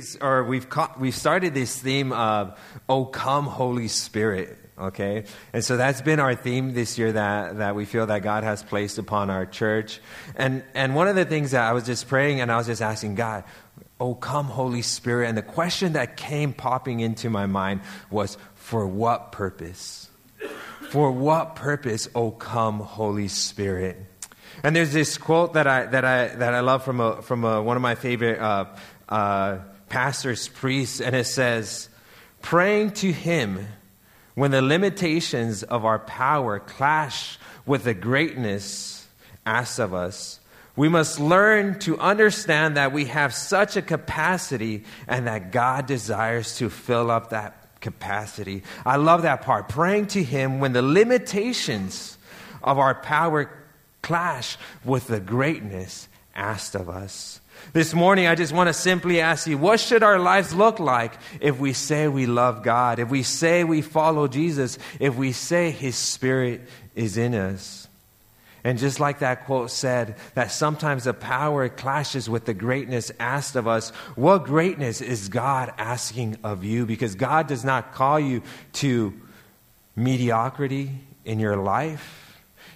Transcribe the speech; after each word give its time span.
series, 0.00 0.22
or 0.22 0.44
we've 0.44 0.68
caught, 0.68 0.98
we've 0.98 1.14
started 1.14 1.54
this 1.54 1.78
theme 1.78 2.12
of 2.12 2.58
"Oh, 2.88 3.04
come, 3.04 3.46
Holy 3.46 3.88
Spirit." 3.88 4.56
Okay, 4.78 5.24
and 5.52 5.62
so 5.62 5.76
that's 5.76 6.00
been 6.00 6.20
our 6.20 6.34
theme 6.34 6.72
this 6.72 6.98
year 6.98 7.12
that 7.12 7.58
that 7.58 7.74
we 7.74 7.84
feel 7.84 8.06
that 8.06 8.22
God 8.22 8.44
has 8.44 8.62
placed 8.62 8.98
upon 8.98 9.30
our 9.30 9.46
church. 9.46 10.00
And 10.36 10.62
and 10.74 10.94
one 10.94 11.08
of 11.08 11.16
the 11.16 11.24
things 11.24 11.50
that 11.50 11.68
I 11.68 11.72
was 11.72 11.84
just 11.84 12.08
praying 12.08 12.40
and 12.40 12.50
I 12.50 12.56
was 12.56 12.66
just 12.66 12.82
asking 12.82 13.16
God, 13.16 13.44
"Oh, 13.98 14.14
come, 14.14 14.46
Holy 14.46 14.82
Spirit." 14.82 15.28
And 15.28 15.36
the 15.36 15.42
question 15.42 15.92
that 15.94 16.16
came 16.16 16.52
popping 16.52 17.00
into 17.00 17.28
my 17.30 17.46
mind 17.46 17.82
was, 18.10 18.38
"For 18.54 18.86
what 18.86 19.32
purpose? 19.32 20.08
For 20.90 21.12
what 21.12 21.54
purpose? 21.56 22.08
Oh, 22.14 22.30
come, 22.30 22.80
Holy 22.80 23.28
Spirit." 23.28 24.06
And 24.62 24.74
there's 24.74 24.92
this 24.92 25.16
quote 25.16 25.54
that 25.54 25.66
I, 25.66 25.86
that 25.86 26.04
I, 26.04 26.28
that 26.28 26.52
I 26.52 26.60
love 26.60 26.84
from, 26.84 27.00
a, 27.00 27.22
from 27.22 27.44
a, 27.44 27.62
one 27.62 27.76
of 27.76 27.82
my 27.82 27.94
favorite 27.94 28.38
uh, 28.38 28.66
uh, 29.08 29.58
pastors, 29.90 30.48
priests, 30.48 31.02
and 31.02 31.14
it 31.14 31.26
says, 31.26 31.90
Praying 32.40 32.92
to 32.92 33.12
Him 33.12 33.66
when 34.34 34.50
the 34.50 34.62
limitations 34.62 35.62
of 35.62 35.84
our 35.84 35.98
power 35.98 36.58
clash 36.58 37.38
with 37.66 37.84
the 37.84 37.92
greatness 37.92 39.06
asked 39.44 39.78
of 39.78 39.92
us, 39.92 40.40
we 40.76 40.88
must 40.88 41.20
learn 41.20 41.78
to 41.80 41.98
understand 41.98 42.78
that 42.78 42.92
we 42.92 43.04
have 43.06 43.34
such 43.34 43.76
a 43.76 43.82
capacity 43.82 44.84
and 45.06 45.26
that 45.26 45.52
God 45.52 45.84
desires 45.86 46.56
to 46.56 46.70
fill 46.70 47.10
up 47.10 47.30
that 47.30 47.80
capacity. 47.80 48.62
I 48.86 48.96
love 48.96 49.22
that 49.22 49.42
part. 49.42 49.68
Praying 49.68 50.06
to 50.08 50.22
Him 50.22 50.60
when 50.60 50.72
the 50.72 50.82
limitations 50.82 52.16
of 52.62 52.78
our 52.78 52.94
power 52.94 53.50
clash 54.02 54.56
with 54.84 55.08
the 55.08 55.20
greatness 55.20 56.08
asked 56.34 56.74
of 56.74 56.88
us. 56.88 57.39
This 57.72 57.94
morning, 57.94 58.26
I 58.26 58.34
just 58.34 58.52
want 58.52 58.68
to 58.68 58.74
simply 58.74 59.20
ask 59.20 59.46
you 59.46 59.56
what 59.58 59.80
should 59.80 60.02
our 60.02 60.18
lives 60.18 60.54
look 60.54 60.78
like 60.80 61.14
if 61.40 61.58
we 61.58 61.72
say 61.72 62.08
we 62.08 62.26
love 62.26 62.62
God, 62.62 62.98
if 62.98 63.08
we 63.08 63.22
say 63.22 63.64
we 63.64 63.82
follow 63.82 64.28
Jesus, 64.28 64.78
if 64.98 65.14
we 65.16 65.32
say 65.32 65.70
His 65.70 65.96
Spirit 65.96 66.62
is 66.94 67.16
in 67.16 67.34
us? 67.34 67.88
And 68.62 68.78
just 68.78 69.00
like 69.00 69.20
that 69.20 69.46
quote 69.46 69.70
said, 69.70 70.16
that 70.34 70.50
sometimes 70.50 71.04
the 71.04 71.14
power 71.14 71.68
clashes 71.68 72.28
with 72.28 72.44
the 72.44 72.54
greatness 72.54 73.10
asked 73.18 73.56
of 73.56 73.66
us. 73.66 73.90
What 74.16 74.44
greatness 74.44 75.00
is 75.00 75.28
God 75.28 75.72
asking 75.78 76.36
of 76.44 76.62
you? 76.62 76.84
Because 76.84 77.14
God 77.14 77.46
does 77.46 77.64
not 77.64 77.94
call 77.94 78.20
you 78.20 78.42
to 78.74 79.14
mediocrity 79.96 80.90
in 81.24 81.38
your 81.38 81.56
life. 81.56 82.29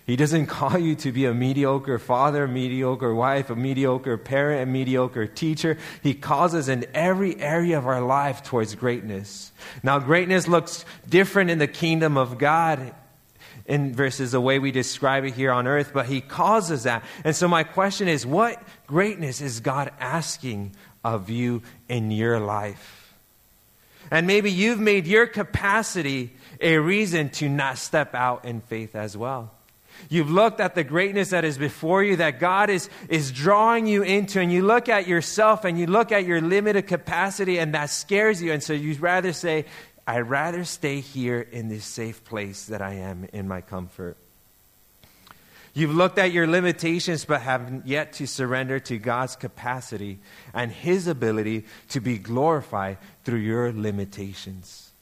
He 0.06 0.16
doesn't 0.16 0.46
call 0.46 0.78
you 0.78 0.94
to 0.96 1.12
be 1.12 1.24
a 1.24 1.32
mediocre 1.32 1.98
father, 1.98 2.46
mediocre 2.46 3.14
wife, 3.14 3.48
a 3.48 3.56
mediocre 3.56 4.18
parent, 4.18 4.62
a 4.62 4.66
mediocre 4.66 5.26
teacher. 5.26 5.78
He 6.02 6.12
calls 6.12 6.54
us 6.54 6.68
in 6.68 6.84
every 6.92 7.40
area 7.40 7.78
of 7.78 7.86
our 7.86 8.02
life 8.02 8.42
towards 8.42 8.74
greatness. 8.74 9.50
Now, 9.82 9.98
greatness 9.98 10.46
looks 10.46 10.84
different 11.08 11.50
in 11.50 11.58
the 11.58 11.66
kingdom 11.66 12.18
of 12.18 12.36
God 12.36 12.94
in 13.66 13.94
versus 13.94 14.32
the 14.32 14.40
way 14.42 14.58
we 14.58 14.72
describe 14.72 15.24
it 15.24 15.32
here 15.32 15.50
on 15.50 15.66
earth, 15.66 15.92
but 15.94 16.04
he 16.04 16.20
calls 16.20 16.70
us 16.70 16.82
that. 16.82 17.02
And 17.24 17.34
so 17.34 17.48
my 17.48 17.64
question 17.64 18.06
is, 18.06 18.26
what 18.26 18.62
greatness 18.86 19.40
is 19.40 19.60
God 19.60 19.90
asking 19.98 20.74
of 21.02 21.30
you 21.30 21.62
in 21.88 22.10
your 22.10 22.38
life? 22.40 23.14
And 24.10 24.26
maybe 24.26 24.50
you've 24.50 24.80
made 24.80 25.06
your 25.06 25.26
capacity 25.26 26.34
a 26.60 26.76
reason 26.76 27.30
to 27.30 27.48
not 27.48 27.78
step 27.78 28.14
out 28.14 28.44
in 28.44 28.60
faith 28.60 28.94
as 28.94 29.16
well. 29.16 29.50
You've 30.08 30.30
looked 30.30 30.60
at 30.60 30.74
the 30.74 30.84
greatness 30.84 31.30
that 31.30 31.44
is 31.44 31.58
before 31.58 32.02
you, 32.02 32.16
that 32.16 32.40
God 32.40 32.70
is, 32.70 32.88
is 33.08 33.32
drawing 33.32 33.86
you 33.86 34.02
into, 34.02 34.40
and 34.40 34.52
you 34.52 34.64
look 34.64 34.88
at 34.88 35.06
yourself 35.06 35.64
and 35.64 35.78
you 35.78 35.86
look 35.86 36.12
at 36.12 36.24
your 36.24 36.40
limited 36.40 36.86
capacity, 36.86 37.58
and 37.58 37.74
that 37.74 37.90
scares 37.90 38.42
you. 38.42 38.52
And 38.52 38.62
so 38.62 38.72
you'd 38.72 39.00
rather 39.00 39.32
say, 39.32 39.64
I'd 40.06 40.28
rather 40.28 40.64
stay 40.64 41.00
here 41.00 41.40
in 41.40 41.68
this 41.68 41.84
safe 41.84 42.24
place 42.24 42.66
that 42.66 42.82
I 42.82 42.94
am 42.94 43.26
in 43.32 43.48
my 43.48 43.60
comfort. 43.60 44.16
You've 45.76 45.94
looked 45.94 46.18
at 46.18 46.30
your 46.30 46.46
limitations, 46.46 47.24
but 47.24 47.42
have 47.42 47.82
yet 47.84 48.12
to 48.14 48.26
surrender 48.28 48.78
to 48.80 48.96
God's 48.96 49.34
capacity 49.34 50.20
and 50.52 50.70
His 50.70 51.08
ability 51.08 51.64
to 51.88 52.00
be 52.00 52.16
glorified 52.16 52.98
through 53.24 53.40
your 53.40 53.72
limitations. 53.72 54.92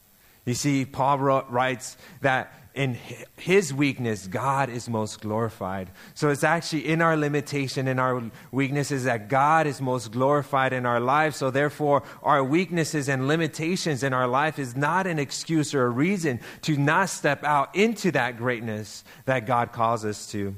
You 0.46 0.54
see, 0.54 0.86
Paul 0.86 1.18
writes 1.18 1.98
that 2.22 2.54
in 2.74 2.98
his 3.36 3.72
weakness, 3.74 4.26
God 4.26 4.70
is 4.70 4.88
most 4.88 5.20
glorified. 5.20 5.90
So 6.14 6.30
it's 6.30 6.44
actually 6.44 6.88
in 6.88 7.02
our 7.02 7.16
limitation, 7.16 7.86
in 7.86 7.98
our 7.98 8.22
weaknesses, 8.50 9.04
that 9.04 9.28
God 9.28 9.66
is 9.66 9.80
most 9.80 10.12
glorified 10.12 10.72
in 10.72 10.86
our 10.86 11.00
lives. 11.00 11.36
So 11.36 11.50
therefore, 11.50 12.02
our 12.22 12.42
weaknesses 12.42 13.08
and 13.08 13.28
limitations 13.28 14.02
in 14.02 14.12
our 14.12 14.26
life 14.26 14.58
is 14.58 14.74
not 14.74 15.06
an 15.06 15.18
excuse 15.18 15.74
or 15.74 15.84
a 15.84 15.90
reason 15.90 16.40
to 16.62 16.76
not 16.76 17.10
step 17.10 17.44
out 17.44 17.74
into 17.76 18.10
that 18.12 18.38
greatness 18.38 19.04
that 19.26 19.46
God 19.46 19.72
calls 19.72 20.04
us 20.04 20.30
to. 20.32 20.54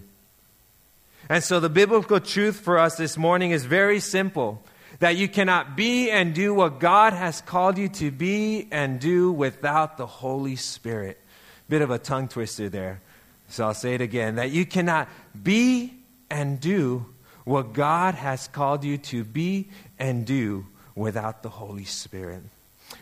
And 1.28 1.42
so 1.42 1.58
the 1.58 1.70
biblical 1.70 2.20
truth 2.20 2.60
for 2.60 2.78
us 2.78 2.96
this 2.96 3.16
morning 3.16 3.50
is 3.50 3.64
very 3.64 3.98
simple 3.98 4.62
that 5.00 5.16
you 5.16 5.28
cannot 5.28 5.76
be 5.76 6.10
and 6.10 6.34
do 6.34 6.54
what 6.54 6.78
God 6.78 7.12
has 7.12 7.40
called 7.40 7.78
you 7.78 7.88
to 7.88 8.10
be 8.10 8.68
and 8.70 9.00
do 9.00 9.32
without 9.32 9.96
the 9.96 10.06
Holy 10.06 10.56
Spirit. 10.56 11.20
Bit 11.68 11.82
of 11.82 11.90
a 11.90 11.98
tongue 11.98 12.28
twister 12.28 12.68
there. 12.68 13.00
So 13.48 13.64
I'll 13.64 13.74
say 13.74 13.94
it 13.94 14.00
again 14.00 14.36
that 14.36 14.50
you 14.50 14.66
cannot 14.66 15.08
be 15.40 15.94
and 16.30 16.60
do 16.60 17.06
what 17.44 17.72
God 17.72 18.14
has 18.14 18.48
called 18.48 18.84
you 18.84 18.98
to 18.98 19.24
be 19.24 19.68
and 19.98 20.26
do 20.26 20.66
without 20.94 21.42
the 21.42 21.50
Holy 21.50 21.84
Spirit. 21.84 22.42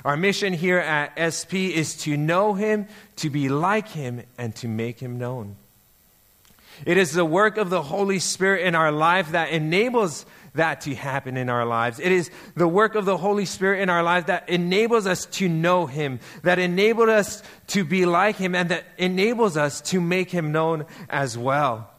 Our 0.05 0.17
mission 0.17 0.53
here 0.53 0.79
at 0.79 1.13
SP 1.19 1.75
is 1.75 1.97
to 2.03 2.17
know 2.17 2.55
Him, 2.55 2.87
to 3.17 3.31
be 3.31 3.49
like 3.49 3.89
Him, 3.89 4.23
and 4.39 4.55
to 4.57 4.69
make 4.69 4.99
Him 5.01 5.19
known. 5.19 5.57
It 6.85 6.97
is 6.97 7.13
the 7.13 7.25
work 7.25 7.59
of 7.59 7.71
the 7.71 7.83
Holy 7.83 8.19
Spirit 8.19 8.67
in 8.67 8.75
our 8.75 8.91
life 8.91 9.33
that 9.33 9.51
enables 9.51 10.27
that 10.55 10.83
to 10.83 10.95
happen 10.95 11.37
in 11.37 11.49
our 11.49 11.65
lives. 11.65 11.99
It 11.99 12.13
is 12.13 12.31
the 12.55 12.69
work 12.69 12.95
of 12.95 13.05
the 13.05 13.17
Holy 13.17 13.45
Spirit 13.45 13.81
in 13.81 13.89
our 13.89 14.03
lives 14.03 14.27
that 14.27 14.49
enables 14.49 15.07
us 15.07 15.27
to 15.27 15.49
know 15.49 15.87
Him, 15.87 16.21
that 16.43 16.59
enables 16.59 17.09
us 17.09 17.43
to 17.69 17.85
be 17.85 18.05
like 18.05 18.37
Him, 18.37 18.55
and 18.55 18.69
that 18.69 18.85
enables 18.99 19.57
us 19.57 19.81
to 19.83 20.01
make 20.01 20.31
Him 20.31 20.53
known 20.53 20.85
as 21.09 21.39
well. 21.39 21.91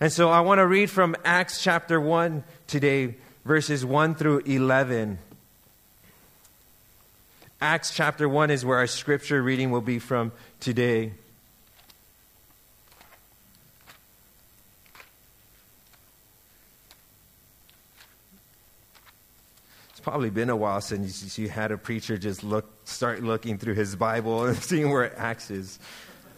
And 0.00 0.12
so 0.12 0.28
I 0.28 0.40
want 0.40 0.58
to 0.58 0.66
read 0.66 0.90
from 0.90 1.16
Acts 1.24 1.62
chapter 1.62 2.00
1 2.00 2.44
today, 2.66 3.14
verses 3.44 3.84
1 3.84 4.14
through 4.16 4.40
11. 4.40 5.18
Acts 7.60 7.94
chapter 7.94 8.28
1 8.28 8.50
is 8.50 8.64
where 8.64 8.78
our 8.78 8.86
scripture 8.86 9.42
reading 9.42 9.70
will 9.70 9.80
be 9.80 9.98
from 9.98 10.32
today. 10.60 11.12
Probably 20.06 20.30
been 20.30 20.50
a 20.50 20.54
while 20.54 20.80
since 20.80 21.36
you 21.36 21.48
had 21.48 21.72
a 21.72 21.76
preacher 21.76 22.16
just 22.16 22.44
look, 22.44 22.64
start 22.84 23.24
looking 23.24 23.58
through 23.58 23.74
his 23.74 23.96
Bible 23.96 24.44
and 24.44 24.56
seeing 24.62 24.88
where 24.92 25.18
Acts 25.18 25.50
is. 25.50 25.80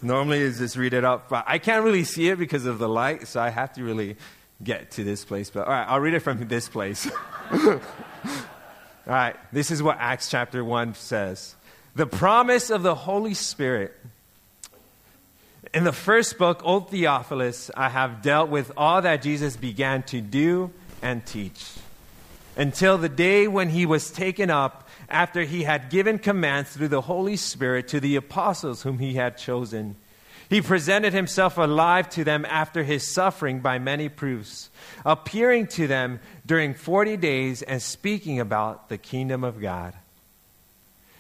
Normally, 0.01 0.41
it's 0.41 0.57
just 0.57 0.75
read 0.75 0.95
it 0.95 1.05
up, 1.05 1.29
but 1.29 1.45
I 1.47 1.59
can't 1.59 1.85
really 1.85 2.05
see 2.05 2.31
it 2.31 2.39
because 2.39 2.65
of 2.65 2.79
the 2.79 2.89
light, 2.89 3.29
so 3.29 3.43
I 3.43 3.51
have 3.51 3.75
to 3.75 3.85
really 3.85 4.17
get 4.63 4.93
to 4.93 5.05
this 5.05 5.23
place. 5.23 5.51
But 5.51 5.67
all 5.67 5.75
right, 5.75 5.87
I'll 5.87 6.01
read 6.01 6.15
it 6.15 6.21
from 6.21 6.49
this 6.49 6.67
place. 6.67 7.11
all 7.53 7.79
right, 9.05 9.37
this 9.53 9.71
is 9.71 9.83
what 9.83 9.99
Acts 10.01 10.31
chapter 10.31 10.65
1 10.65 10.95
says 10.95 11.55
The 11.95 12.07
promise 12.07 12.71
of 12.71 12.83
the 12.83 12.95
Holy 12.95 13.35
Spirit. 13.35 13.95
In 15.75 15.85
the 15.85 15.93
first 15.93 16.39
book, 16.39 16.63
O 16.65 16.81
Theophilus, 16.81 17.71
I 17.77 17.91
have 17.91 18.23
dealt 18.23 18.49
with 18.49 18.73
all 18.79 19.03
that 19.03 19.21
Jesus 19.21 19.59
began 19.59 20.05
to 20.05 20.23
do 20.23 20.73
and 21.03 21.27
teach 21.27 21.75
until 22.59 22.99
the 22.99 23.09
day 23.09 23.47
when 23.47 23.71
he 23.71 23.87
was 23.87 24.11
taken 24.11 24.51
up 24.51 24.89
after 25.09 25.45
he 25.45 25.63
had 25.63 25.89
given 25.89 26.19
commands 26.19 26.71
through 26.71 26.89
the 26.89 27.03
Holy 27.03 27.37
Spirit 27.37 27.89
to 27.89 28.01
the 28.01 28.17
apostles 28.17 28.83
whom 28.83 28.99
he 28.99 29.15
had 29.15 29.39
chosen. 29.39 29.97
He 30.51 30.61
presented 30.61 31.13
himself 31.13 31.57
alive 31.57 32.11
to 32.11 32.25
them 32.25 32.45
after 32.47 32.83
his 32.83 33.07
suffering 33.07 33.61
by 33.61 33.79
many 33.79 34.09
proofs, 34.09 34.71
appearing 35.07 35.69
to 35.69 35.87
them 35.87 36.21
during 36.45 36.75
40 36.75 37.17
days 37.19 37.63
and 37.63 37.81
speaking 37.81 38.41
about 38.41 38.89
the 38.89 38.99
kingdom 38.99 39.45
of 39.45 39.61
God. 39.61 39.95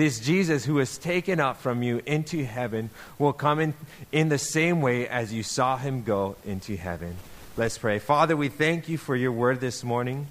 This 0.00 0.18
Jesus 0.18 0.64
who 0.64 0.76
was 0.76 0.96
taken 0.96 1.40
up 1.40 1.58
from 1.58 1.82
you 1.82 2.00
into 2.06 2.42
heaven 2.42 2.88
will 3.18 3.34
come 3.34 3.60
in, 3.60 3.74
in 4.10 4.30
the 4.30 4.38
same 4.38 4.80
way 4.80 5.06
as 5.06 5.30
you 5.30 5.42
saw 5.42 5.76
him 5.76 6.04
go 6.04 6.36
into 6.46 6.74
heaven. 6.74 7.16
Let's 7.54 7.76
pray. 7.76 7.98
Father, 7.98 8.34
we 8.34 8.48
thank 8.48 8.88
you 8.88 8.96
for 8.96 9.14
your 9.14 9.30
word 9.30 9.60
this 9.60 9.84
morning. 9.84 10.28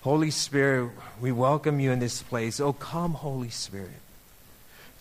Holy 0.00 0.32
Spirit, 0.32 0.90
we 1.20 1.30
welcome 1.30 1.78
you 1.78 1.92
in 1.92 2.00
this 2.00 2.20
place. 2.20 2.58
Oh, 2.58 2.72
come, 2.72 3.14
Holy 3.14 3.48
Spirit, 3.48 4.00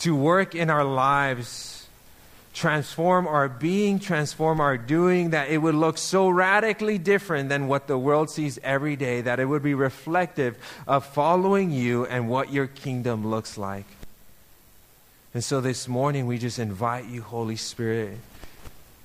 to 0.02 0.16
work 0.16 0.54
in 0.54 0.70
our 0.70 0.84
lives 0.84 1.79
transform 2.60 3.26
our 3.26 3.48
being, 3.48 4.00
transform 4.00 4.60
our 4.60 4.78
doing, 4.78 5.30
that 5.30 5.50
it 5.50 5.60
would 5.60 5.76
look 5.76 5.98
so 5.98 6.28
radically 6.28 6.98
different 6.98 7.48
than 7.48 7.70
what 7.70 7.88
the 7.88 7.98
world 7.98 8.30
sees 8.30 8.60
every 8.64 8.98
day, 8.98 9.22
that 9.22 9.40
it 9.40 9.46
would 9.46 9.64
be 9.64 9.74
reflective 9.74 10.58
of 10.86 11.06
following 11.06 11.72
you 11.72 12.06
and 12.06 12.30
what 12.30 12.52
your 12.52 12.68
kingdom 12.68 13.26
looks 13.26 13.58
like. 13.58 13.86
And 15.34 15.42
so 15.42 15.62
this 15.62 15.88
morning, 15.88 16.28
we 16.28 16.38
just 16.38 16.60
invite 16.60 17.06
you, 17.06 17.22
Holy 17.22 17.56
Spirit, 17.56 18.18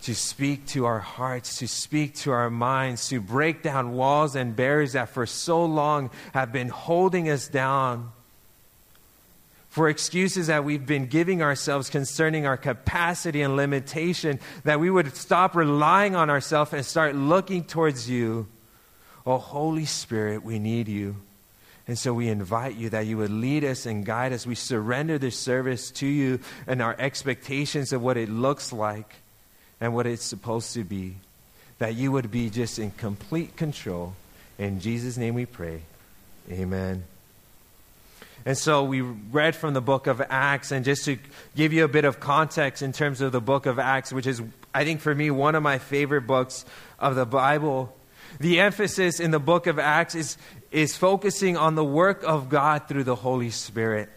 to 0.02 0.16
speak 0.16 0.66
to 0.66 0.86
our 0.86 0.98
hearts, 0.98 1.58
to 1.58 1.68
speak 1.68 2.16
to 2.16 2.32
our 2.32 2.50
minds, 2.50 3.08
to 3.10 3.20
break 3.20 3.62
down 3.62 3.92
walls 3.92 4.34
and 4.34 4.56
barriers 4.56 4.94
that 4.94 5.10
for 5.10 5.26
so 5.26 5.64
long 5.64 6.10
have 6.32 6.50
been 6.50 6.70
holding 6.70 7.30
us 7.30 7.46
down 7.46 8.10
for 9.74 9.88
excuses 9.88 10.46
that 10.46 10.62
we've 10.62 10.86
been 10.86 11.06
giving 11.06 11.42
ourselves 11.42 11.90
concerning 11.90 12.46
our 12.46 12.56
capacity 12.56 13.42
and 13.42 13.56
limitation, 13.56 14.38
that 14.62 14.78
we 14.78 14.88
would 14.88 15.16
stop 15.16 15.56
relying 15.56 16.14
on 16.14 16.30
ourselves 16.30 16.72
and 16.72 16.86
start 16.86 17.16
looking 17.16 17.64
towards 17.64 18.08
you. 18.08 18.46
Oh, 19.26 19.38
Holy 19.38 19.84
Spirit, 19.84 20.44
we 20.44 20.60
need 20.60 20.86
you. 20.86 21.16
And 21.88 21.98
so 21.98 22.14
we 22.14 22.28
invite 22.28 22.76
you 22.76 22.90
that 22.90 23.06
you 23.06 23.16
would 23.16 23.32
lead 23.32 23.64
us 23.64 23.84
and 23.84 24.06
guide 24.06 24.32
us. 24.32 24.46
We 24.46 24.54
surrender 24.54 25.18
this 25.18 25.36
service 25.36 25.90
to 25.90 26.06
you 26.06 26.38
and 26.68 26.80
our 26.80 26.94
expectations 26.96 27.92
of 27.92 28.00
what 28.00 28.16
it 28.16 28.28
looks 28.28 28.72
like 28.72 29.12
and 29.80 29.92
what 29.92 30.06
it's 30.06 30.22
supposed 30.22 30.74
to 30.74 30.84
be. 30.84 31.16
That 31.80 31.96
you 31.96 32.12
would 32.12 32.30
be 32.30 32.48
just 32.48 32.78
in 32.78 32.92
complete 32.92 33.56
control. 33.56 34.14
In 34.56 34.78
Jesus' 34.78 35.16
name 35.16 35.34
we 35.34 35.46
pray. 35.46 35.82
Amen. 36.48 37.02
And 38.46 38.58
so 38.58 38.84
we 38.84 39.00
read 39.00 39.56
from 39.56 39.72
the 39.72 39.80
book 39.80 40.06
of 40.06 40.20
Acts, 40.28 40.70
and 40.70 40.84
just 40.84 41.04
to 41.06 41.18
give 41.56 41.72
you 41.72 41.84
a 41.84 41.88
bit 41.88 42.04
of 42.04 42.20
context 42.20 42.82
in 42.82 42.92
terms 42.92 43.20
of 43.20 43.32
the 43.32 43.40
book 43.40 43.66
of 43.66 43.78
Acts, 43.78 44.12
which 44.12 44.26
is, 44.26 44.42
I 44.74 44.84
think, 44.84 45.00
for 45.00 45.14
me, 45.14 45.30
one 45.30 45.54
of 45.54 45.62
my 45.62 45.78
favorite 45.78 46.26
books 46.26 46.64
of 46.98 47.14
the 47.14 47.24
Bible. 47.24 47.96
The 48.40 48.60
emphasis 48.60 49.18
in 49.18 49.30
the 49.30 49.38
book 49.38 49.66
of 49.66 49.78
Acts 49.78 50.14
is, 50.14 50.36
is 50.70 50.96
focusing 50.96 51.56
on 51.56 51.74
the 51.74 51.84
work 51.84 52.22
of 52.22 52.48
God 52.48 52.88
through 52.88 53.04
the 53.04 53.14
Holy 53.14 53.50
Spirit 53.50 54.10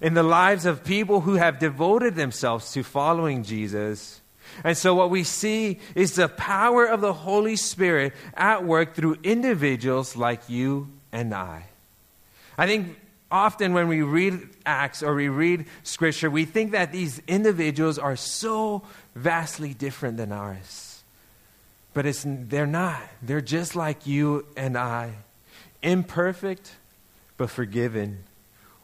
in 0.00 0.14
the 0.14 0.22
lives 0.22 0.66
of 0.66 0.84
people 0.84 1.20
who 1.20 1.34
have 1.34 1.58
devoted 1.58 2.14
themselves 2.14 2.72
to 2.72 2.82
following 2.82 3.42
Jesus. 3.42 4.20
And 4.64 4.76
so, 4.76 4.94
what 4.94 5.10
we 5.10 5.24
see 5.24 5.78
is 5.94 6.14
the 6.14 6.28
power 6.28 6.86
of 6.86 7.00
the 7.00 7.12
Holy 7.12 7.56
Spirit 7.56 8.14
at 8.34 8.64
work 8.64 8.94
through 8.94 9.18
individuals 9.22 10.16
like 10.16 10.48
you 10.48 10.88
and 11.12 11.34
I. 11.34 11.66
I 12.58 12.66
think 12.66 12.96
often 13.30 13.72
when 13.72 13.88
we 13.88 14.02
read 14.02 14.48
Acts 14.66 15.02
or 15.02 15.14
we 15.14 15.28
read 15.28 15.66
Scripture, 15.82 16.30
we 16.30 16.44
think 16.44 16.72
that 16.72 16.92
these 16.92 17.22
individuals 17.26 17.98
are 17.98 18.16
so 18.16 18.82
vastly 19.14 19.74
different 19.74 20.16
than 20.16 20.32
ours. 20.32 21.02
But 21.94 22.06
it's, 22.06 22.24
they're 22.26 22.66
not. 22.66 23.00
They're 23.22 23.40
just 23.40 23.74
like 23.74 24.06
you 24.06 24.46
and 24.56 24.76
I 24.76 25.14
imperfect, 25.82 26.76
but 27.36 27.50
forgiven. 27.50 28.24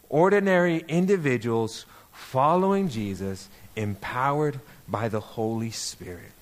Ordinary 0.09 0.85
individuals 0.89 1.85
following 2.13 2.89
Jesus, 2.89 3.49
empowered 3.75 4.61
by 4.89 5.09
the 5.09 5.21
Holy 5.21 5.71
Spirit. 5.71 6.33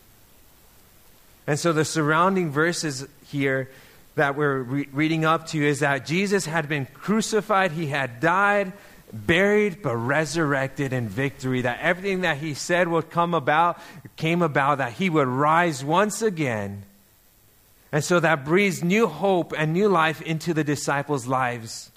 And 1.46 1.58
so 1.58 1.72
the 1.72 1.84
surrounding 1.84 2.50
verses 2.50 3.06
here 3.26 3.68
that 4.14 4.36
we're 4.36 4.62
re- 4.62 4.88
reading 4.92 5.24
up 5.24 5.46
to 5.48 5.62
is 5.64 5.80
that 5.80 6.06
Jesus 6.06 6.46
had 6.46 6.68
been 6.68 6.86
crucified, 6.86 7.72
he 7.72 7.86
had 7.86 8.20
died, 8.20 8.72
buried, 9.12 9.82
but 9.82 9.96
resurrected 9.96 10.92
in 10.92 11.08
victory. 11.08 11.62
That 11.62 11.80
everything 11.80 12.22
that 12.22 12.38
he 12.38 12.54
said 12.54 12.88
would 12.88 13.10
come 13.10 13.34
about 13.34 13.80
came 14.16 14.42
about, 14.42 14.78
that 14.78 14.92
he 14.92 15.10
would 15.10 15.28
rise 15.28 15.84
once 15.84 16.22
again. 16.22 16.84
And 17.92 18.02
so 18.02 18.18
that 18.20 18.44
breathes 18.44 18.82
new 18.82 19.06
hope 19.06 19.52
and 19.56 19.72
new 19.72 19.88
life 19.88 20.20
into 20.22 20.52
the 20.52 20.64
disciples' 20.64 21.26
lives. 21.26 21.92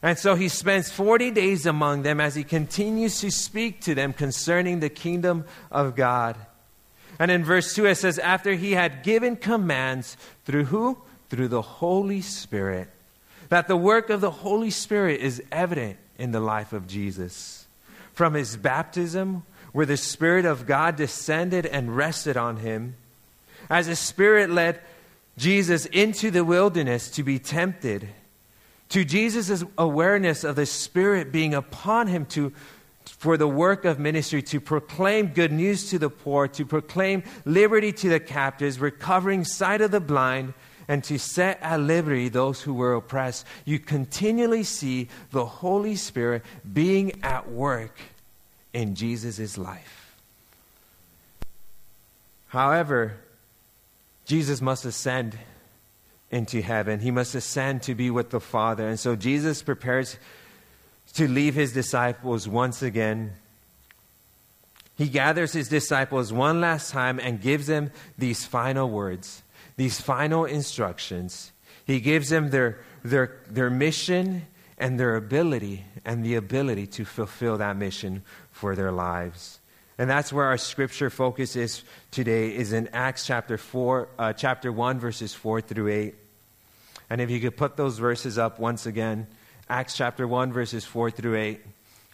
And 0.00 0.18
so 0.18 0.36
he 0.36 0.48
spends 0.48 0.90
40 0.90 1.32
days 1.32 1.66
among 1.66 2.02
them 2.02 2.20
as 2.20 2.34
he 2.34 2.44
continues 2.44 3.20
to 3.20 3.30
speak 3.30 3.80
to 3.82 3.94
them 3.94 4.12
concerning 4.12 4.80
the 4.80 4.88
kingdom 4.88 5.44
of 5.70 5.96
God. 5.96 6.36
And 7.18 7.30
in 7.30 7.44
verse 7.44 7.74
2, 7.74 7.86
it 7.86 7.96
says, 7.96 8.18
After 8.18 8.54
he 8.54 8.72
had 8.72 9.02
given 9.02 9.36
commands 9.36 10.16
through 10.44 10.66
who? 10.66 10.98
Through 11.30 11.48
the 11.48 11.62
Holy 11.62 12.20
Spirit. 12.20 12.88
That 13.48 13.66
the 13.66 13.76
work 13.76 14.10
of 14.10 14.20
the 14.20 14.30
Holy 14.30 14.70
Spirit 14.70 15.20
is 15.20 15.42
evident 15.50 15.98
in 16.18 16.32
the 16.32 16.40
life 16.40 16.72
of 16.72 16.86
Jesus. 16.86 17.66
From 18.12 18.34
his 18.34 18.56
baptism, 18.56 19.44
where 19.72 19.86
the 19.86 19.96
Spirit 19.96 20.44
of 20.44 20.66
God 20.66 20.96
descended 20.96 21.66
and 21.66 21.96
rested 21.96 22.36
on 22.36 22.58
him, 22.58 22.94
as 23.68 23.86
the 23.86 23.96
Spirit 23.96 24.50
led 24.50 24.80
Jesus 25.36 25.86
into 25.86 26.30
the 26.30 26.44
wilderness 26.44 27.10
to 27.12 27.22
be 27.22 27.38
tempted, 27.38 28.08
to 28.90 29.04
Jesus' 29.04 29.62
awareness 29.76 30.44
of 30.44 30.56
the 30.56 30.66
Spirit 30.66 31.30
being 31.30 31.54
upon 31.54 32.06
him 32.06 32.26
to 32.26 32.52
for 33.10 33.36
the 33.36 33.48
work 33.48 33.84
of 33.84 33.98
ministry 33.98 34.42
to 34.42 34.60
proclaim 34.60 35.28
good 35.28 35.52
news 35.52 35.90
to 35.90 35.98
the 35.98 36.10
poor, 36.10 36.48
to 36.48 36.64
proclaim 36.64 37.22
liberty 37.44 37.92
to 37.92 38.08
the 38.08 38.20
captives, 38.20 38.78
recovering 38.78 39.44
sight 39.44 39.80
of 39.80 39.90
the 39.90 40.00
blind, 40.00 40.54
and 40.88 41.04
to 41.04 41.18
set 41.18 41.58
at 41.62 41.80
liberty 41.80 42.28
those 42.28 42.62
who 42.62 42.72
were 42.72 42.94
oppressed. 42.94 43.46
You 43.64 43.78
continually 43.78 44.64
see 44.64 45.08
the 45.30 45.44
Holy 45.44 45.96
Spirit 45.96 46.42
being 46.72 47.22
at 47.22 47.50
work 47.50 47.98
in 48.72 48.94
Jesus' 48.94 49.58
life. 49.58 50.14
However, 52.48 53.18
Jesus 54.24 54.62
must 54.62 54.84
ascend 54.84 55.38
into 56.30 56.60
heaven. 56.62 57.00
He 57.00 57.10
must 57.10 57.34
ascend 57.34 57.82
to 57.82 57.94
be 57.94 58.10
with 58.10 58.30
the 58.30 58.40
Father. 58.40 58.88
And 58.88 58.98
so 58.98 59.16
Jesus 59.16 59.62
prepares 59.62 60.18
to 61.18 61.26
leave 61.26 61.56
his 61.56 61.72
disciples 61.72 62.46
once 62.46 62.80
again. 62.80 63.32
He 64.96 65.08
gathers 65.08 65.52
his 65.52 65.68
disciples 65.68 66.32
one 66.32 66.60
last 66.60 66.92
time 66.92 67.18
and 67.18 67.40
gives 67.40 67.66
them 67.66 67.90
these 68.16 68.44
final 68.44 68.88
words, 68.88 69.42
these 69.76 70.00
final 70.00 70.44
instructions. 70.44 71.50
He 71.84 71.98
gives 71.98 72.28
them 72.28 72.50
their, 72.50 72.78
their, 73.02 73.40
their 73.50 73.68
mission 73.68 74.46
and 74.78 74.98
their 74.98 75.16
ability 75.16 75.84
and 76.04 76.24
the 76.24 76.36
ability 76.36 76.86
to 76.86 77.04
fulfill 77.04 77.58
that 77.58 77.76
mission 77.76 78.22
for 78.52 78.76
their 78.76 78.92
lives. 78.92 79.58
And 79.98 80.08
that's 80.08 80.32
where 80.32 80.44
our 80.44 80.56
scripture 80.56 81.10
focus 81.10 81.56
is 81.56 81.82
today 82.12 82.54
is 82.54 82.72
in 82.72 82.90
Acts 82.92 83.26
chapter 83.26 83.58
4 83.58 84.08
uh, 84.16 84.32
chapter 84.34 84.70
1 84.70 85.00
verses 85.00 85.34
4 85.34 85.62
through 85.62 85.88
8. 85.88 86.14
And 87.10 87.20
if 87.20 87.28
you 87.28 87.40
could 87.40 87.56
put 87.56 87.76
those 87.76 87.98
verses 87.98 88.38
up 88.38 88.60
once 88.60 88.86
again. 88.86 89.26
Acts 89.68 89.94
chapter 89.94 90.26
1, 90.26 90.52
verses 90.52 90.84
4 90.84 91.10
through 91.10 91.36
8. 91.36 91.60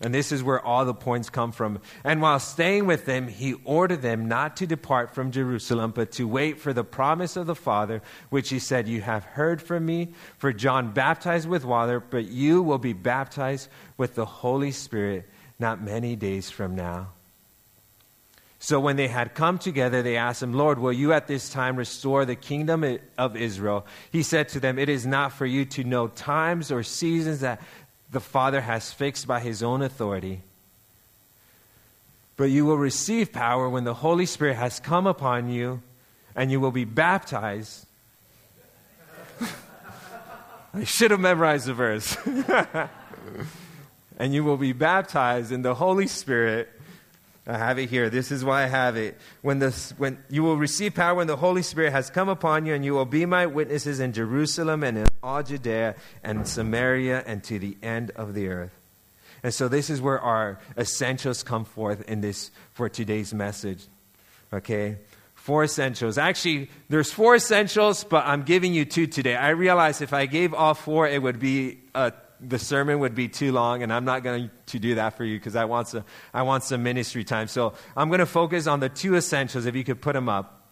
And 0.00 0.12
this 0.12 0.32
is 0.32 0.42
where 0.42 0.60
all 0.60 0.84
the 0.84 0.92
points 0.92 1.30
come 1.30 1.52
from. 1.52 1.80
And 2.02 2.20
while 2.20 2.40
staying 2.40 2.86
with 2.86 3.06
them, 3.06 3.28
he 3.28 3.54
ordered 3.64 4.02
them 4.02 4.26
not 4.26 4.56
to 4.56 4.66
depart 4.66 5.14
from 5.14 5.30
Jerusalem, 5.30 5.92
but 5.94 6.12
to 6.12 6.26
wait 6.26 6.60
for 6.60 6.72
the 6.72 6.82
promise 6.82 7.36
of 7.36 7.46
the 7.46 7.54
Father, 7.54 8.02
which 8.28 8.50
he 8.50 8.58
said, 8.58 8.88
You 8.88 9.00
have 9.02 9.24
heard 9.24 9.62
from 9.62 9.86
me. 9.86 10.12
For 10.36 10.52
John 10.52 10.92
baptized 10.92 11.48
with 11.48 11.64
water, 11.64 12.00
but 12.00 12.26
you 12.26 12.60
will 12.60 12.78
be 12.78 12.92
baptized 12.92 13.68
with 13.96 14.16
the 14.16 14.26
Holy 14.26 14.72
Spirit 14.72 15.28
not 15.58 15.80
many 15.80 16.16
days 16.16 16.50
from 16.50 16.74
now. 16.74 17.13
So 18.64 18.80
when 18.80 18.96
they 18.96 19.08
had 19.08 19.34
come 19.34 19.58
together, 19.58 20.00
they 20.00 20.16
asked 20.16 20.42
him, 20.42 20.54
Lord, 20.54 20.78
will 20.78 20.90
you 20.90 21.12
at 21.12 21.26
this 21.26 21.50
time 21.50 21.76
restore 21.76 22.24
the 22.24 22.34
kingdom 22.34 22.98
of 23.18 23.36
Israel? 23.36 23.84
He 24.10 24.22
said 24.22 24.48
to 24.48 24.58
them, 24.58 24.78
It 24.78 24.88
is 24.88 25.04
not 25.04 25.32
for 25.32 25.44
you 25.44 25.66
to 25.66 25.84
know 25.84 26.08
times 26.08 26.72
or 26.72 26.82
seasons 26.82 27.40
that 27.40 27.60
the 28.10 28.20
Father 28.20 28.62
has 28.62 28.90
fixed 28.90 29.26
by 29.26 29.40
his 29.40 29.62
own 29.62 29.82
authority. 29.82 30.40
But 32.38 32.44
you 32.44 32.64
will 32.64 32.78
receive 32.78 33.32
power 33.32 33.68
when 33.68 33.84
the 33.84 33.92
Holy 33.92 34.24
Spirit 34.24 34.54
has 34.54 34.80
come 34.80 35.06
upon 35.06 35.50
you, 35.50 35.82
and 36.34 36.50
you 36.50 36.58
will 36.58 36.72
be 36.72 36.86
baptized. 36.86 37.84
I 40.72 40.84
should 40.84 41.10
have 41.10 41.20
memorized 41.20 41.66
the 41.66 41.74
verse. 41.74 42.16
and 44.18 44.32
you 44.32 44.42
will 44.42 44.56
be 44.56 44.72
baptized 44.72 45.52
in 45.52 45.60
the 45.60 45.74
Holy 45.74 46.06
Spirit 46.06 46.70
I 47.46 47.58
have 47.58 47.78
it 47.78 47.90
here. 47.90 48.08
This 48.08 48.32
is 48.32 48.42
why 48.42 48.64
I 48.64 48.66
have 48.66 48.96
it. 48.96 49.18
When, 49.42 49.58
the, 49.58 49.70
when 49.98 50.18
you 50.30 50.42
will 50.42 50.56
receive 50.56 50.94
power 50.94 51.14
when 51.14 51.26
the 51.26 51.36
Holy 51.36 51.62
Spirit 51.62 51.92
has 51.92 52.08
come 52.08 52.30
upon 52.30 52.64
you, 52.64 52.72
and 52.72 52.84
you 52.84 52.94
will 52.94 53.04
be 53.04 53.26
my 53.26 53.44
witnesses 53.44 54.00
in 54.00 54.14
Jerusalem 54.14 54.82
and 54.82 54.96
in 54.96 55.06
all 55.22 55.42
Judea 55.42 55.94
and 56.22 56.48
Samaria 56.48 57.22
and 57.26 57.44
to 57.44 57.58
the 57.58 57.76
end 57.82 58.12
of 58.12 58.32
the 58.32 58.48
earth. 58.48 58.72
And 59.42 59.52
so 59.52 59.68
this 59.68 59.90
is 59.90 60.00
where 60.00 60.18
our 60.18 60.58
essentials 60.78 61.42
come 61.42 61.66
forth 61.66 62.08
in 62.08 62.22
this 62.22 62.50
for 62.72 62.88
today's 62.88 63.34
message. 63.34 63.84
Okay? 64.50 64.96
Four 65.34 65.64
essentials. 65.64 66.16
Actually, 66.16 66.70
there's 66.88 67.12
four 67.12 67.34
essentials, 67.34 68.04
but 68.04 68.24
I'm 68.24 68.44
giving 68.44 68.72
you 68.72 68.86
two 68.86 69.06
today. 69.06 69.36
I 69.36 69.50
realize 69.50 70.00
if 70.00 70.14
I 70.14 70.24
gave 70.24 70.54
all 70.54 70.72
four, 70.72 71.06
it 71.06 71.22
would 71.22 71.38
be 71.38 71.80
a 71.94 72.14
the 72.40 72.58
sermon 72.58 72.98
would 73.00 73.14
be 73.14 73.28
too 73.28 73.52
long, 73.52 73.82
and 73.82 73.92
I'm 73.92 74.04
not 74.04 74.22
going 74.22 74.50
to 74.66 74.78
do 74.78 74.96
that 74.96 75.16
for 75.16 75.24
you 75.24 75.38
because 75.38 75.56
I, 75.56 75.64
want 75.64 75.88
some, 75.88 76.04
I 76.32 76.42
want 76.42 76.64
some 76.64 76.82
ministry 76.82 77.24
time. 77.24 77.48
So 77.48 77.74
I'm 77.96 78.08
going 78.08 78.20
to 78.20 78.26
focus 78.26 78.66
on 78.66 78.80
the 78.80 78.88
two 78.88 79.16
essentials, 79.16 79.66
if 79.66 79.74
you 79.74 79.84
could 79.84 80.00
put 80.00 80.12
them 80.12 80.28
up. 80.28 80.62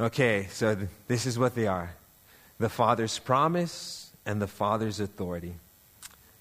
Okay, 0.00 0.48
so 0.50 0.74
th- 0.74 0.88
this 1.06 1.26
is 1.26 1.38
what 1.38 1.54
they 1.54 1.66
are 1.66 1.94
the 2.58 2.68
Father's 2.68 3.18
promise 3.18 4.12
and 4.24 4.40
the 4.40 4.46
Father's 4.46 5.00
authority. 5.00 5.56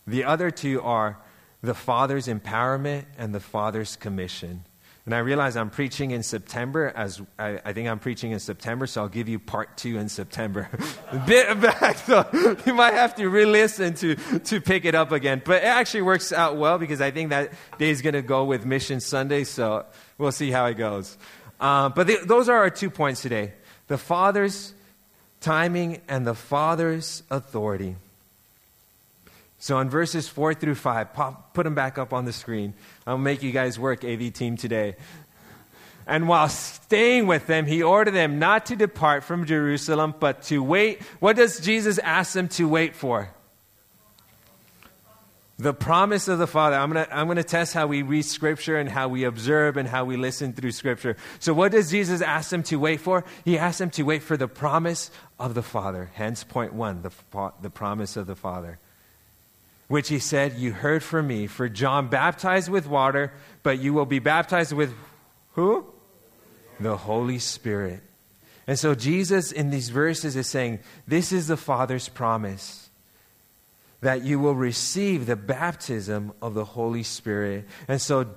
The 0.05 0.23
other 0.23 0.51
two 0.51 0.81
are 0.81 1.17
the 1.61 1.73
Father's 1.73 2.27
empowerment 2.27 3.05
and 3.17 3.33
the 3.33 3.39
Father's 3.39 3.95
commission. 3.95 4.65
And 5.05 5.13
I 5.13 5.17
realize 5.17 5.57
I'm 5.57 5.69
preaching 5.69 6.11
in 6.11 6.23
September, 6.23 6.91
as 6.95 7.21
I, 7.37 7.59
I, 7.65 7.73
think 7.73 7.89
I'm 7.89 7.99
preaching 7.99 8.31
in 8.31 8.39
September, 8.39 8.87
so 8.87 9.01
I'll 9.01 9.09
give 9.09 9.27
you 9.27 9.37
part 9.37 9.75
two 9.75 9.97
in 9.97 10.07
September. 10.07 10.69
a 11.11 11.17
bit 11.27 11.59
back, 11.59 11.97
so 11.97 12.25
you 12.65 12.73
might 12.73 12.93
have 12.93 13.13
to 13.15 13.27
re 13.27 13.45
listen 13.45 13.95
to, 13.95 14.15
to 14.15 14.61
pick 14.61 14.85
it 14.85 14.95
up 14.95 15.11
again. 15.11 15.41
But 15.43 15.63
it 15.63 15.65
actually 15.65 16.03
works 16.03 16.31
out 16.31 16.55
well 16.55 16.77
because 16.77 17.01
I 17.01 17.11
think 17.11 17.31
that 17.31 17.51
day 17.77 17.89
is 17.89 18.01
going 18.01 18.13
to 18.13 18.21
go 18.21 18.45
with 18.45 18.65
Mission 18.65 19.01
Sunday, 19.01 19.43
so 19.43 19.85
we'll 20.17 20.31
see 20.31 20.51
how 20.51 20.67
it 20.67 20.75
goes. 20.75 21.17
Uh, 21.59 21.89
but 21.89 22.07
the, 22.07 22.19
those 22.25 22.47
are 22.47 22.59
our 22.59 22.69
two 22.69 22.89
points 22.89 23.21
today 23.21 23.53
the 23.87 23.97
Father's 23.97 24.73
timing 25.41 26.01
and 26.07 26.25
the 26.25 26.33
Father's 26.33 27.23
authority. 27.29 27.97
So 29.63 29.79
in 29.79 29.89
verses 29.89 30.27
4 30.27 30.55
through 30.55 30.75
5, 30.75 31.13
pop, 31.13 31.53
put 31.53 31.63
them 31.63 31.73
back 31.73 31.97
up 31.97 32.11
on 32.11 32.25
the 32.25 32.33
screen. 32.33 32.73
I'll 33.07 33.17
make 33.17 33.41
you 33.41 33.53
guys 33.53 33.79
work, 33.79 34.03
AV 34.03 34.33
team, 34.33 34.57
today. 34.57 34.97
And 36.05 36.27
while 36.27 36.49
staying 36.49 37.27
with 37.27 37.47
them, 37.47 37.65
he 37.65 37.81
ordered 37.81 38.11
them 38.11 38.39
not 38.39 38.65
to 38.65 38.75
depart 38.75 39.23
from 39.23 39.45
Jerusalem, 39.45 40.15
but 40.19 40.41
to 40.43 40.61
wait. 40.61 41.01
What 41.21 41.37
does 41.37 41.61
Jesus 41.61 41.97
ask 41.99 42.33
them 42.33 42.49
to 42.49 42.67
wait 42.67 42.93
for? 42.93 43.33
The 45.59 45.73
promise 45.73 46.27
of 46.27 46.39
the 46.39 46.47
Father. 46.47 46.75
I'm 46.75 46.91
going 46.91 47.05
to 47.05 47.17
I'm 47.17 47.33
to 47.33 47.43
test 47.45 47.73
how 47.73 47.87
we 47.87 48.01
read 48.01 48.25
Scripture 48.25 48.77
and 48.77 48.89
how 48.89 49.07
we 49.07 49.23
observe 49.23 49.77
and 49.77 49.87
how 49.87 50.03
we 50.03 50.17
listen 50.17 50.51
through 50.51 50.71
Scripture. 50.71 51.15
So, 51.39 51.53
what 51.53 51.71
does 51.71 51.89
Jesus 51.89 52.19
ask 52.19 52.49
them 52.49 52.63
to 52.63 52.75
wait 52.75 52.99
for? 52.99 53.23
He 53.45 53.57
asks 53.57 53.77
them 53.77 53.91
to 53.91 54.03
wait 54.03 54.23
for 54.23 54.35
the 54.35 54.49
promise 54.49 55.09
of 55.39 55.53
the 55.53 55.63
Father. 55.63 56.11
Hence, 56.15 56.43
point 56.43 56.73
one 56.73 57.01
the, 57.01 57.11
the 57.61 57.69
promise 57.69 58.17
of 58.17 58.27
the 58.27 58.35
Father 58.35 58.77
which 59.93 60.09
he 60.09 60.17
said, 60.17 60.53
You 60.53 60.71
heard 60.71 61.03
from 61.03 61.27
me. 61.27 61.45
For 61.45 61.69
John 61.69 62.07
baptized 62.07 62.67
with 62.67 62.87
water, 62.87 63.31
but 63.61 63.77
you 63.77 63.93
will 63.93 64.07
be 64.07 64.17
baptized 64.17 64.73
with 64.73 64.91
who? 65.51 65.85
The 66.79 66.97
Holy 66.97 67.37
Spirit. 67.37 68.01
And 68.65 68.79
so 68.79 68.95
Jesus 68.95 69.51
in 69.51 69.69
these 69.69 69.89
verses 69.89 70.35
is 70.35 70.47
saying, 70.47 70.79
This 71.05 71.31
is 71.31 71.45
the 71.45 71.57
Father's 71.57 72.09
promise 72.09 72.89
that 74.01 74.23
you 74.23 74.39
will 74.39 74.55
receive 74.55 75.27
the 75.27 75.35
baptism 75.35 76.33
of 76.41 76.55
the 76.55 76.65
Holy 76.65 77.03
Spirit. 77.03 77.67
And 77.87 78.01
so 78.01 78.33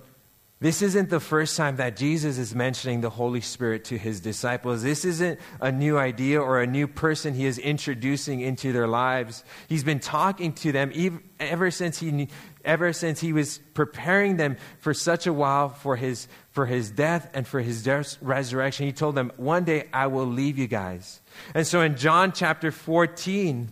this 0.58 0.80
isn't 0.80 1.10
the 1.10 1.20
first 1.20 1.54
time 1.54 1.76
that 1.76 1.96
Jesus 1.96 2.38
is 2.38 2.54
mentioning 2.54 3.02
the 3.02 3.10
Holy 3.10 3.42
Spirit 3.42 3.84
to 3.86 3.98
his 3.98 4.20
disciples. 4.20 4.82
This 4.82 5.04
isn't 5.04 5.38
a 5.60 5.70
new 5.70 5.98
idea 5.98 6.40
or 6.40 6.62
a 6.62 6.66
new 6.66 6.88
person 6.88 7.34
he 7.34 7.44
is 7.44 7.58
introducing 7.58 8.40
into 8.40 8.72
their 8.72 8.88
lives. 8.88 9.44
He's 9.68 9.84
been 9.84 10.00
talking 10.00 10.54
to 10.54 10.72
them 10.72 11.20
ever 11.38 11.70
since 11.70 11.98
he, 11.98 12.28
ever 12.64 12.94
since 12.94 13.20
he 13.20 13.34
was 13.34 13.58
preparing 13.74 14.38
them 14.38 14.56
for 14.78 14.94
such 14.94 15.26
a 15.26 15.32
while 15.32 15.68
for 15.68 15.94
his, 15.94 16.26
for 16.52 16.64
his 16.64 16.90
death 16.90 17.28
and 17.34 17.46
for 17.46 17.60
his 17.60 17.86
resurrection. 18.22 18.86
He 18.86 18.92
told 18.92 19.14
them, 19.14 19.32
One 19.36 19.64
day 19.64 19.88
I 19.92 20.06
will 20.06 20.26
leave 20.26 20.56
you 20.56 20.68
guys. 20.68 21.20
And 21.52 21.66
so 21.66 21.82
in 21.82 21.98
John 21.98 22.32
chapter 22.32 22.72
14, 22.72 23.70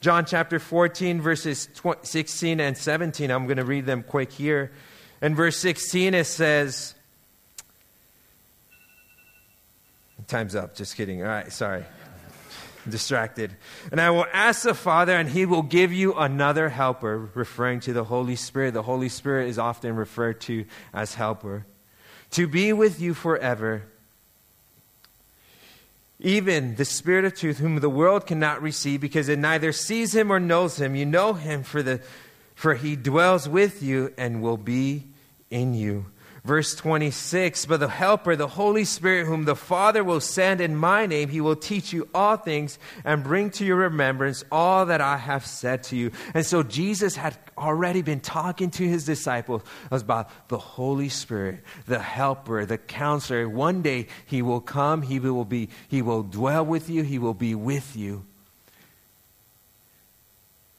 John 0.00 0.26
chapter 0.26 0.58
14, 0.58 1.22
verses 1.22 1.66
16 2.02 2.60
and 2.60 2.76
17, 2.76 3.30
I'm 3.30 3.46
going 3.46 3.56
to 3.56 3.64
read 3.64 3.86
them 3.86 4.02
quick 4.02 4.32
here. 4.32 4.70
In 5.22 5.34
verse 5.34 5.56
16, 5.58 6.14
it 6.14 6.24
says, 6.24 6.94
Time's 10.26 10.54
up. 10.54 10.74
Just 10.74 10.96
kidding. 10.96 11.22
All 11.22 11.28
right, 11.28 11.52
sorry. 11.52 11.84
distracted. 12.88 13.54
And 13.90 14.00
I 14.00 14.10
will 14.10 14.26
ask 14.32 14.62
the 14.62 14.74
Father, 14.74 15.12
and 15.16 15.28
he 15.28 15.46
will 15.46 15.62
give 15.62 15.92
you 15.92 16.14
another 16.14 16.68
helper, 16.68 17.30
referring 17.34 17.80
to 17.80 17.92
the 17.92 18.04
Holy 18.04 18.36
Spirit. 18.36 18.74
The 18.74 18.82
Holy 18.82 19.08
Spirit 19.08 19.48
is 19.48 19.58
often 19.58 19.96
referred 19.96 20.40
to 20.42 20.64
as 20.92 21.14
helper, 21.14 21.66
to 22.32 22.46
be 22.46 22.72
with 22.72 23.00
you 23.00 23.14
forever. 23.14 23.84
Even 26.20 26.76
the 26.76 26.84
Spirit 26.84 27.24
of 27.24 27.34
truth, 27.34 27.58
whom 27.58 27.76
the 27.76 27.90
world 27.90 28.26
cannot 28.26 28.62
receive 28.62 29.00
because 29.00 29.28
it 29.28 29.38
neither 29.38 29.72
sees 29.72 30.14
him 30.14 30.30
or 30.30 30.40
knows 30.40 30.80
him. 30.80 30.94
You 30.94 31.06
know 31.06 31.34
him, 31.34 31.62
for, 31.62 31.82
the, 31.82 32.00
for 32.54 32.74
he 32.74 32.96
dwells 32.96 33.48
with 33.48 33.82
you 33.82 34.12
and 34.16 34.42
will 34.42 34.56
be 34.56 35.04
in 35.50 35.74
you. 35.74 36.06
Verse 36.44 36.74
26 36.74 37.64
But 37.64 37.80
the 37.80 37.88
Helper, 37.88 38.36
the 38.36 38.46
Holy 38.46 38.84
Spirit, 38.84 39.26
whom 39.26 39.44
the 39.44 39.56
Father 39.56 40.04
will 40.04 40.20
send 40.20 40.60
in 40.60 40.76
my 40.76 41.06
name, 41.06 41.30
he 41.30 41.40
will 41.40 41.56
teach 41.56 41.92
you 41.92 42.08
all 42.14 42.36
things 42.36 42.78
and 43.02 43.24
bring 43.24 43.50
to 43.52 43.64
your 43.64 43.76
remembrance 43.76 44.44
all 44.52 44.86
that 44.86 45.00
I 45.00 45.16
have 45.16 45.46
said 45.46 45.84
to 45.84 45.96
you. 45.96 46.12
And 46.34 46.44
so 46.44 46.62
Jesus 46.62 47.16
had 47.16 47.36
already 47.56 48.02
been 48.02 48.20
talking 48.20 48.70
to 48.72 48.86
his 48.86 49.06
disciples 49.06 49.62
about 49.90 50.48
the 50.48 50.58
Holy 50.58 51.08
Spirit, 51.08 51.60
the 51.86 51.98
Helper, 51.98 52.66
the 52.66 52.78
Counselor. 52.78 53.48
One 53.48 53.80
day 53.80 54.08
he 54.26 54.42
will 54.42 54.60
come, 54.60 55.00
he 55.00 55.18
will, 55.18 55.46
be, 55.46 55.70
he 55.88 56.02
will 56.02 56.22
dwell 56.22 56.66
with 56.66 56.90
you, 56.90 57.04
he 57.04 57.18
will 57.18 57.34
be 57.34 57.54
with 57.54 57.96
you. 57.96 58.26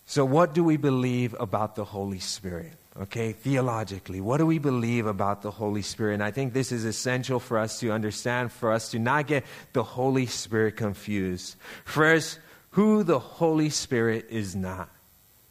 So, 0.05 0.23
what 0.23 0.53
do 0.53 0.63
we 0.63 0.77
believe 0.77 1.35
about 1.39 1.75
the 1.75 1.85
Holy 1.85 2.19
Spirit? 2.19 2.73
Okay, 2.97 3.33
theologically, 3.33 4.21
what 4.21 4.37
do 4.37 4.45
we 4.45 4.57
believe 4.57 5.05
about 5.05 5.41
the 5.41 5.51
Holy 5.51 5.81
Spirit? 5.81 6.13
And 6.13 6.23
I 6.23 6.31
think 6.31 6.53
this 6.53 6.71
is 6.71 6.85
essential 6.85 7.41
for 7.41 7.57
us 7.57 7.79
to 7.81 7.91
understand, 7.91 8.53
for 8.53 8.71
us 8.71 8.91
to 8.91 8.99
not 8.99 9.27
get 9.27 9.43
the 9.73 9.83
Holy 9.83 10.27
Spirit 10.27 10.77
confused. 10.77 11.57
First, 11.83 12.39
who 12.71 13.03
the 13.03 13.19
Holy 13.19 13.69
Spirit 13.69 14.27
is 14.29 14.55
not. 14.55 14.89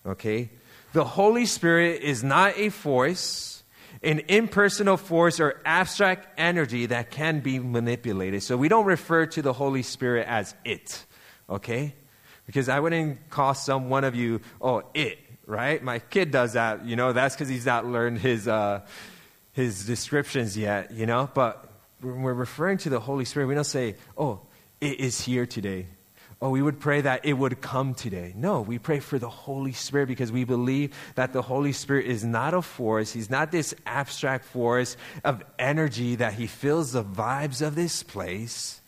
Okay? 0.07 0.51
The 0.95 1.05
Holy 1.05 1.45
Spirit 1.45 2.01
is 2.03 2.23
not 2.23 2.57
a 2.57 2.71
force, 2.71 3.63
an 4.03 4.21
impersonal 4.29 4.97
force 4.97 5.41
or 5.41 5.61
abstract 5.67 6.29
energy 6.39 6.87
that 6.87 7.11
can 7.11 7.41
be 7.41 7.59
manipulated. 7.59 8.43
So 8.43 8.57
we 8.57 8.69
don't 8.69 8.87
refer 8.87 9.27
to 9.27 9.43
the 9.43 9.53
Holy 9.53 9.83
Spirit 9.83 10.27
as 10.29 10.55
it. 10.65 11.05
Okay? 11.51 11.95
Because 12.47 12.69
I 12.69 12.81
wouldn't 12.81 13.31
call 13.31 13.55
some 13.55 13.89
one 13.89 14.05
of 14.05 14.15
you, 14.15 14.41
oh, 14.61 14.83
it 14.93 15.19
right? 15.47 15.83
My 15.83 15.99
kid 15.99 16.31
does 16.31 16.55
that, 16.55 16.85
you 16.85 16.97
know, 16.97 17.13
that's 17.13 17.35
because 17.35 17.49
he's 17.49 17.67
not 17.67 17.87
learned 17.87 18.19
his, 18.19 18.49
uh, 18.49 18.81
his 19.53 19.87
descriptions 19.87 20.57
yet, 20.57 20.93
you 20.93 21.07
know? 21.07 21.29
But 21.33 21.69
when 22.01 22.23
we're 22.23 22.35
referring 22.35 22.79
to 22.79 22.91
the 22.91 23.01
Holy 23.01 23.25
Spirit, 23.25 23.47
we 23.47 23.55
don't 23.55 23.65
say, 23.65 23.97
oh, 24.17 24.41
it 24.81 25.01
is 25.01 25.21
here 25.21 25.47
today. 25.47 25.87
Oh, 26.43 26.51
we 26.51 26.61
would 26.61 26.79
pray 26.79 27.01
that 27.01 27.25
it 27.25 27.33
would 27.33 27.61
come 27.61 27.95
today. 27.95 28.35
No, 28.37 28.61
we 28.61 28.79
pray 28.79 28.99
for 29.01 29.19
the 29.19 29.31
Holy 29.31 29.73
Spirit 29.73 30.09
because 30.09 30.31
we 30.31 30.45
believe 30.45 30.95
that 31.15 31.33
the 31.33 31.41
Holy 31.41 31.73
Spirit 31.73 32.07
is 32.07 32.25
not 32.25 32.53
a 32.53 32.61
force. 32.61 33.13
He's 33.13 33.31
not 33.31 33.51
this 33.51 33.75
abstract 33.87 34.45
force 34.45 34.97
of 35.23 35.43
energy 35.59 36.17
that 36.17 36.35
He 36.35 36.47
fills 36.47 36.93
the 36.93 37.05
vibes 37.05 37.67
of 37.67 37.77
this 37.77 38.03
place 38.03 38.81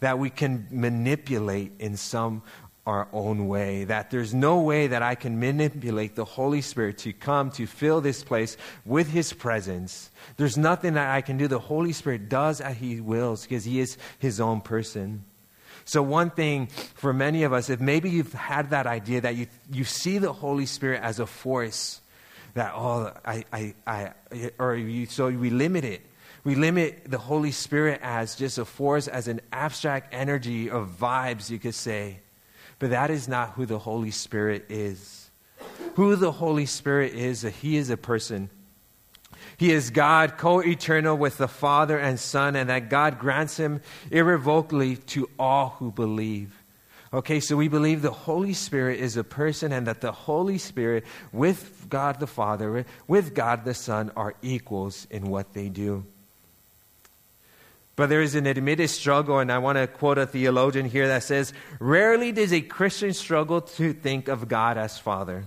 that 0.00 0.18
we 0.18 0.30
can 0.30 0.68
manipulate 0.70 1.72
in 1.80 1.96
some 1.96 2.42
our 2.86 3.08
own 3.12 3.48
way, 3.48 3.84
that 3.84 4.10
there's 4.10 4.32
no 4.32 4.60
way 4.60 4.86
that 4.86 5.02
I 5.02 5.16
can 5.16 5.40
manipulate 5.40 6.14
the 6.14 6.24
Holy 6.24 6.60
Spirit 6.60 6.98
to 6.98 7.12
come 7.12 7.50
to 7.52 7.66
fill 7.66 8.00
this 8.00 8.22
place 8.22 8.56
with 8.84 9.08
His 9.08 9.32
presence. 9.32 10.10
There's 10.36 10.56
nothing 10.56 10.94
that 10.94 11.10
I 11.10 11.20
can 11.20 11.36
do. 11.36 11.48
The 11.48 11.58
Holy 11.58 11.92
Spirit 11.92 12.28
does 12.28 12.60
as 12.60 12.76
He 12.76 13.00
wills 13.00 13.42
because 13.42 13.64
He 13.64 13.80
is 13.80 13.98
His 14.20 14.40
own 14.40 14.60
person. 14.60 15.24
So, 15.84 16.02
one 16.02 16.30
thing 16.30 16.68
for 16.94 17.12
many 17.12 17.42
of 17.42 17.52
us, 17.52 17.70
if 17.70 17.80
maybe 17.80 18.10
you've 18.10 18.32
had 18.32 18.70
that 18.70 18.86
idea 18.86 19.20
that 19.20 19.36
you, 19.36 19.46
you 19.70 19.84
see 19.84 20.18
the 20.18 20.32
Holy 20.32 20.66
Spirit 20.66 21.02
as 21.02 21.20
a 21.20 21.26
force, 21.26 22.00
that, 22.54 22.72
oh, 22.74 23.12
I, 23.24 23.44
I, 23.52 23.74
I, 23.86 24.12
or 24.58 24.74
you, 24.74 25.06
so 25.06 25.28
we 25.28 25.50
limit 25.50 25.84
it. 25.84 26.02
We 26.42 26.54
limit 26.54 27.02
the 27.10 27.18
Holy 27.18 27.50
Spirit 27.50 28.00
as 28.02 28.36
just 28.36 28.58
a 28.58 28.64
force, 28.64 29.08
as 29.08 29.26
an 29.26 29.40
abstract 29.52 30.14
energy 30.14 30.70
of 30.70 30.96
vibes, 31.00 31.50
you 31.50 31.58
could 31.58 31.74
say. 31.74 32.20
But 32.78 32.90
that 32.90 33.10
is 33.10 33.28
not 33.28 33.52
who 33.52 33.66
the 33.66 33.78
Holy 33.78 34.10
Spirit 34.10 34.66
is. 34.68 35.30
Who 35.94 36.14
the 36.16 36.32
Holy 36.32 36.66
Spirit 36.66 37.14
is, 37.14 37.42
He 37.42 37.76
is 37.76 37.90
a 37.90 37.96
person. 37.96 38.50
He 39.56 39.72
is 39.72 39.90
God, 39.90 40.36
co 40.36 40.60
eternal 40.60 41.16
with 41.16 41.38
the 41.38 41.48
Father 41.48 41.98
and 41.98 42.20
Son, 42.20 42.56
and 42.56 42.68
that 42.68 42.90
God 42.90 43.18
grants 43.18 43.56
him 43.56 43.80
irrevocably 44.10 44.96
to 44.96 45.30
all 45.38 45.76
who 45.78 45.90
believe. 45.90 46.62
Okay, 47.12 47.40
so 47.40 47.56
we 47.56 47.68
believe 47.68 48.02
the 48.02 48.10
Holy 48.10 48.52
Spirit 48.52 49.00
is 49.00 49.16
a 49.16 49.24
person 49.24 49.72
and 49.72 49.86
that 49.86 50.00
the 50.00 50.12
Holy 50.12 50.58
Spirit 50.58 51.04
with 51.32 51.86
God 51.88 52.20
the 52.20 52.26
Father, 52.26 52.84
with 53.08 53.34
God 53.34 53.64
the 53.64 53.74
Son, 53.74 54.10
are 54.16 54.34
equals 54.42 55.06
in 55.10 55.30
what 55.30 55.54
they 55.54 55.68
do. 55.68 56.04
But 57.96 58.10
there 58.10 58.20
is 58.20 58.34
an 58.34 58.46
admitted 58.46 58.90
struggle, 58.90 59.38
and 59.38 59.50
I 59.50 59.58
want 59.58 59.78
to 59.78 59.86
quote 59.86 60.18
a 60.18 60.26
theologian 60.26 60.86
here 60.86 61.08
that 61.08 61.22
says 61.22 61.54
Rarely 61.80 62.30
does 62.30 62.52
a 62.52 62.60
Christian 62.60 63.14
struggle 63.14 63.62
to 63.62 63.94
think 63.94 64.28
of 64.28 64.48
God 64.48 64.76
as 64.76 64.98
Father 64.98 65.46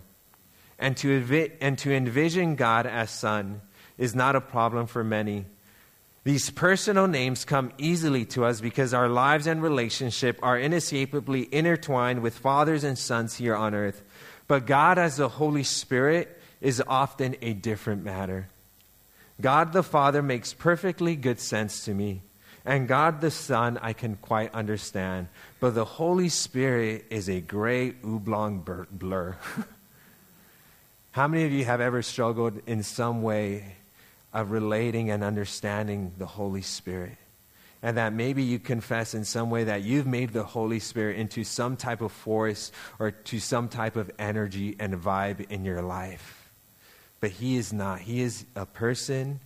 and 0.80 0.98
to, 0.98 1.52
and 1.62 1.78
to 1.78 1.94
envision 1.94 2.56
God 2.56 2.88
as 2.88 3.12
Son 3.12 3.62
is 4.00 4.16
not 4.16 4.36
a 4.36 4.42
problem 4.42 4.88
for 4.88 5.04
many. 5.04 5.46
These 6.24 6.50
personal 6.50 7.08
names 7.08 7.46
come 7.46 7.72
easily 7.78 8.26
to 8.26 8.46
us 8.46 8.62
because 8.62 8.94
our 8.94 9.08
lives 9.08 9.48
and 9.48 9.62
relationship 9.62 10.40
are 10.42 10.60
inescapably 10.60 11.48
intertwined 11.54 12.22
with 12.22 12.38
fathers 12.38 12.84
and 12.84 12.98
sons 12.98 13.36
here 13.36 13.56
on 13.56 13.74
earth. 13.74 14.04
But 14.48 14.66
God, 14.66 14.98
as 14.98 15.18
the 15.18 15.30
Holy 15.30 15.64
Spirit, 15.64 16.40
is 16.62 16.84
often 16.88 17.36
a 17.42 17.54
different 17.54 18.04
matter. 18.04 18.50
God 19.40 19.72
the 19.72 19.84
Father 19.84 20.22
makes 20.22 20.54
perfectly 20.54 21.16
good 21.16 21.40
sense 21.40 21.86
to 21.86 21.94
me. 21.94 22.22
And 22.70 22.88
God 22.88 23.20
the 23.20 23.32
Son, 23.32 23.80
I 23.82 23.94
can 23.94 24.16
quite 24.16 24.54
understand. 24.54 25.28
But 25.60 25.74
the 25.74 25.86
Holy 25.86 26.30
Spirit 26.30 27.08
is 27.10 27.28
a 27.28 27.42
gray 27.42 27.96
oblong 28.04 28.60
blur. 28.92 29.38
How 31.12 31.28
many 31.28 31.46
of 31.46 31.52
you 31.52 31.66
have 31.66 31.82
ever 31.82 32.04
struggled 32.04 32.62
in 32.68 32.84
some 32.84 33.24
way 33.24 33.76
of 34.34 34.52
relating 34.52 35.10
and 35.10 35.24
understanding 35.24 36.14
the 36.18 36.26
Holy 36.26 36.62
Spirit. 36.62 37.18
And 37.82 37.98
that 37.98 38.14
maybe 38.14 38.44
you 38.44 38.60
confess 38.60 39.14
in 39.14 39.24
some 39.24 39.50
way 39.50 39.64
that 39.66 39.84
you've 39.84 40.06
made 40.06 40.34
the 40.34 40.44
Holy 40.44 40.80
Spirit 40.80 41.18
into 41.18 41.44
some 41.44 41.78
type 41.78 42.02
of 42.02 42.12
force 42.12 42.72
or 43.00 43.12
to 43.12 43.40
some 43.40 43.70
type 43.70 43.96
of 43.96 44.12
energy 44.20 44.76
and 44.80 44.94
vibe 44.96 45.50
in 45.50 45.64
your 45.64 45.82
life. 45.82 46.52
But 47.22 47.32
He 47.32 47.56
is 47.56 47.72
not. 47.72 48.02
He 48.02 48.22
is 48.22 48.46
a 48.56 48.66
person. 48.66 49.40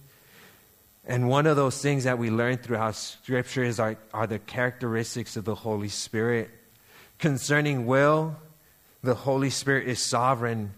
And 1.05 1.27
one 1.27 1.47
of 1.47 1.55
those 1.55 1.81
things 1.81 2.05
that 2.05 2.17
we 2.17 2.29
learn 2.29 2.57
throughout 2.57 2.95
Scripture 2.95 3.63
is 3.63 3.79
our, 3.79 3.97
are 4.13 4.27
the 4.27 4.39
characteristics 4.39 5.35
of 5.35 5.45
the 5.45 5.55
Holy 5.55 5.89
Spirit. 5.89 6.49
Concerning 7.19 7.85
will, 7.85 8.35
the 9.01 9.15
Holy 9.15 9.49
Spirit 9.49 9.87
is 9.87 9.99
sovereign 9.99 10.73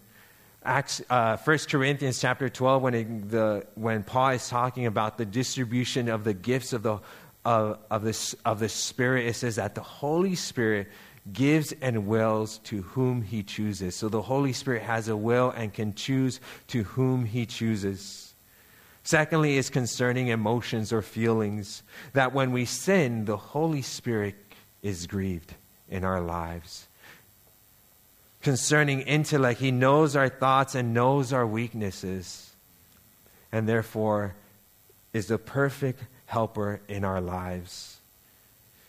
Acts, 0.66 1.00
uh, 1.08 1.36
1 1.36 1.58
Corinthians 1.70 2.20
chapter 2.20 2.48
12, 2.48 2.82
when, 2.82 2.94
it, 2.94 3.30
the, 3.30 3.64
when 3.76 4.02
Paul 4.02 4.30
is 4.30 4.48
talking 4.48 4.86
about 4.86 5.16
the 5.16 5.24
distribution 5.24 6.08
of 6.08 6.24
the 6.24 6.34
gifts 6.34 6.72
of 6.72 6.82
the, 6.82 6.98
of, 7.44 7.78
of, 7.88 8.02
the, 8.02 8.34
of 8.44 8.58
the 8.58 8.68
Spirit, 8.68 9.26
it 9.26 9.34
says 9.34 9.56
that 9.56 9.76
the 9.76 9.80
Holy 9.80 10.34
Spirit 10.34 10.88
gives 11.32 11.72
and 11.80 12.08
wills 12.08 12.58
to 12.58 12.82
whom 12.82 13.22
he 13.22 13.44
chooses. 13.44 13.94
So 13.94 14.08
the 14.08 14.22
Holy 14.22 14.52
Spirit 14.52 14.82
has 14.82 15.06
a 15.06 15.16
will 15.16 15.50
and 15.50 15.72
can 15.72 15.94
choose 15.94 16.40
to 16.68 16.82
whom 16.82 17.24
he 17.24 17.46
chooses. 17.46 18.25
Secondly, 19.06 19.56
is 19.56 19.70
concerning 19.70 20.28
emotions 20.28 20.92
or 20.92 21.00
feelings, 21.00 21.82
that 22.12 22.34
when 22.34 22.52
we 22.52 22.64
sin, 22.64 23.24
the 23.24 23.36
Holy 23.36 23.82
Spirit 23.82 24.34
is 24.82 25.06
grieved 25.06 25.54
in 25.88 26.04
our 26.04 26.20
lives 26.20 26.88
concerning 28.46 29.00
intellect. 29.00 29.58
He 29.58 29.72
knows 29.72 30.14
our 30.14 30.28
thoughts 30.28 30.76
and 30.76 30.94
knows 30.94 31.32
our 31.32 31.44
weaknesses, 31.44 32.54
and 33.50 33.68
therefore 33.68 34.36
is 35.12 35.26
the 35.26 35.36
perfect 35.36 36.04
helper 36.26 36.80
in 36.86 37.02
our 37.02 37.20
lives. 37.20 37.98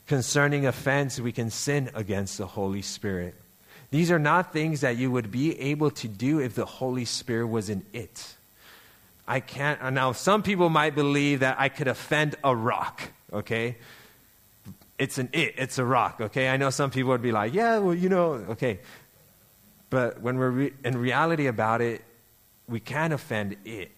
Concerning 0.06 0.68
offense, 0.68 1.20
we 1.20 1.32
can 1.32 1.50
sin 1.50 1.90
against 1.96 2.38
the 2.38 2.46
Holy 2.46 2.84
Spirit. 2.84 3.34
These 3.90 4.12
are 4.12 4.20
not 4.20 4.54
things 4.54 4.82
that 4.82 4.98
you 4.98 5.10
would 5.10 5.32
be 5.32 5.60
able 5.60 5.90
to 5.90 6.08
do 6.08 6.40
if 6.40 6.54
the 6.54 6.66
Holy 6.66 7.06
Spirit 7.06 7.48
was 7.48 7.72
in 7.72 7.84
it. 7.94 8.37
I 9.28 9.42
can't. 9.42 9.82
Uh, 9.82 9.90
now, 9.90 10.14
some 10.14 10.42
people 10.42 10.70
might 10.70 10.96
believe 10.96 11.42
that 11.42 11.60
I 11.60 11.70
could 11.70 11.88
offend 11.88 12.36
a 12.44 12.56
rock, 12.56 13.02
okay? 13.34 13.78
It's 14.98 15.18
an 15.18 15.30
it, 15.34 15.56
it's 15.58 15.78
a 15.78 15.86
rock, 15.86 16.22
okay? 16.22 16.48
I 16.50 16.58
know 16.58 16.70
some 16.70 16.92
people 16.92 17.12
would 17.12 17.22
be 17.22 17.32
like, 17.32 17.54
yeah, 17.54 17.80
well, 17.80 17.94
you 17.94 18.10
know, 18.10 18.34
okay. 18.50 18.80
But 19.90 20.22
when 20.22 20.38
we're 20.38 20.50
re- 20.50 20.74
in 20.84 20.98
reality 20.98 21.48
about 21.48 21.82
it, 21.82 22.04
we 22.68 22.80
can 22.80 23.12
offend 23.12 23.58
it. 23.66 23.92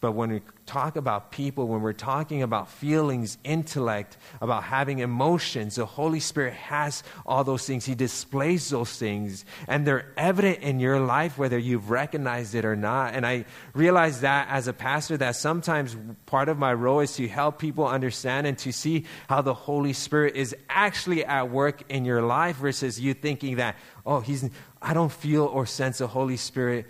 But 0.00 0.12
when 0.12 0.30
we 0.30 0.42
talk 0.64 0.94
about 0.94 1.32
people, 1.32 1.66
when 1.66 1.82
we're 1.82 1.92
talking 1.92 2.42
about 2.44 2.70
feelings, 2.70 3.36
intellect, 3.42 4.16
about 4.40 4.62
having 4.62 5.00
emotions, 5.00 5.74
the 5.74 5.86
Holy 5.86 6.20
Spirit 6.20 6.54
has 6.54 7.02
all 7.26 7.42
those 7.42 7.66
things. 7.66 7.84
He 7.84 7.96
displays 7.96 8.70
those 8.70 8.96
things, 8.96 9.44
and 9.66 9.84
they're 9.84 10.12
evident 10.16 10.60
in 10.60 10.78
your 10.78 11.00
life 11.00 11.36
whether 11.36 11.58
you've 11.58 11.90
recognized 11.90 12.54
it 12.54 12.64
or 12.64 12.76
not. 12.76 13.14
And 13.14 13.26
I 13.26 13.44
realize 13.74 14.20
that 14.20 14.48
as 14.50 14.68
a 14.68 14.72
pastor, 14.72 15.16
that 15.16 15.34
sometimes 15.34 15.96
part 16.26 16.48
of 16.48 16.58
my 16.58 16.72
role 16.72 17.00
is 17.00 17.16
to 17.16 17.26
help 17.26 17.58
people 17.58 17.86
understand 17.86 18.46
and 18.46 18.56
to 18.58 18.72
see 18.72 19.04
how 19.28 19.42
the 19.42 19.54
Holy 19.54 19.92
Spirit 19.92 20.36
is 20.36 20.54
actually 20.68 21.24
at 21.24 21.50
work 21.50 21.82
in 21.88 22.04
your 22.04 22.22
life 22.22 22.56
versus 22.56 23.00
you 23.00 23.14
thinking 23.14 23.56
that, 23.56 23.74
oh, 24.06 24.20
he's, 24.20 24.48
I 24.80 24.94
don't 24.94 25.10
feel 25.10 25.46
or 25.46 25.66
sense 25.66 25.98
the 25.98 26.06
Holy 26.06 26.36
Spirit 26.36 26.86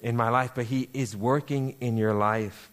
in 0.00 0.16
my 0.16 0.28
life, 0.28 0.52
but 0.54 0.66
He 0.66 0.88
is 0.92 1.16
working 1.16 1.76
in 1.80 1.96
your 1.96 2.14
life. 2.14 2.70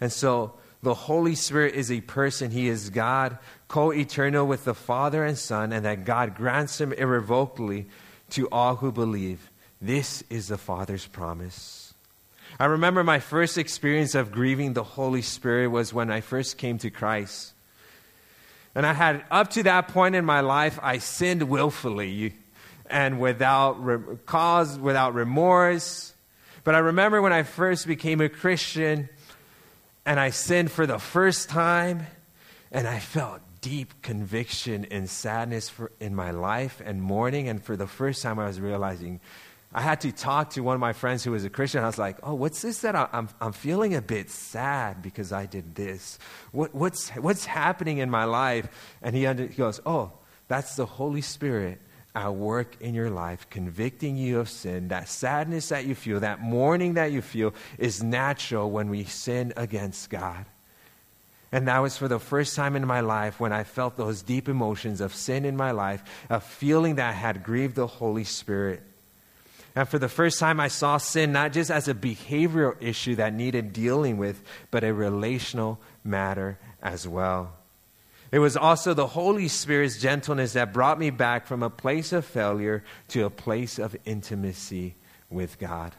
And 0.00 0.12
so 0.12 0.54
the 0.82 0.94
Holy 0.94 1.34
Spirit 1.34 1.74
is 1.74 1.90
a 1.90 2.00
person. 2.00 2.50
He 2.50 2.68
is 2.68 2.90
God, 2.90 3.38
co 3.68 3.92
eternal 3.92 4.46
with 4.46 4.64
the 4.64 4.74
Father 4.74 5.24
and 5.24 5.38
Son, 5.38 5.72
and 5.72 5.84
that 5.84 6.04
God 6.04 6.34
grants 6.34 6.80
Him 6.80 6.92
irrevocably 6.92 7.86
to 8.30 8.48
all 8.50 8.76
who 8.76 8.90
believe. 8.90 9.50
This 9.80 10.22
is 10.30 10.48
the 10.48 10.58
Father's 10.58 11.06
promise. 11.06 11.94
I 12.60 12.66
remember 12.66 13.02
my 13.02 13.18
first 13.18 13.58
experience 13.58 14.14
of 14.14 14.30
grieving 14.30 14.74
the 14.74 14.84
Holy 14.84 15.22
Spirit 15.22 15.68
was 15.68 15.92
when 15.92 16.10
I 16.10 16.20
first 16.20 16.58
came 16.58 16.78
to 16.78 16.90
Christ. 16.90 17.52
And 18.74 18.86
I 18.86 18.92
had, 18.92 19.24
up 19.30 19.50
to 19.50 19.62
that 19.64 19.88
point 19.88 20.14
in 20.14 20.24
my 20.24 20.40
life, 20.40 20.78
I 20.82 20.98
sinned 20.98 21.44
willfully 21.44 22.34
and 22.86 23.20
without 23.20 23.82
re- 23.84 24.16
cause, 24.26 24.78
without 24.78 25.14
remorse. 25.14 26.14
But 26.64 26.74
I 26.74 26.78
remember 26.78 27.20
when 27.20 27.32
I 27.32 27.42
first 27.42 27.86
became 27.86 28.20
a 28.20 28.28
Christian 28.28 29.08
and 30.04 30.18
I 30.18 30.30
sinned 30.30 30.70
for 30.70 30.86
the 30.86 30.98
first 30.98 31.48
time, 31.48 32.06
and 32.72 32.88
I 32.88 32.98
felt 32.98 33.40
deep 33.60 34.02
conviction 34.02 34.86
and 34.90 35.08
sadness 35.08 35.68
for, 35.68 35.92
in 36.00 36.14
my 36.14 36.32
life 36.32 36.82
and 36.84 37.00
mourning. 37.00 37.48
And 37.48 37.62
for 37.62 37.76
the 37.76 37.86
first 37.86 38.22
time, 38.22 38.38
I 38.38 38.46
was 38.46 38.60
realizing 38.60 39.20
I 39.72 39.80
had 39.80 40.00
to 40.02 40.12
talk 40.12 40.50
to 40.50 40.60
one 40.60 40.74
of 40.74 40.80
my 40.80 40.92
friends 40.92 41.24
who 41.24 41.30
was 41.30 41.44
a 41.44 41.50
Christian. 41.50 41.82
I 41.82 41.86
was 41.86 41.98
like, 41.98 42.18
"Oh, 42.22 42.34
what's 42.34 42.60
this 42.60 42.80
that 42.80 42.94
I, 42.94 43.08
am 43.12 43.28
I'm 43.40 43.52
feeling 43.52 43.94
a 43.94 44.02
bit 44.02 44.28
sad 44.28 45.00
because 45.00 45.32
I 45.32 45.46
did 45.46 45.74
this? 45.74 46.18
What, 46.50 46.74
what's 46.74 47.08
what's 47.10 47.46
happening 47.46 47.98
in 47.98 48.10
my 48.10 48.24
life?" 48.24 48.68
And 49.00 49.16
he, 49.16 49.26
under, 49.26 49.46
he 49.46 49.54
goes, 49.54 49.80
"Oh, 49.86 50.12
that's 50.48 50.76
the 50.76 50.84
Holy 50.84 51.22
Spirit 51.22 51.80
at 52.14 52.34
work 52.34 52.76
in 52.80 52.94
your 52.94 53.10
life, 53.10 53.48
convicting 53.48 54.16
you 54.16 54.40
of 54.40 54.48
sin, 54.48 54.88
that 54.88 55.08
sadness 55.08 55.70
that 55.70 55.86
you 55.86 55.94
feel, 55.94 56.20
that 56.20 56.40
mourning 56.40 56.94
that 56.94 57.12
you 57.12 57.22
feel, 57.22 57.54
is 57.78 58.02
natural 58.02 58.70
when 58.70 58.90
we 58.90 59.04
sin 59.04 59.52
against 59.56 60.10
God. 60.10 60.44
And 61.50 61.68
that 61.68 61.78
was 61.78 61.98
for 61.98 62.08
the 62.08 62.18
first 62.18 62.56
time 62.56 62.76
in 62.76 62.86
my 62.86 63.00
life 63.00 63.38
when 63.38 63.52
I 63.52 63.64
felt 63.64 63.96
those 63.96 64.22
deep 64.22 64.48
emotions 64.48 65.00
of 65.00 65.14
sin 65.14 65.44
in 65.44 65.56
my 65.56 65.70
life, 65.70 66.02
a 66.30 66.40
feeling 66.40 66.96
that 66.96 67.14
had 67.14 67.42
grieved 67.42 67.76
the 67.76 67.86
Holy 67.86 68.24
Spirit. 68.24 68.82
And 69.74 69.88
for 69.88 69.98
the 69.98 70.08
first 70.08 70.38
time, 70.38 70.60
I 70.60 70.68
saw 70.68 70.98
sin 70.98 71.32
not 71.32 71.52
just 71.52 71.70
as 71.70 71.88
a 71.88 71.94
behavioral 71.94 72.76
issue 72.80 73.16
that 73.16 73.32
needed 73.32 73.72
dealing 73.72 74.18
with, 74.18 74.42
but 74.70 74.84
a 74.84 74.92
relational 74.92 75.80
matter 76.04 76.58
as 76.82 77.08
well. 77.08 77.52
It 78.32 78.38
was 78.38 78.56
also 78.56 78.94
the 78.94 79.08
Holy 79.08 79.46
Spirit's 79.46 79.98
gentleness 79.98 80.54
that 80.54 80.72
brought 80.72 80.98
me 80.98 81.10
back 81.10 81.46
from 81.46 81.62
a 81.62 81.68
place 81.68 82.14
of 82.14 82.24
failure 82.24 82.82
to 83.08 83.26
a 83.26 83.30
place 83.30 83.78
of 83.78 83.94
intimacy 84.06 84.94
with 85.28 85.58
God. 85.58 85.94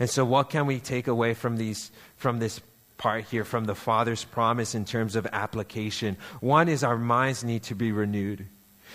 And 0.00 0.08
so, 0.08 0.24
what 0.24 0.48
can 0.48 0.64
we 0.66 0.80
take 0.80 1.06
away 1.06 1.34
from, 1.34 1.58
these, 1.58 1.90
from 2.16 2.38
this 2.38 2.60
part 2.96 3.24
here, 3.24 3.44
from 3.44 3.66
the 3.66 3.74
Father's 3.74 4.24
promise 4.24 4.74
in 4.74 4.86
terms 4.86 5.14
of 5.14 5.26
application? 5.26 6.16
One 6.40 6.68
is 6.68 6.82
our 6.82 6.96
minds 6.96 7.44
need 7.44 7.64
to 7.64 7.74
be 7.74 7.92
renewed. 7.92 8.46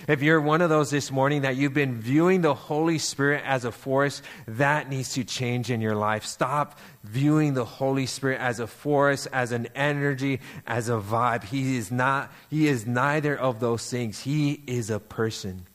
If 0.07 0.21
you're 0.21 0.41
one 0.41 0.61
of 0.61 0.69
those 0.69 0.89
this 0.89 1.11
morning 1.11 1.43
that 1.43 1.55
you've 1.55 1.73
been 1.73 1.99
viewing 1.99 2.41
the 2.41 2.53
Holy 2.53 2.97
Spirit 2.97 3.43
as 3.45 3.65
a 3.65 3.71
force, 3.71 4.21
that 4.47 4.89
needs 4.89 5.13
to 5.13 5.23
change 5.23 5.71
in 5.71 5.81
your 5.81 5.95
life. 5.95 6.25
Stop 6.25 6.79
viewing 7.03 7.53
the 7.53 7.65
Holy 7.65 8.05
Spirit 8.05 8.39
as 8.39 8.59
a 8.59 8.67
force, 8.67 9.25
as 9.27 9.51
an 9.51 9.67
energy, 9.75 10.41
as 10.67 10.89
a 10.89 10.93
vibe. 10.93 11.43
He 11.43 11.77
is 11.77 11.91
not, 11.91 12.31
he 12.49 12.67
is 12.67 12.85
neither 12.85 13.37
of 13.37 13.59
those 13.59 13.89
things. 13.89 14.19
He 14.19 14.61
is 14.67 14.89
a 14.89 14.99
person. 14.99 15.65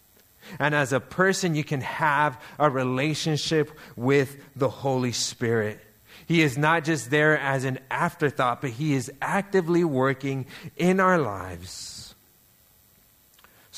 And 0.58 0.74
as 0.74 0.92
a 0.92 1.00
person, 1.00 1.54
you 1.54 1.64
can 1.64 1.80
have 1.82 2.40
a 2.58 2.70
relationship 2.70 3.70
with 3.96 4.36
the 4.56 4.68
Holy 4.68 5.12
Spirit. 5.12 5.80
He 6.26 6.42
is 6.42 6.58
not 6.58 6.84
just 6.84 7.10
there 7.10 7.38
as 7.38 7.64
an 7.64 7.78
afterthought, 7.90 8.60
but 8.60 8.70
He 8.70 8.94
is 8.94 9.10
actively 9.22 9.84
working 9.84 10.46
in 10.76 11.00
our 11.00 11.18
lives. 11.18 11.97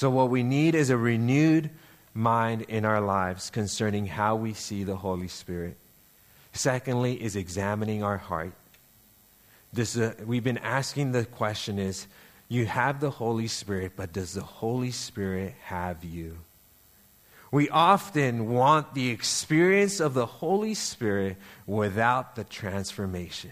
So, 0.00 0.08
what 0.08 0.30
we 0.30 0.42
need 0.42 0.74
is 0.74 0.88
a 0.88 0.96
renewed 0.96 1.68
mind 2.14 2.62
in 2.62 2.86
our 2.86 3.02
lives 3.02 3.50
concerning 3.50 4.06
how 4.06 4.34
we 4.34 4.54
see 4.54 4.82
the 4.82 4.96
Holy 4.96 5.28
Spirit. 5.28 5.76
Secondly, 6.54 7.22
is 7.22 7.36
examining 7.36 8.02
our 8.02 8.16
heart. 8.16 8.54
This, 9.74 9.98
uh, 9.98 10.14
we've 10.24 10.42
been 10.42 10.56
asking 10.56 11.12
the 11.12 11.26
question 11.26 11.78
is, 11.78 12.06
you 12.48 12.64
have 12.64 13.00
the 13.00 13.10
Holy 13.10 13.46
Spirit, 13.46 13.92
but 13.94 14.14
does 14.14 14.32
the 14.32 14.40
Holy 14.40 14.90
Spirit 14.90 15.54
have 15.64 16.02
you? 16.02 16.38
We 17.52 17.68
often 17.68 18.48
want 18.48 18.94
the 18.94 19.10
experience 19.10 20.00
of 20.00 20.14
the 20.14 20.24
Holy 20.24 20.72
Spirit 20.72 21.36
without 21.66 22.36
the 22.36 22.44
transformation. 22.44 23.50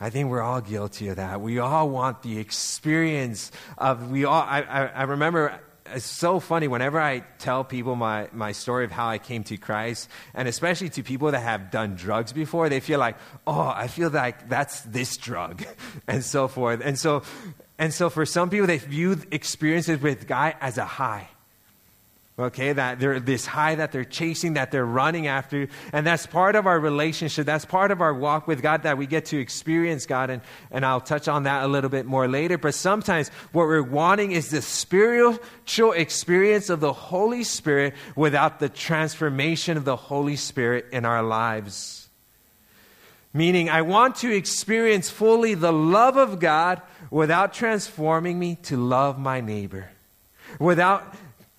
I 0.00 0.10
think 0.10 0.30
we're 0.30 0.42
all 0.42 0.60
guilty 0.60 1.08
of 1.08 1.16
that. 1.16 1.40
We 1.40 1.58
all 1.58 1.88
want 1.90 2.22
the 2.22 2.38
experience 2.38 3.50
of, 3.76 4.10
we 4.10 4.24
all, 4.24 4.42
I, 4.42 4.60
I, 4.60 4.86
I 4.86 5.02
remember 5.02 5.60
it's 5.94 6.04
so 6.04 6.38
funny 6.38 6.68
whenever 6.68 7.00
I 7.00 7.20
tell 7.38 7.64
people 7.64 7.96
my, 7.96 8.28
my 8.32 8.52
story 8.52 8.84
of 8.84 8.90
how 8.90 9.08
I 9.08 9.18
came 9.18 9.42
to 9.44 9.56
Christ, 9.56 10.08
and 10.34 10.46
especially 10.46 10.90
to 10.90 11.02
people 11.02 11.30
that 11.30 11.40
have 11.40 11.70
done 11.70 11.94
drugs 11.94 12.32
before, 12.32 12.68
they 12.68 12.80
feel 12.80 12.98
like, 12.98 13.16
oh, 13.46 13.72
I 13.74 13.88
feel 13.88 14.10
like 14.10 14.48
that's 14.48 14.82
this 14.82 15.16
drug, 15.16 15.64
and 16.08 16.24
so 16.24 16.48
forth. 16.48 16.80
And 16.84 16.98
so, 16.98 17.22
and 17.78 17.92
so 17.92 18.10
for 18.10 18.26
some 18.26 18.50
people, 18.50 18.66
they 18.66 18.78
view 18.78 19.20
experiences 19.30 20.00
with 20.00 20.26
God 20.26 20.54
as 20.60 20.78
a 20.78 20.84
high 20.84 21.28
okay 22.38 22.72
that 22.72 23.00
they're 23.00 23.18
this 23.18 23.44
high 23.46 23.74
that 23.74 23.90
they're 23.90 24.04
chasing 24.04 24.54
that 24.54 24.70
they're 24.70 24.86
running 24.86 25.26
after. 25.26 25.68
And 25.92 26.06
that's 26.06 26.26
part 26.26 26.54
of 26.54 26.66
our 26.66 26.78
relationship. 26.78 27.46
That's 27.46 27.64
part 27.64 27.90
of 27.90 28.00
our 28.00 28.14
walk 28.14 28.46
with 28.46 28.62
god 28.62 28.84
that 28.84 28.96
we 28.96 29.06
get 29.06 29.26
to 29.26 29.38
experience 29.38 30.06
god. 30.06 30.30
And, 30.30 30.42
and 30.70 30.86
i'll 30.86 31.00
touch 31.00 31.26
on 31.26 31.44
that 31.44 31.64
a 31.64 31.68
little 31.68 31.90
bit 31.90 32.06
more 32.06 32.28
later. 32.28 32.56
But 32.56 32.74
sometimes 32.74 33.30
what 33.52 33.66
we're 33.66 33.82
wanting 33.82 34.32
is 34.32 34.50
the 34.50 34.62
spiritual 34.62 35.92
experience 35.92 36.70
of 36.70 36.80
the 36.80 36.92
holy 36.92 37.42
spirit 37.44 37.94
without 38.14 38.60
the 38.60 38.68
transformation 38.68 39.76
of 39.76 39.84
the 39.84 39.96
holy 39.96 40.36
spirit 40.36 40.86
in 40.92 41.04
our 41.04 41.22
lives. 41.22 42.08
Meaning 43.32 43.68
i 43.68 43.82
want 43.82 44.16
to 44.16 44.34
experience 44.34 45.10
fully 45.10 45.54
the 45.54 45.72
love 45.72 46.16
of 46.16 46.38
god 46.38 46.82
without 47.10 47.52
transforming 47.52 48.38
me 48.38 48.56
to 48.62 48.76
love 48.76 49.18
my 49.18 49.40
neighbor. 49.40 49.90
Without 50.58 51.14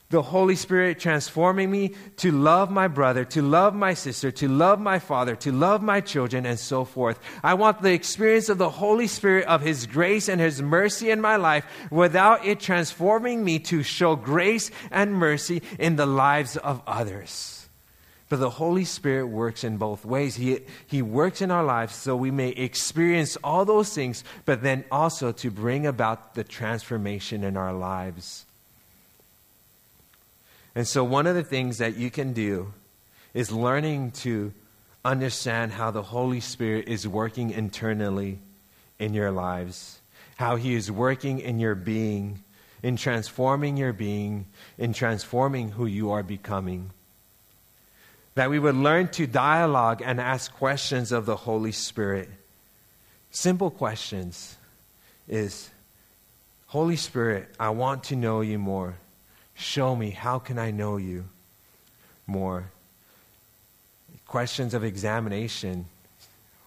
the 0.09 0.21
Holy 0.23 0.55
Spirit 0.55 0.99
transforming 0.99 1.69
me 1.69 1.93
to 2.17 2.31
love 2.31 2.71
my 2.71 2.87
brother, 2.87 3.23
to 3.25 3.43
love 3.43 3.75
my 3.75 3.93
sister, 3.93 4.31
to 4.31 4.47
love 4.47 4.79
my 4.79 4.97
father, 4.97 5.35
to 5.35 5.51
love 5.51 5.83
my 5.83 6.01
children, 6.01 6.47
and 6.47 6.59
so 6.59 6.83
forth. 6.83 7.19
I 7.43 7.53
want 7.53 7.83
the 7.83 7.93
experience 7.93 8.49
of 8.49 8.57
the 8.57 8.71
Holy 8.71 9.05
Spirit, 9.05 9.45
of 9.45 9.61
His 9.61 9.85
grace 9.85 10.27
and 10.27 10.41
His 10.41 10.63
mercy 10.63 11.11
in 11.11 11.21
my 11.21 11.35
life, 11.35 11.63
without 11.91 12.43
it 12.43 12.59
transforming 12.59 13.43
me 13.43 13.59
to 13.59 13.83
show 13.83 14.15
grace 14.15 14.71
and 14.89 15.13
mercy 15.13 15.61
in 15.77 15.95
the 15.95 16.07
lives 16.07 16.57
of 16.57 16.81
others. 16.87 17.69
But 18.29 18.39
the 18.39 18.49
Holy 18.49 18.85
Spirit 18.85 19.27
works 19.27 19.63
in 19.63 19.77
both 19.77 20.05
ways. 20.05 20.35
He, 20.35 20.61
he 20.87 21.03
works 21.03 21.41
in 21.41 21.51
our 21.51 21.63
lives 21.63 21.95
so 21.95 22.15
we 22.15 22.31
may 22.31 22.49
experience 22.49 23.37
all 23.43 23.63
those 23.63 23.93
things, 23.93 24.23
but 24.45 24.63
then 24.63 24.85
also 24.91 25.31
to 25.33 25.51
bring 25.51 25.85
about 25.85 26.33
the 26.33 26.43
transformation 26.43 27.43
in 27.43 27.57
our 27.57 27.73
lives. 27.73 28.45
And 30.79 30.87
so, 30.87 31.03
one 31.03 31.27
of 31.27 31.35
the 31.35 31.43
things 31.43 31.79
that 31.79 31.97
you 31.97 32.09
can 32.09 32.31
do 32.31 32.71
is 33.33 33.51
learning 33.51 34.11
to 34.11 34.53
understand 35.03 35.73
how 35.73 35.91
the 35.91 36.01
Holy 36.01 36.39
Spirit 36.39 36.87
is 36.87 37.05
working 37.05 37.49
internally 37.49 38.39
in 38.97 39.13
your 39.13 39.29
lives, 39.29 39.99
how 40.37 40.55
He 40.55 40.75
is 40.75 40.89
working 40.89 41.41
in 41.41 41.59
your 41.59 41.75
being, 41.75 42.45
in 42.81 42.95
transforming 42.95 43.75
your 43.75 43.91
being, 43.91 44.45
in 44.77 44.93
transforming 44.93 45.71
who 45.71 45.85
you 45.85 46.11
are 46.11 46.23
becoming. 46.23 46.91
That 48.35 48.49
we 48.49 48.57
would 48.57 48.75
learn 48.75 49.09
to 49.09 49.27
dialogue 49.27 50.01
and 50.01 50.17
ask 50.21 50.49
questions 50.53 51.11
of 51.11 51.25
the 51.25 51.35
Holy 51.35 51.73
Spirit. 51.73 52.29
Simple 53.31 53.69
questions 53.69 54.55
is 55.27 55.71
Holy 56.67 56.95
Spirit, 56.95 57.49
I 57.59 57.71
want 57.71 58.05
to 58.05 58.15
know 58.15 58.39
you 58.39 58.57
more. 58.57 58.95
Show 59.59 59.93
me, 59.93 60.11
how 60.11 60.39
can 60.39 60.57
I 60.57 60.71
know 60.71 60.95
you 60.95 61.25
more? 62.25 62.71
Questions 64.25 64.73
of 64.73 64.85
examination. 64.85 65.85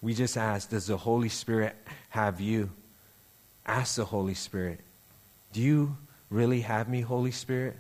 We 0.03 0.13
just 0.13 0.37
ask, 0.37 0.69
does 0.69 0.89
the 0.89 0.99
Holy 0.99 1.31
Spirit 1.31 1.75
have 2.11 2.39
you? 2.39 2.69
Ask 3.65 3.97
the 3.97 4.05
Holy 4.05 4.35
Spirit, 4.35 4.81
do 5.55 5.63
you 5.63 5.97
really 6.29 6.61
have 6.61 6.87
me, 6.87 7.01
Holy 7.01 7.31
Spirit? 7.31 7.77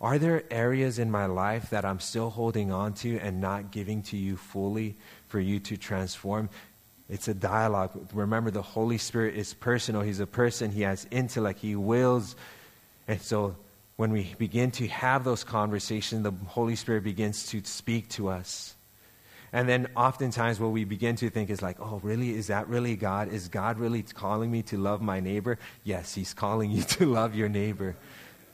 Are 0.00 0.18
there 0.18 0.42
areas 0.50 0.98
in 0.98 1.08
my 1.08 1.26
life 1.26 1.70
that 1.70 1.84
I'm 1.84 2.00
still 2.00 2.28
holding 2.28 2.72
on 2.72 2.94
to 2.94 3.18
and 3.18 3.40
not 3.40 3.70
giving 3.70 4.02
to 4.04 4.16
you 4.16 4.36
fully 4.36 4.96
for 5.28 5.38
you 5.38 5.60
to 5.60 5.76
transform? 5.76 6.48
It's 7.08 7.28
a 7.28 7.34
dialogue. 7.34 7.92
Remember, 8.12 8.50
the 8.50 8.60
Holy 8.60 8.98
Spirit 8.98 9.36
is 9.36 9.54
personal. 9.54 10.02
He's 10.02 10.18
a 10.18 10.26
person. 10.26 10.72
He 10.72 10.82
has 10.82 11.06
intellect. 11.12 11.60
He 11.60 11.76
wills. 11.76 12.34
And 13.06 13.22
so 13.22 13.54
when 14.02 14.10
we 14.10 14.34
begin 14.36 14.72
to 14.72 14.88
have 14.88 15.22
those 15.22 15.44
conversations, 15.44 16.24
the 16.24 16.32
Holy 16.48 16.74
Spirit 16.74 17.04
begins 17.04 17.46
to 17.46 17.62
speak 17.62 18.08
to 18.08 18.26
us. 18.30 18.74
And 19.52 19.68
then 19.68 19.86
oftentimes 19.94 20.58
what 20.58 20.72
we 20.72 20.82
begin 20.82 21.14
to 21.16 21.30
think 21.30 21.50
is 21.50 21.62
like, 21.62 21.78
oh, 21.78 22.00
really? 22.02 22.34
Is 22.34 22.48
that 22.48 22.66
really 22.66 22.96
God? 22.96 23.32
Is 23.32 23.46
God 23.46 23.78
really 23.78 24.02
calling 24.02 24.50
me 24.50 24.62
to 24.62 24.76
love 24.76 25.02
my 25.02 25.20
neighbor? 25.20 25.56
Yes, 25.84 26.16
He's 26.16 26.34
calling 26.34 26.72
you 26.72 26.82
to 26.98 27.06
love 27.06 27.36
your 27.36 27.48
neighbor. 27.48 27.94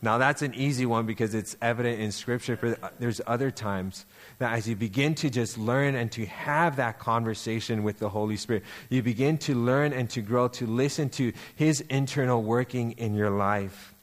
Now, 0.02 0.18
that's 0.18 0.42
an 0.42 0.52
easy 0.54 0.84
one 0.84 1.06
because 1.06 1.34
it's 1.34 1.56
evident 1.62 1.98
in 1.98 2.12
Scripture, 2.12 2.58
but 2.60 2.84
uh, 2.84 2.90
there's 2.98 3.22
other 3.26 3.50
times 3.50 4.04
that 4.40 4.52
as 4.52 4.68
you 4.68 4.76
begin 4.76 5.14
to 5.14 5.30
just 5.30 5.56
learn 5.56 5.94
and 5.94 6.12
to 6.12 6.26
have 6.26 6.76
that 6.76 6.98
conversation 6.98 7.82
with 7.84 7.98
the 8.00 8.10
Holy 8.10 8.36
Spirit, 8.36 8.64
you 8.90 9.02
begin 9.02 9.38
to 9.38 9.54
learn 9.54 9.94
and 9.94 10.10
to 10.10 10.20
grow 10.20 10.48
to 10.48 10.66
listen 10.66 11.08
to 11.08 11.32
His 11.56 11.80
internal 11.88 12.42
working 12.42 12.92
in 12.98 13.14
your 13.14 13.30
life. 13.30 13.94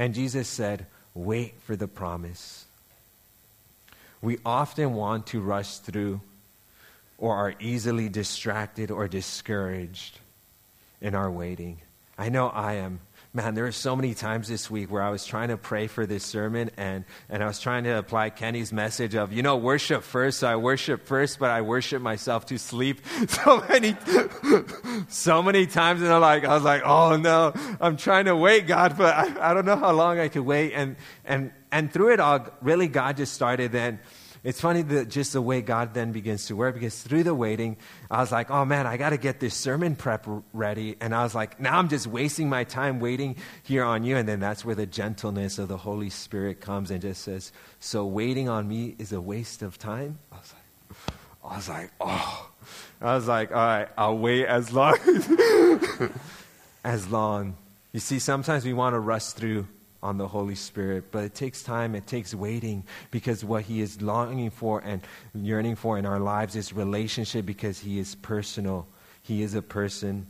And 0.00 0.14
Jesus 0.14 0.48
said, 0.48 0.86
Wait 1.12 1.60
for 1.60 1.76
the 1.76 1.86
promise. 1.86 2.64
We 4.22 4.38
often 4.46 4.94
want 4.94 5.26
to 5.28 5.42
rush 5.42 5.76
through 5.76 6.22
or 7.18 7.36
are 7.36 7.54
easily 7.60 8.08
distracted 8.08 8.90
or 8.90 9.08
discouraged 9.08 10.18
in 11.02 11.14
our 11.14 11.30
waiting. 11.30 11.82
I 12.16 12.30
know 12.30 12.48
I 12.48 12.76
am 12.76 13.00
man, 13.32 13.54
there 13.54 13.62
were 13.62 13.72
so 13.72 13.94
many 13.94 14.12
times 14.12 14.48
this 14.48 14.68
week 14.68 14.90
where 14.90 15.02
I 15.02 15.10
was 15.10 15.24
trying 15.24 15.48
to 15.48 15.56
pray 15.56 15.86
for 15.86 16.04
this 16.04 16.24
sermon 16.24 16.70
and, 16.76 17.04
and 17.28 17.44
I 17.44 17.46
was 17.46 17.60
trying 17.60 17.84
to 17.84 17.96
apply 17.96 18.30
Kenny's 18.30 18.72
message 18.72 19.14
of, 19.14 19.32
you 19.32 19.42
know, 19.42 19.56
worship 19.56 20.02
first. 20.02 20.40
So 20.40 20.48
I 20.48 20.56
worship 20.56 21.06
first, 21.06 21.38
but 21.38 21.50
I 21.50 21.60
worship 21.60 22.02
myself 22.02 22.46
to 22.46 22.58
sleep 22.58 23.00
so 23.28 23.64
many, 23.68 23.96
so 25.08 25.42
many 25.44 25.66
times. 25.66 26.02
And 26.02 26.12
I'm 26.12 26.20
like, 26.20 26.44
I 26.44 26.54
was 26.54 26.64
like, 26.64 26.82
oh 26.84 27.16
no, 27.16 27.52
I'm 27.80 27.96
trying 27.96 28.24
to 28.24 28.34
wait, 28.34 28.66
God, 28.66 28.98
but 28.98 29.14
I, 29.14 29.50
I 29.50 29.54
don't 29.54 29.64
know 29.64 29.76
how 29.76 29.92
long 29.92 30.18
I 30.18 30.26
could 30.26 30.44
wait. 30.44 30.72
And, 30.72 30.96
and, 31.24 31.52
and 31.70 31.92
through 31.92 32.14
it 32.14 32.20
all, 32.20 32.48
really, 32.62 32.88
God 32.88 33.16
just 33.16 33.32
started 33.32 33.70
then 33.70 34.00
it's 34.42 34.60
funny 34.60 34.82
that 34.82 35.08
just 35.08 35.34
the 35.34 35.42
way 35.42 35.60
God 35.60 35.92
then 35.92 36.12
begins 36.12 36.46
to 36.46 36.56
work 36.56 36.74
because 36.74 37.02
through 37.02 37.24
the 37.24 37.34
waiting, 37.34 37.76
I 38.10 38.20
was 38.20 38.32
like, 38.32 38.50
oh 38.50 38.64
man, 38.64 38.86
I 38.86 38.96
got 38.96 39.10
to 39.10 39.18
get 39.18 39.40
this 39.40 39.54
sermon 39.54 39.96
prep 39.96 40.26
ready. 40.52 40.96
And 41.00 41.14
I 41.14 41.22
was 41.24 41.34
like, 41.34 41.60
now 41.60 41.78
I'm 41.78 41.88
just 41.88 42.06
wasting 42.06 42.48
my 42.48 42.64
time 42.64 43.00
waiting 43.00 43.36
here 43.62 43.84
on 43.84 44.04
you. 44.04 44.16
And 44.16 44.28
then 44.28 44.40
that's 44.40 44.64
where 44.64 44.74
the 44.74 44.86
gentleness 44.86 45.58
of 45.58 45.68
the 45.68 45.76
Holy 45.76 46.10
Spirit 46.10 46.60
comes 46.60 46.90
and 46.90 47.02
just 47.02 47.22
says, 47.22 47.52
so 47.80 48.06
waiting 48.06 48.48
on 48.48 48.66
me 48.66 48.94
is 48.98 49.12
a 49.12 49.20
waste 49.20 49.62
of 49.62 49.78
time? 49.78 50.18
I 50.32 50.36
was 50.36 50.54
like, 50.54 51.10
I 51.42 51.56
was 51.56 51.68
like 51.68 51.90
oh. 52.00 52.46
I 53.00 53.14
was 53.14 53.26
like, 53.26 53.50
all 53.50 53.56
right, 53.56 53.88
I'll 53.96 54.18
wait 54.18 54.46
as 54.46 54.72
long 54.72 54.96
as 56.84 57.08
long. 57.08 57.56
You 57.92 58.00
see, 58.00 58.18
sometimes 58.18 58.64
we 58.64 58.72
want 58.72 58.94
to 58.94 59.00
rush 59.00 59.28
through 59.28 59.66
on 60.02 60.16
the 60.16 60.28
Holy 60.28 60.54
Spirit, 60.54 61.04
but 61.10 61.24
it 61.24 61.34
takes 61.34 61.62
time, 61.62 61.94
it 61.94 62.06
takes 62.06 62.34
waiting 62.34 62.84
because 63.10 63.44
what 63.44 63.64
He 63.64 63.80
is 63.80 64.00
longing 64.00 64.50
for 64.50 64.80
and 64.80 65.02
yearning 65.34 65.76
for 65.76 65.98
in 65.98 66.06
our 66.06 66.18
lives 66.18 66.56
is 66.56 66.72
relationship 66.72 67.44
because 67.44 67.78
He 67.78 67.98
is 67.98 68.14
personal. 68.14 68.86
He 69.22 69.42
is 69.42 69.54
a 69.54 69.62
person. 69.62 70.26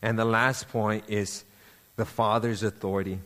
And 0.00 0.18
the 0.18 0.24
last 0.24 0.68
point 0.68 1.04
is 1.08 1.44
the 1.96 2.06
Father's 2.06 2.62
authority. 2.62 3.20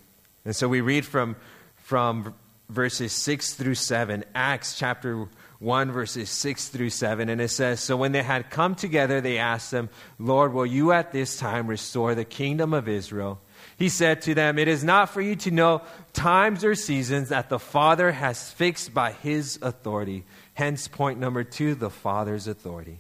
And 0.45 0.57
so 0.57 0.69
we 0.69 0.81
read 0.81 1.05
from, 1.05 1.37
from 1.77 2.35
verses 2.69 3.13
6 3.13 3.55
through 3.55 3.75
7, 3.75 4.25
Acts 4.35 4.79
chapter 4.79 5.29
1, 5.59 5.93
verses 5.93 6.31
6 6.31 6.69
through 6.69 6.91
7. 6.91 7.29
And 7.29 7.41
it 7.41 7.51
says 7.51 7.81
So 7.81 7.97
when 7.97 8.13
they 8.13 8.23
had 8.23 8.51
come 8.51 8.75
together, 8.75 9.21
they 9.21 9.39
asked 9.39 9.73
him, 9.73 9.91
Lord, 10.19 10.53
will 10.53 10.67
you 10.67 10.93
at 10.93 11.13
this 11.13 11.37
time 11.37 11.67
restore 11.67 12.15
the 12.15 12.25
kingdom 12.25 12.73
of 12.73 12.89
Israel? 12.89 13.41
He 13.81 13.89
said 13.89 14.21
to 14.23 14.35
them, 14.35 14.59
It 14.59 14.69
is 14.69 14.85
not 14.85 15.09
for 15.09 15.23
you 15.23 15.35
to 15.37 15.51
know 15.51 15.81
times 16.13 16.67
or 16.67 16.75
seasons 16.75 17.31
that 17.31 17.49
the 17.49 17.59
Father 17.59 18.13
has 18.13 18.53
fixed 18.53 18.93
by 18.93 19.13
his 19.13 19.59
authority. 19.63 20.25
Hence, 20.53 20.87
point 20.87 21.19
number 21.19 21.45
two 21.45 21.75
the 21.75 21.89
Father's 21.89 22.47
authority. 22.47 22.99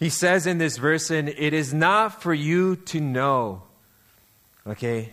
He 0.00 0.08
says 0.08 0.48
in 0.48 0.58
this 0.58 0.78
verse, 0.78 1.12
and 1.12 1.28
it 1.28 1.52
is 1.52 1.72
not 1.72 2.20
for 2.20 2.34
you 2.34 2.74
to 2.86 3.00
know. 3.00 3.62
Okay? 4.66 5.12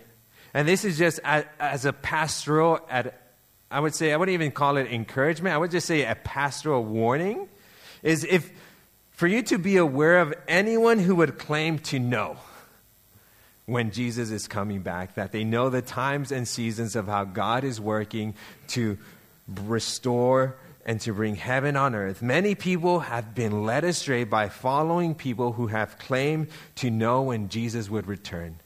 And 0.52 0.66
this 0.66 0.84
is 0.84 0.98
just 0.98 1.20
as, 1.22 1.44
as 1.60 1.84
a 1.84 1.92
pastoral, 1.92 2.80
I 3.70 3.78
would 3.78 3.94
say, 3.94 4.12
I 4.12 4.16
wouldn't 4.16 4.34
even 4.34 4.50
call 4.50 4.78
it 4.78 4.88
encouragement. 4.90 5.54
I 5.54 5.58
would 5.58 5.70
just 5.70 5.86
say 5.86 6.04
a 6.04 6.16
pastoral 6.16 6.82
warning. 6.82 7.48
Is 8.02 8.24
if 8.24 8.50
for 9.12 9.28
you 9.28 9.42
to 9.44 9.58
be 9.58 9.76
aware 9.76 10.18
of 10.18 10.34
anyone 10.48 10.98
who 10.98 11.14
would 11.14 11.38
claim 11.38 11.78
to 11.78 12.00
know 12.00 12.36
when 13.66 13.90
Jesus 13.90 14.30
is 14.30 14.48
coming 14.48 14.80
back, 14.80 15.16
that 15.16 15.32
they 15.32 15.44
know 15.44 15.68
the 15.68 15.82
times 15.82 16.32
and 16.32 16.46
seasons 16.46 16.96
of 16.96 17.06
how 17.06 17.24
God 17.24 17.64
is 17.64 17.80
working 17.80 18.34
to 18.68 18.96
restore 19.64 20.56
and 20.84 21.00
to 21.00 21.12
bring 21.12 21.34
heaven 21.34 21.76
on 21.76 21.94
earth. 21.94 22.22
Many 22.22 22.54
people 22.54 23.00
have 23.00 23.34
been 23.34 23.64
led 23.64 23.82
astray 23.82 24.22
by 24.22 24.48
following 24.48 25.16
people 25.16 25.52
who 25.52 25.66
have 25.66 25.98
claimed 25.98 26.46
to 26.76 26.90
know 26.90 27.22
when 27.22 27.48
Jesus 27.48 27.90
would 27.90 28.06
return. 28.06 28.60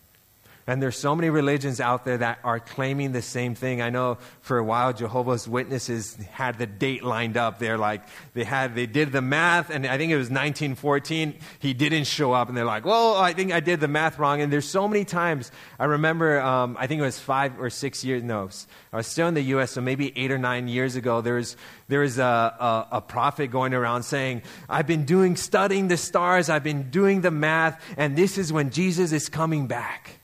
And 0.66 0.82
there's 0.82 0.98
so 0.98 1.16
many 1.16 1.30
religions 1.30 1.80
out 1.80 2.04
there 2.04 2.18
that 2.18 2.38
are 2.44 2.60
claiming 2.60 3.12
the 3.12 3.22
same 3.22 3.54
thing. 3.54 3.82
I 3.82 3.90
know 3.90 4.18
for 4.40 4.58
a 4.58 4.64
while 4.64 4.92
Jehovah's 4.92 5.48
Witnesses 5.48 6.16
had 6.30 6.58
the 6.58 6.66
date 6.66 7.02
lined 7.02 7.36
up. 7.36 7.58
They're 7.58 7.78
like 7.78 8.02
they 8.34 8.44
had 8.44 8.74
they 8.74 8.86
did 8.86 9.10
the 9.10 9.22
math, 9.22 9.70
and 9.70 9.86
I 9.86 9.96
think 9.96 10.12
it 10.12 10.16
was 10.16 10.28
1914. 10.28 11.34
He 11.58 11.72
didn't 11.72 12.04
show 12.04 12.32
up, 12.32 12.48
and 12.48 12.56
they're 12.56 12.64
like, 12.64 12.84
"Well, 12.84 13.16
I 13.16 13.32
think 13.32 13.52
I 13.52 13.60
did 13.60 13.80
the 13.80 13.88
math 13.88 14.18
wrong." 14.18 14.42
And 14.42 14.52
there's 14.52 14.68
so 14.68 14.86
many 14.86 15.04
times. 15.04 15.50
I 15.78 15.86
remember, 15.86 16.40
um, 16.40 16.76
I 16.78 16.86
think 16.86 17.00
it 17.00 17.04
was 17.04 17.18
five 17.18 17.58
or 17.58 17.70
six 17.70 18.04
years. 18.04 18.22
No, 18.22 18.48
I 18.92 18.98
was 18.98 19.06
still 19.06 19.28
in 19.28 19.34
the 19.34 19.42
U.S., 19.54 19.72
so 19.72 19.80
maybe 19.80 20.12
eight 20.16 20.30
or 20.30 20.38
nine 20.38 20.68
years 20.68 20.94
ago. 20.94 21.20
There 21.20 21.34
was 21.34 21.56
there 21.88 22.00
was 22.00 22.18
a, 22.18 22.22
a, 22.22 22.88
a 22.92 23.00
prophet 23.00 23.48
going 23.48 23.74
around 23.74 24.04
saying, 24.04 24.42
"I've 24.68 24.86
been 24.86 25.04
doing 25.04 25.36
studying 25.36 25.88
the 25.88 25.96
stars. 25.96 26.48
I've 26.48 26.64
been 26.64 26.90
doing 26.90 27.22
the 27.22 27.30
math, 27.30 27.82
and 27.96 28.14
this 28.14 28.38
is 28.38 28.52
when 28.52 28.70
Jesus 28.70 29.10
is 29.12 29.28
coming 29.28 29.66
back." 29.66 30.19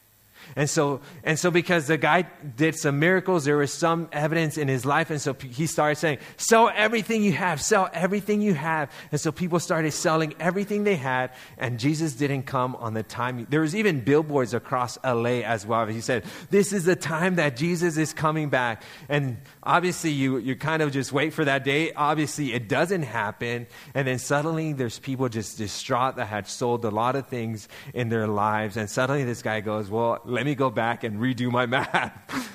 And 0.57 0.71
so, 0.71 1.01
and 1.23 1.39
so 1.39 1.51
because 1.51 1.87
the 1.87 1.99
guy 1.99 2.23
did 2.23 2.77
some 2.77 2.99
miracles, 2.99 3.45
there 3.45 3.59
was 3.59 3.71
some 3.71 4.09
evidence 4.11 4.57
in 4.57 4.69
his 4.69 4.87
life. 4.87 5.11
And 5.11 5.21
so 5.21 5.35
he 5.35 5.67
started 5.67 5.97
saying, 5.97 6.19
sell 6.39 6.71
everything 6.75 7.23
you 7.23 7.33
have, 7.33 7.61
sell 7.61 7.91
everything 7.93 8.41
you 8.41 8.55
have. 8.55 8.91
And 9.13 9.21
so 9.21 9.31
people 9.31 9.61
started 9.61 9.93
selling 9.93 10.35
everything 10.41 10.85
they 10.85 10.97
had. 10.97 11.33
And 11.59 11.79
Jesus 11.79 12.15
didn't 12.15 12.45
come 12.45 12.75
on 12.77 12.95
the 12.95 13.03
time. 13.03 13.47
There 13.51 13.61
was 13.61 13.77
even 13.77 14.01
billboards 14.01 14.55
across 14.55 14.97
LA 15.05 15.43
as 15.45 15.67
well. 15.67 15.85
He 15.85 16.01
said, 16.01 16.25
this 16.49 16.73
is 16.73 16.87
the 16.87 16.97
time 16.97 17.35
that 17.35 17.55
Jesus 17.57 17.99
is 17.99 18.15
coming 18.15 18.49
back. 18.49 18.83
And 19.11 19.37
obviously 19.63 20.11
you, 20.11 20.39
you 20.39 20.57
kind 20.57 20.81
of 20.81 20.91
just 20.91 21.13
wait 21.13 21.35
for 21.35 21.45
that 21.45 21.65
day. 21.65 21.93
Obviously 21.93 22.55
it 22.55 22.67
doesn't 22.67 23.03
happen. 23.03 23.67
And 23.93 24.09
then 24.09 24.19
suddenly 24.19 24.73
there's 24.73 24.99
people 24.99 25.29
just 25.29 25.59
distraught 25.59 26.17
that 26.17 26.29
had 26.29 26.49
sold 26.49 26.83
a 26.87 26.91
lot 26.91 27.15
of 27.15 27.29
things 27.29 27.69
in 27.93 28.09
their 28.09 28.27
lives. 28.27 28.79
And 28.79 28.89
suddenly 28.89 29.25
this 29.25 29.43
guy 29.43 29.61
goes, 29.61 29.91
well, 29.91 30.23
let 30.25 30.46
me 30.47 30.55
go 30.55 30.71
back 30.71 31.05
and 31.05 31.21
redo 31.21 31.51
my 31.51 31.67
math. 31.77 32.51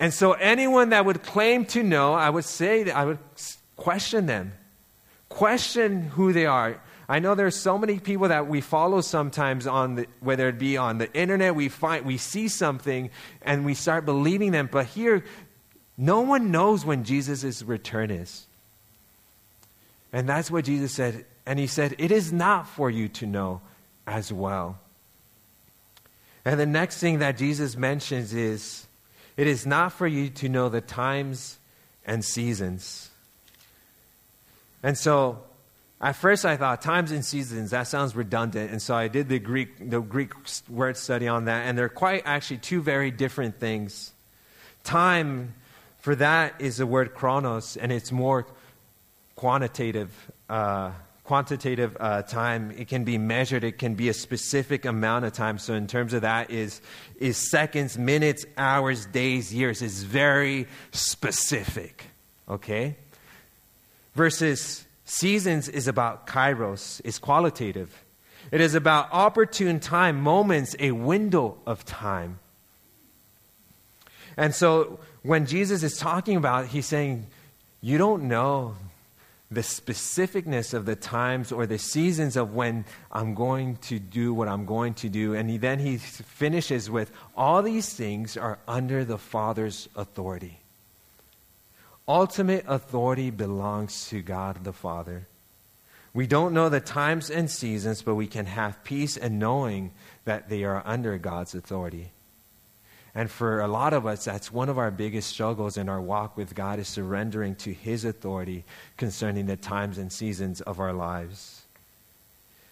and 0.00 0.14
so, 0.14 0.32
anyone 0.32 0.90
that 0.90 1.04
would 1.04 1.22
claim 1.22 1.66
to 1.66 1.82
know, 1.82 2.14
I 2.14 2.30
would 2.30 2.44
say 2.44 2.84
that 2.84 2.96
I 2.96 3.04
would 3.04 3.18
question 3.76 4.26
them. 4.26 4.52
Question 5.28 6.02
who 6.02 6.32
they 6.32 6.46
are. 6.46 6.80
I 7.08 7.18
know 7.18 7.34
there's 7.34 7.56
so 7.56 7.76
many 7.76 7.98
people 7.98 8.28
that 8.28 8.46
we 8.46 8.60
follow 8.60 9.00
sometimes 9.00 9.66
on 9.66 9.96
the, 9.96 10.06
whether 10.20 10.48
it 10.48 10.58
be 10.58 10.76
on 10.76 10.98
the 10.98 11.12
internet, 11.12 11.54
we 11.54 11.68
find 11.68 12.06
we 12.06 12.16
see 12.16 12.48
something 12.48 13.10
and 13.42 13.64
we 13.64 13.74
start 13.74 14.06
believing 14.06 14.52
them. 14.52 14.68
But 14.70 14.86
here, 14.86 15.24
no 15.98 16.20
one 16.20 16.50
knows 16.50 16.84
when 16.84 17.04
Jesus' 17.04 17.62
return 17.62 18.10
is. 18.10 18.46
And 20.12 20.28
that's 20.28 20.50
what 20.50 20.64
Jesus 20.64 20.92
said. 20.92 21.24
And 21.44 21.58
he 21.58 21.66
said, 21.66 21.96
It 21.98 22.12
is 22.12 22.32
not 22.32 22.68
for 22.68 22.90
you 22.90 23.08
to 23.08 23.26
know 23.26 23.60
as 24.06 24.32
well. 24.32 24.78
And 26.44 26.58
the 26.58 26.66
next 26.66 26.98
thing 26.98 27.20
that 27.20 27.36
Jesus 27.36 27.76
mentions 27.76 28.34
is 28.34 28.86
it 29.36 29.46
is 29.46 29.66
not 29.66 29.92
for 29.92 30.06
you 30.06 30.28
to 30.30 30.48
know 30.48 30.68
the 30.68 30.80
times 30.80 31.58
and 32.04 32.24
seasons. 32.24 33.10
And 34.82 34.98
so 34.98 35.42
at 36.00 36.16
first 36.16 36.44
I 36.44 36.56
thought 36.56 36.82
times 36.82 37.12
and 37.12 37.24
seasons, 37.24 37.70
that 37.70 37.84
sounds 37.84 38.16
redundant. 38.16 38.72
And 38.72 38.82
so 38.82 38.94
I 38.94 39.06
did 39.06 39.28
the 39.28 39.38
Greek, 39.38 39.88
the 39.90 40.00
Greek 40.00 40.32
word 40.68 40.96
study 40.96 41.28
on 41.28 41.44
that, 41.44 41.66
and 41.66 41.78
they're 41.78 41.88
quite 41.88 42.22
actually 42.24 42.58
two 42.58 42.82
very 42.82 43.12
different 43.12 43.60
things. 43.60 44.12
Time, 44.82 45.54
for 46.00 46.16
that, 46.16 46.54
is 46.60 46.78
the 46.78 46.86
word 46.86 47.14
chronos, 47.14 47.76
and 47.76 47.92
it's 47.92 48.10
more 48.10 48.48
quantitative. 49.36 50.10
Uh, 50.50 50.90
quantitative 51.32 51.96
uh, 51.98 52.20
time. 52.20 52.70
It 52.76 52.88
can 52.88 53.04
be 53.04 53.16
measured. 53.16 53.64
It 53.64 53.78
can 53.78 53.94
be 53.94 54.10
a 54.10 54.12
specific 54.12 54.84
amount 54.84 55.24
of 55.24 55.32
time. 55.32 55.56
So 55.56 55.72
in 55.72 55.86
terms 55.86 56.12
of 56.12 56.20
that 56.20 56.50
is 56.50 56.82
is 57.18 57.38
seconds, 57.50 57.96
minutes, 57.96 58.44
hours, 58.58 59.06
days, 59.06 59.54
years. 59.54 59.80
Is 59.80 60.02
very 60.02 60.66
specific. 60.90 62.04
Okay. 62.50 62.96
Versus 64.14 64.84
seasons 65.06 65.70
is 65.70 65.88
about 65.88 66.26
kairos. 66.26 67.00
Is 67.02 67.18
qualitative. 67.18 68.04
It 68.50 68.60
is 68.60 68.74
about 68.74 69.08
opportune 69.10 69.80
time, 69.80 70.20
moments, 70.20 70.76
a 70.78 70.92
window 70.92 71.56
of 71.64 71.86
time. 71.86 72.40
And 74.36 74.54
so 74.54 75.00
when 75.22 75.46
Jesus 75.46 75.82
is 75.82 75.96
talking 75.96 76.36
about, 76.36 76.66
he's 76.66 76.84
saying, 76.84 77.26
you 77.80 77.96
don't 77.96 78.24
know 78.24 78.76
the 79.54 79.60
specificness 79.60 80.72
of 80.72 80.86
the 80.86 80.96
times 80.96 81.52
or 81.52 81.66
the 81.66 81.78
seasons 81.78 82.36
of 82.36 82.54
when 82.54 82.84
I'm 83.10 83.34
going 83.34 83.76
to 83.88 83.98
do 83.98 84.32
what 84.32 84.48
I'm 84.48 84.64
going 84.64 84.94
to 84.94 85.08
do. 85.08 85.34
And 85.34 85.50
he, 85.50 85.58
then 85.58 85.78
he 85.78 85.98
finishes 85.98 86.90
with 86.90 87.12
all 87.36 87.62
these 87.62 87.92
things 87.92 88.36
are 88.36 88.58
under 88.66 89.04
the 89.04 89.18
Father's 89.18 89.88
authority. 89.94 90.60
Ultimate 92.08 92.64
authority 92.66 93.30
belongs 93.30 94.08
to 94.08 94.22
God 94.22 94.64
the 94.64 94.72
Father. 94.72 95.28
We 96.14 96.26
don't 96.26 96.52
know 96.52 96.68
the 96.68 96.80
times 96.80 97.30
and 97.30 97.50
seasons, 97.50 98.02
but 98.02 98.16
we 98.16 98.26
can 98.26 98.46
have 98.46 98.84
peace 98.84 99.16
in 99.16 99.38
knowing 99.38 99.92
that 100.24 100.48
they 100.48 100.64
are 100.64 100.82
under 100.84 101.16
God's 101.18 101.54
authority. 101.54 102.10
And 103.14 103.30
for 103.30 103.60
a 103.60 103.68
lot 103.68 103.92
of 103.92 104.06
us, 104.06 104.24
that's 104.24 104.50
one 104.50 104.70
of 104.70 104.78
our 104.78 104.90
biggest 104.90 105.28
struggles 105.28 105.76
in 105.76 105.88
our 105.88 106.00
walk 106.00 106.36
with 106.36 106.54
God 106.54 106.78
is 106.78 106.88
surrendering 106.88 107.54
to 107.56 107.72
His 107.72 108.04
authority 108.04 108.64
concerning 108.96 109.46
the 109.46 109.56
times 109.56 109.98
and 109.98 110.10
seasons 110.10 110.62
of 110.62 110.80
our 110.80 110.94
lives. 110.94 111.62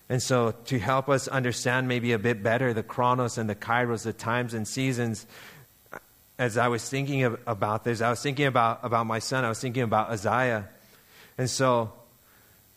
And 0.08 0.22
so, 0.22 0.52
to 0.66 0.78
help 0.78 1.08
us 1.08 1.28
understand 1.28 1.86
maybe 1.86 2.12
a 2.12 2.18
bit 2.18 2.42
better 2.42 2.72
the 2.72 2.82
chronos 2.82 3.38
and 3.38 3.48
the 3.48 3.54
kairos, 3.54 4.02
the 4.02 4.12
times 4.12 4.54
and 4.54 4.66
seasons, 4.66 5.26
as 6.38 6.56
I 6.56 6.68
was 6.68 6.88
thinking 6.88 7.22
of, 7.22 7.38
about 7.46 7.84
this, 7.84 8.00
I 8.00 8.10
was 8.10 8.22
thinking 8.22 8.46
about, 8.46 8.80
about 8.82 9.06
my 9.06 9.18
son, 9.18 9.44
I 9.44 9.50
was 9.50 9.60
thinking 9.60 9.82
about 9.82 10.10
Isaiah. 10.10 10.68
And 11.38 11.48
so, 11.48 11.92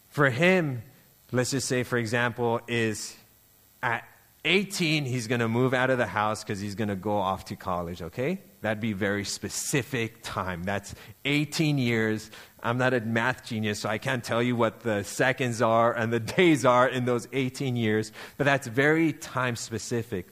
for 0.10 0.30
him, 0.30 0.84
let's 1.32 1.52
just 1.52 1.68
say, 1.68 1.84
for 1.84 1.98
example, 1.98 2.60
is 2.68 3.16
at 3.82 4.04
18, 4.46 5.06
he's 5.06 5.28
going 5.28 5.40
to 5.40 5.48
move 5.48 5.74
out 5.74 5.90
of 5.90 5.98
the 5.98 6.06
house 6.06 6.44
because 6.44 6.60
he's 6.60 6.76
going 6.76 6.90
to 6.90 6.96
go 6.96 7.18
off 7.18 7.46
to 7.46 7.56
college, 7.56 8.02
okay? 8.02 8.40
That'd 8.62 8.82
be 8.82 8.94
very 8.94 9.24
specific 9.24 10.22
time. 10.22 10.64
That's 10.64 10.94
18 11.24 11.78
years. 11.78 12.30
I'm 12.62 12.78
not 12.78 12.94
a 12.94 13.00
math 13.00 13.46
genius, 13.46 13.80
so 13.80 13.90
I 13.90 13.98
can't 13.98 14.24
tell 14.24 14.44
you 14.44 14.56
what 14.56 14.82
the 14.82 15.04
seconds 15.04 15.62
are 15.62 15.94
and 15.94 16.12
the 16.12 16.20
days 16.38 16.66
are 16.66 16.88
in 16.88 17.06
those 17.06 17.28
18 17.32 17.76
years, 17.76 18.12
but 18.38 18.44
that's 18.44 18.68
very 18.68 19.14
time 19.14 19.56
specific. 19.56 20.28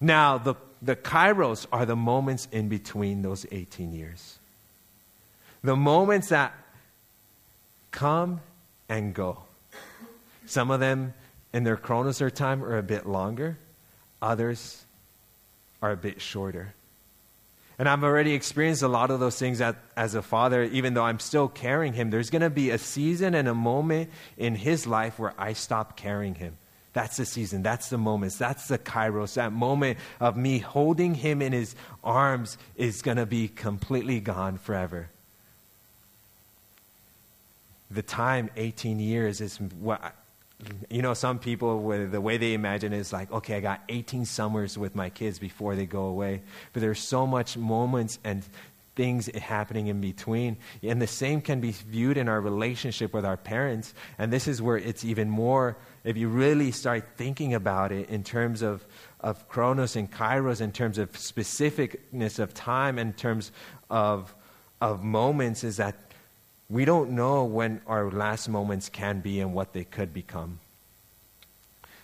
Now, 0.00 0.38
the, 0.38 0.54
the 0.80 0.94
kairos 0.94 1.66
are 1.72 1.86
the 1.86 1.96
moments 1.96 2.46
in 2.52 2.68
between 2.68 3.22
those 3.22 3.46
18 3.50 3.92
years. 3.92 4.38
The 5.62 5.76
moments 5.76 6.28
that 6.28 6.54
come 7.90 8.40
and 8.88 9.12
go. 9.14 9.42
Some 10.46 10.70
of 10.70 10.78
them 10.78 11.14
in 11.56 11.64
their 11.64 11.78
chronos 11.78 12.20
or 12.20 12.28
time 12.28 12.62
are 12.62 12.76
a 12.76 12.82
bit 12.82 13.06
longer, 13.06 13.56
others 14.20 14.84
are 15.80 15.90
a 15.90 15.96
bit 15.96 16.20
shorter. 16.20 16.74
And 17.78 17.88
I've 17.88 18.04
already 18.04 18.34
experienced 18.34 18.82
a 18.82 18.88
lot 18.88 19.10
of 19.10 19.20
those 19.20 19.38
things 19.38 19.62
at, 19.62 19.76
as 19.96 20.14
a 20.14 20.20
father, 20.20 20.64
even 20.64 20.92
though 20.92 21.04
I'm 21.04 21.18
still 21.18 21.48
carrying 21.48 21.94
him. 21.94 22.10
There's 22.10 22.28
going 22.28 22.42
to 22.42 22.50
be 22.50 22.68
a 22.68 22.76
season 22.76 23.34
and 23.34 23.48
a 23.48 23.54
moment 23.54 24.10
in 24.36 24.54
his 24.54 24.86
life 24.86 25.18
where 25.18 25.32
I 25.38 25.54
stop 25.54 25.96
carrying 25.96 26.34
him. 26.34 26.58
That's 26.92 27.16
the 27.16 27.24
season. 27.24 27.62
That's 27.62 27.88
the 27.88 27.96
moments. 27.96 28.36
That's 28.36 28.68
the 28.68 28.78
kairos. 28.78 29.34
That 29.34 29.52
moment 29.52 29.98
of 30.20 30.36
me 30.36 30.58
holding 30.58 31.14
him 31.14 31.40
in 31.40 31.54
his 31.54 31.74
arms 32.04 32.58
is 32.76 33.00
going 33.00 33.16
to 33.16 33.26
be 33.26 33.48
completely 33.48 34.20
gone 34.20 34.58
forever. 34.58 35.08
The 37.90 38.02
time, 38.02 38.50
18 38.58 39.00
years, 39.00 39.40
is 39.40 39.58
what 39.58 40.14
you 40.90 41.02
know, 41.02 41.14
some 41.14 41.38
people, 41.38 41.82
with 41.82 42.12
the 42.12 42.20
way 42.20 42.38
they 42.38 42.54
imagine 42.54 42.92
is 42.92 43.12
like, 43.12 43.30
okay, 43.30 43.56
I 43.56 43.60
got 43.60 43.82
18 43.88 44.24
summers 44.24 44.78
with 44.78 44.94
my 44.94 45.10
kids 45.10 45.38
before 45.38 45.74
they 45.76 45.86
go 45.86 46.04
away. 46.04 46.42
But 46.72 46.80
there's 46.80 47.00
so 47.00 47.26
much 47.26 47.56
moments 47.56 48.18
and 48.24 48.42
things 48.94 49.26
happening 49.36 49.88
in 49.88 50.00
between. 50.00 50.56
And 50.82 51.00
the 51.00 51.06
same 51.06 51.42
can 51.42 51.60
be 51.60 51.72
viewed 51.72 52.16
in 52.16 52.28
our 52.28 52.40
relationship 52.40 53.12
with 53.12 53.26
our 53.26 53.36
parents. 53.36 53.92
And 54.18 54.32
this 54.32 54.48
is 54.48 54.62
where 54.62 54.78
it's 54.78 55.04
even 55.04 55.28
more, 55.28 55.76
if 56.02 56.16
you 56.16 56.28
really 56.28 56.70
start 56.70 57.04
thinking 57.16 57.52
about 57.52 57.92
it 57.92 58.08
in 58.08 58.24
terms 58.24 58.62
of, 58.62 58.86
of 59.20 59.48
chronos 59.48 59.94
and 59.94 60.10
kairos, 60.10 60.62
in 60.62 60.72
terms 60.72 60.96
of 60.96 61.12
specificness 61.12 62.38
of 62.38 62.54
time, 62.54 62.98
in 62.98 63.12
terms 63.12 63.52
of, 63.90 64.34
of 64.80 65.04
moments, 65.04 65.62
is 65.62 65.76
that 65.76 66.05
we 66.68 66.84
don't 66.84 67.10
know 67.10 67.44
when 67.44 67.80
our 67.86 68.10
last 68.10 68.48
moments 68.48 68.88
can 68.88 69.20
be 69.20 69.40
and 69.40 69.54
what 69.54 69.72
they 69.72 69.84
could 69.84 70.12
become. 70.12 70.60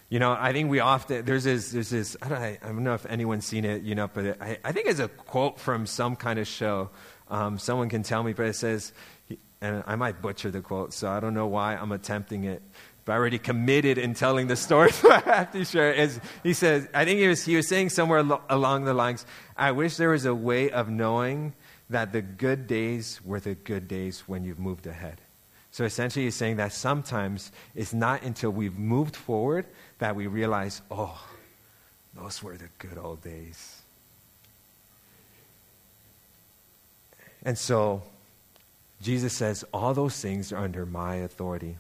You 0.09 0.18
know, 0.18 0.37
I 0.38 0.53
think 0.53 0.70
we 0.70 0.81
often, 0.81 1.25
there's 1.25 1.44
this, 1.44 1.70
there's 1.70 1.88
this 1.88 2.16
I, 2.20 2.29
don't, 2.29 2.42
I 2.42 2.59
don't 2.61 2.85
know 2.85 2.94
if 2.94 3.07
anyone's 3.07 3.46
seen 3.46 3.64
it, 3.64 3.83
you 3.83 3.94
know, 3.94 4.09
but 4.12 4.40
I, 4.42 4.59
I 4.62 4.72
think 4.72 4.88
it's 4.88 5.01
a 5.01 5.09
quote 5.09 5.59
from 5.59 5.87
some 5.87 6.16
kind 6.16 6.38
of 6.38 6.46
show. 6.46 6.90
Um, 7.29 7.59
someone 7.59 7.88
can 7.88 8.03
tell 8.03 8.22
me, 8.22 8.35
but 8.35 8.46
it 8.46 8.55
says, 8.55 8.92
and 9.62 9.83
I 9.87 9.96
might 9.96 10.20
butcher 10.20 10.51
the 10.51 10.61
quote, 10.61 10.92
so 10.92 11.09
I 11.09 11.18
don't 11.20 11.35
know 11.35 11.46
why 11.46 11.77
I'm 11.77 11.92
attempting 11.92 12.44
it. 12.44 12.62
But 13.05 13.12
I 13.12 13.16
already 13.16 13.38
committed 13.38 13.96
in 13.96 14.14
telling 14.14 14.48
the 14.48 14.57
story, 14.57 14.92
so 14.92 15.11
I 15.11 15.20
have 15.20 15.53
to 15.53 15.64
share 15.64 15.92
it. 15.92 16.20
he 16.42 16.53
says, 16.53 16.87
I 16.92 17.05
think 17.05 17.18
he 17.18 17.29
was, 17.29 17.44
he 17.44 17.57
was 17.57 17.66
saying 17.66 17.88
somewhere 17.88 18.22
along 18.51 18.85
the 18.85 18.94
lines, 18.94 19.25
I 19.57 19.72
wish 19.72 19.96
there 19.96 20.11
was 20.11 20.27
a 20.27 20.35
way 20.35 20.70
of 20.70 20.90
knowing 20.90 21.55
that 21.92 22.12
the 22.12 22.22
good 22.22 22.66
days 22.66 23.20
were 23.24 23.40
the 23.40 23.55
good 23.55 23.88
days 23.88 24.24
when 24.26 24.44
you've 24.44 24.59
moved 24.59 24.87
ahead. 24.87 25.20
So 25.70 25.85
essentially, 25.85 26.26
he's 26.26 26.35
saying 26.35 26.57
that 26.57 26.72
sometimes 26.72 27.50
it's 27.74 27.94
not 27.94 28.22
until 28.22 28.50
we've 28.50 28.78
moved 28.78 29.16
forward 29.16 29.64
that 29.98 30.14
we 30.14 30.26
realize, 30.26 30.83
oh, 30.90 31.18
those 32.14 32.42
were 32.42 32.59
the 32.59 32.68
good 32.78 32.98
old 32.98 33.22
days. 33.22 33.81
And 37.42 37.57
so, 37.57 38.02
Jesus 39.00 39.33
says, 39.33 39.64
all 39.72 39.94
those 39.94 40.20
things 40.20 40.52
are 40.52 40.59
under 40.59 40.85
my 40.85 41.16
authority. 41.16 41.76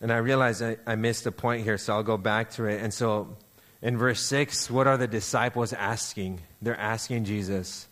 And 0.00 0.12
I 0.12 0.18
realize 0.18 0.60
I, 0.60 0.76
I 0.86 0.96
missed 0.96 1.24
a 1.24 1.32
point 1.32 1.64
here, 1.64 1.78
so 1.78 1.94
I'll 1.94 2.02
go 2.02 2.18
back 2.18 2.50
to 2.52 2.66
it. 2.66 2.82
And 2.82 2.92
so, 2.92 3.36
in 3.84 3.98
verse 3.98 4.22
6, 4.22 4.70
what 4.70 4.86
are 4.86 4.96
the 4.96 5.06
disciples 5.06 5.74
asking? 5.74 6.40
They're 6.62 6.80
asking 6.80 7.24
Jesus, 7.24 7.86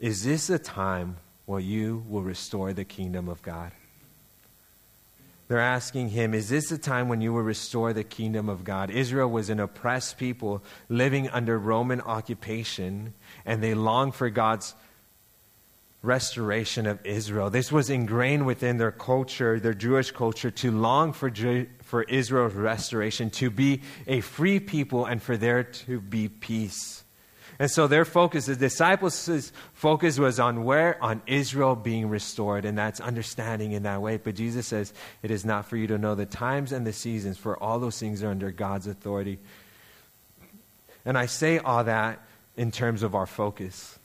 Is 0.00 0.24
this 0.24 0.50
a 0.50 0.58
time 0.58 1.18
where 1.46 1.60
you 1.60 2.04
will 2.08 2.22
restore 2.22 2.72
the 2.72 2.84
kingdom 2.84 3.28
of 3.28 3.40
God? 3.40 3.70
They're 5.46 5.60
asking 5.60 6.08
him, 6.08 6.34
Is 6.34 6.48
this 6.48 6.68
the 6.68 6.78
time 6.78 7.08
when 7.08 7.20
you 7.20 7.32
will 7.32 7.42
restore 7.42 7.92
the 7.92 8.02
kingdom 8.02 8.48
of 8.48 8.64
God? 8.64 8.90
Israel 8.90 9.30
was 9.30 9.50
an 9.50 9.60
oppressed 9.60 10.18
people 10.18 10.64
living 10.88 11.28
under 11.28 11.60
Roman 11.60 12.00
occupation, 12.00 13.14
and 13.46 13.62
they 13.62 13.74
longed 13.74 14.16
for 14.16 14.30
God's 14.30 14.74
restoration 16.04 16.86
of 16.86 17.04
Israel. 17.04 17.50
This 17.50 17.72
was 17.72 17.90
ingrained 17.90 18.46
within 18.46 18.76
their 18.76 18.92
culture, 18.92 19.58
their 19.58 19.74
Jewish 19.74 20.10
culture, 20.10 20.50
to 20.50 20.70
long 20.70 21.12
for, 21.12 21.32
for 21.82 22.02
Israel's 22.04 22.54
restoration, 22.54 23.30
to 23.30 23.50
be 23.50 23.80
a 24.06 24.20
free 24.20 24.60
people, 24.60 25.06
and 25.06 25.22
for 25.22 25.36
there 25.36 25.62
to 25.62 26.00
be 26.00 26.28
peace. 26.28 27.04
And 27.58 27.70
so 27.70 27.86
their 27.86 28.04
focus, 28.04 28.46
the 28.46 28.56
disciples' 28.56 29.52
focus 29.72 30.18
was 30.18 30.40
on 30.40 30.64
where? 30.64 31.02
On 31.02 31.22
Israel 31.26 31.76
being 31.76 32.08
restored, 32.08 32.64
and 32.64 32.76
that's 32.76 33.00
understanding 33.00 33.72
in 33.72 33.84
that 33.84 34.02
way. 34.02 34.16
But 34.16 34.34
Jesus 34.34 34.66
says, 34.66 34.92
It 35.22 35.30
is 35.30 35.44
not 35.44 35.66
for 35.66 35.76
you 35.76 35.86
to 35.86 35.98
know 35.98 36.14
the 36.14 36.26
times 36.26 36.72
and 36.72 36.86
the 36.86 36.92
seasons, 36.92 37.38
for 37.38 37.56
all 37.62 37.78
those 37.78 37.98
things 37.98 38.22
are 38.22 38.30
under 38.30 38.50
God's 38.50 38.88
authority. 38.88 39.38
And 41.04 41.16
I 41.16 41.26
say 41.26 41.58
all 41.58 41.84
that 41.84 42.20
in 42.56 42.72
terms 42.72 43.02
of 43.02 43.14
our 43.14 43.26
focus 43.26 43.98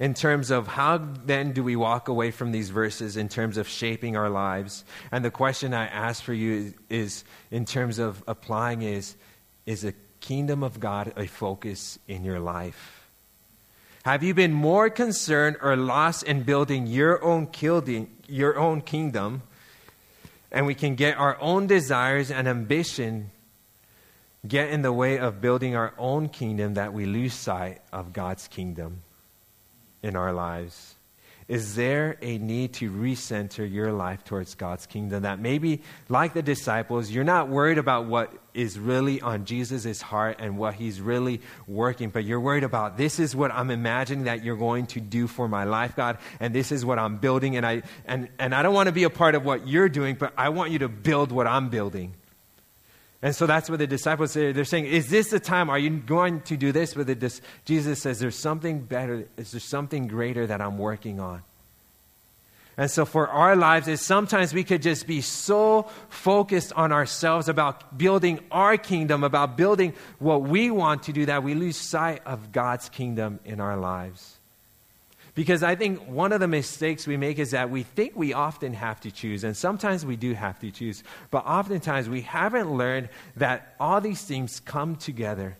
in 0.00 0.14
terms 0.14 0.50
of 0.50 0.66
how 0.66 0.98
then 0.98 1.52
do 1.52 1.62
we 1.62 1.76
walk 1.76 2.08
away 2.08 2.30
from 2.30 2.52
these 2.52 2.70
verses 2.70 3.16
in 3.16 3.28
terms 3.28 3.56
of 3.56 3.68
shaping 3.68 4.16
our 4.16 4.30
lives. 4.30 4.84
And 5.10 5.24
the 5.24 5.30
question 5.30 5.74
I 5.74 5.86
ask 5.86 6.22
for 6.22 6.32
you 6.32 6.52
is, 6.52 6.74
is 6.88 7.24
in 7.50 7.64
terms 7.64 7.98
of 7.98 8.22
applying 8.26 8.82
is 8.82 9.16
is 9.64 9.82
the 9.82 9.94
kingdom 10.20 10.62
of 10.62 10.80
God 10.80 11.12
a 11.16 11.26
focus 11.26 11.98
in 12.08 12.24
your 12.24 12.40
life? 12.40 13.06
Have 14.04 14.24
you 14.24 14.34
been 14.34 14.52
more 14.52 14.90
concerned 14.90 15.56
or 15.62 15.76
lost 15.76 16.24
in 16.24 16.42
building 16.42 16.88
your 16.88 17.22
own, 17.22 17.46
kingdom, 17.46 18.08
your 18.26 18.58
own 18.58 18.80
kingdom? 18.80 19.42
And 20.50 20.66
we 20.66 20.74
can 20.74 20.96
get 20.96 21.16
our 21.16 21.40
own 21.40 21.68
desires 21.68 22.30
and 22.30 22.48
ambition 22.48 23.30
get 24.46 24.70
in 24.70 24.82
the 24.82 24.92
way 24.92 25.18
of 25.18 25.40
building 25.40 25.76
our 25.76 25.94
own 25.96 26.28
kingdom 26.28 26.74
that 26.74 26.92
we 26.92 27.06
lose 27.06 27.32
sight 27.32 27.80
of 27.92 28.12
God's 28.12 28.48
kingdom 28.48 29.02
in 30.02 30.16
our 30.16 30.32
lives? 30.32 30.96
Is 31.48 31.74
there 31.74 32.16
a 32.22 32.38
need 32.38 32.72
to 32.74 32.90
recenter 32.90 33.70
your 33.70 33.92
life 33.92 34.24
towards 34.24 34.54
God's 34.54 34.86
kingdom? 34.86 35.24
That 35.24 35.38
maybe, 35.38 35.82
like 36.08 36.34
the 36.34 36.42
disciples, 36.42 37.10
you're 37.10 37.24
not 37.24 37.48
worried 37.48 37.78
about 37.78 38.06
what 38.06 38.32
is 38.54 38.78
really 38.78 39.20
on 39.20 39.44
Jesus' 39.44 40.00
heart 40.00 40.36
and 40.38 40.56
what 40.56 40.74
he's 40.74 41.00
really 41.00 41.40
working, 41.66 42.10
but 42.10 42.24
you're 42.24 42.40
worried 42.40 42.64
about 42.64 42.96
this 42.96 43.18
is 43.18 43.34
what 43.34 43.50
I'm 43.50 43.70
imagining 43.70 44.24
that 44.24 44.44
you're 44.44 44.56
going 44.56 44.86
to 44.88 45.00
do 45.00 45.26
for 45.26 45.48
my 45.48 45.64
life, 45.64 45.96
God, 45.96 46.18
and 46.38 46.54
this 46.54 46.70
is 46.70 46.84
what 46.84 46.98
I'm 46.98 47.18
building, 47.18 47.56
and 47.56 47.66
I, 47.66 47.82
and, 48.06 48.28
and 48.38 48.54
I 48.54 48.62
don't 48.62 48.74
want 48.74 48.86
to 48.86 48.92
be 48.92 49.04
a 49.04 49.10
part 49.10 49.34
of 49.34 49.44
what 49.44 49.66
you're 49.66 49.88
doing, 49.88 50.14
but 50.14 50.32
I 50.36 50.50
want 50.50 50.70
you 50.70 50.78
to 50.80 50.88
build 50.88 51.32
what 51.32 51.46
I'm 51.46 51.70
building. 51.70 52.14
And 53.22 53.34
so 53.36 53.46
that's 53.46 53.70
what 53.70 53.78
the 53.78 53.86
disciples 53.86 54.32
say. 54.32 54.50
They're 54.50 54.64
saying, 54.64 54.86
Is 54.86 55.08
this 55.08 55.30
the 55.30 55.38
time? 55.38 55.70
Are 55.70 55.78
you 55.78 55.90
going 55.90 56.40
to 56.42 56.56
do 56.56 56.72
this? 56.72 56.94
But 56.94 57.06
dis- 57.20 57.40
Jesus 57.64 58.02
says, 58.02 58.18
There's 58.18 58.36
something 58.36 58.80
better. 58.80 59.28
Is 59.36 59.52
there 59.52 59.60
something 59.60 60.08
greater 60.08 60.46
that 60.46 60.60
I'm 60.60 60.76
working 60.76 61.20
on? 61.20 61.42
And 62.76 62.90
so 62.90 63.04
for 63.04 63.28
our 63.28 63.54
lives, 63.54 63.86
is 63.86 64.00
sometimes 64.00 64.54
we 64.54 64.64
could 64.64 64.82
just 64.82 65.06
be 65.06 65.20
so 65.20 65.88
focused 66.08 66.72
on 66.72 66.90
ourselves 66.90 67.48
about 67.48 67.96
building 67.96 68.40
our 68.50 68.76
kingdom, 68.76 69.24
about 69.24 69.56
building 69.56 69.92
what 70.18 70.42
we 70.42 70.70
want 70.70 71.04
to 71.04 71.12
do, 71.12 71.26
that 71.26 71.44
we 71.44 71.54
lose 71.54 71.76
sight 71.76 72.22
of 72.24 72.50
God's 72.50 72.88
kingdom 72.88 73.40
in 73.44 73.60
our 73.60 73.76
lives. 73.76 74.38
Because 75.34 75.62
I 75.62 75.76
think 75.76 76.06
one 76.06 76.32
of 76.32 76.40
the 76.40 76.48
mistakes 76.48 77.06
we 77.06 77.16
make 77.16 77.38
is 77.38 77.52
that 77.52 77.70
we 77.70 77.84
think 77.84 78.14
we 78.14 78.34
often 78.34 78.74
have 78.74 79.00
to 79.00 79.10
choose, 79.10 79.44
and 79.44 79.56
sometimes 79.56 80.04
we 80.04 80.16
do 80.16 80.34
have 80.34 80.58
to 80.58 80.70
choose, 80.70 81.02
but 81.30 81.46
oftentimes 81.46 82.08
we 82.08 82.20
haven't 82.20 82.70
learned 82.70 83.08
that 83.36 83.74
all 83.80 84.00
these 84.00 84.22
things 84.22 84.60
come 84.60 84.96
together. 84.96 85.56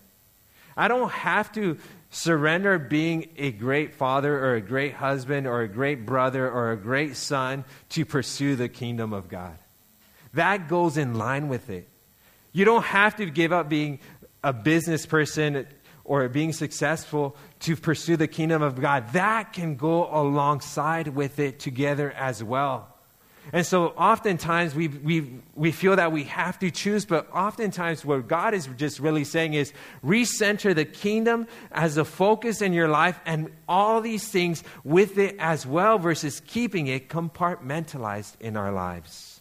I 0.76 0.88
don't 0.88 1.10
have 1.10 1.52
to 1.52 1.78
surrender 2.10 2.78
being 2.78 3.28
a 3.38 3.50
great 3.52 3.94
father 3.94 4.38
or 4.38 4.54
a 4.56 4.60
great 4.60 4.92
husband 4.94 5.46
or 5.46 5.62
a 5.62 5.68
great 5.68 6.04
brother 6.04 6.50
or 6.50 6.72
a 6.72 6.76
great 6.76 7.16
son 7.16 7.64
to 7.90 8.04
pursue 8.04 8.56
the 8.56 8.68
kingdom 8.68 9.14
of 9.14 9.28
God. 9.28 9.56
That 10.34 10.68
goes 10.68 10.98
in 10.98 11.14
line 11.14 11.48
with 11.48 11.70
it. 11.70 11.88
You 12.52 12.66
don't 12.66 12.84
have 12.84 13.16
to 13.16 13.26
give 13.26 13.52
up 13.52 13.70
being 13.70 14.00
a 14.44 14.52
business 14.52 15.06
person 15.06 15.66
or 16.04 16.28
being 16.28 16.52
successful 16.52 17.36
to 17.60 17.76
pursue 17.76 18.16
the 18.16 18.28
kingdom 18.28 18.62
of 18.62 18.80
God, 18.80 19.12
that 19.12 19.52
can 19.52 19.76
go 19.76 20.08
alongside 20.10 21.08
with 21.08 21.38
it 21.38 21.58
together 21.58 22.12
as 22.12 22.42
well. 22.42 22.88
And 23.52 23.66
so 23.66 23.88
oftentimes 23.88 24.74
we, 24.74 24.88
we, 24.88 25.40
we 25.54 25.72
feel 25.72 25.96
that 25.96 26.12
we 26.12 26.24
have 26.24 26.58
to 26.60 26.70
choose, 26.70 27.04
but 27.04 27.28
oftentimes 27.32 28.04
what 28.04 28.28
God 28.28 28.54
is 28.54 28.68
just 28.76 29.00
really 29.00 29.24
saying 29.24 29.54
is 29.54 29.72
recenter 30.04 30.74
the 30.74 30.84
kingdom 30.84 31.48
as 31.72 31.96
a 31.96 32.04
focus 32.04 32.62
in 32.62 32.72
your 32.72 32.88
life 32.88 33.18
and 33.26 33.50
all 33.68 34.00
these 34.00 34.28
things 34.28 34.62
with 34.84 35.18
it 35.18 35.34
as 35.40 35.66
well 35.66 35.98
versus 35.98 36.40
keeping 36.46 36.86
it 36.86 37.08
compartmentalized 37.08 38.40
in 38.40 38.56
our 38.56 38.70
lives. 38.70 39.31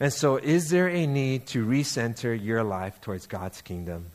And 0.00 0.12
so, 0.12 0.36
is 0.36 0.70
there 0.70 0.88
a 0.88 1.06
need 1.06 1.46
to 1.48 1.64
recenter 1.64 2.40
your 2.40 2.64
life 2.64 3.00
towards 3.00 3.26
God's 3.26 3.60
kingdom? 3.60 4.06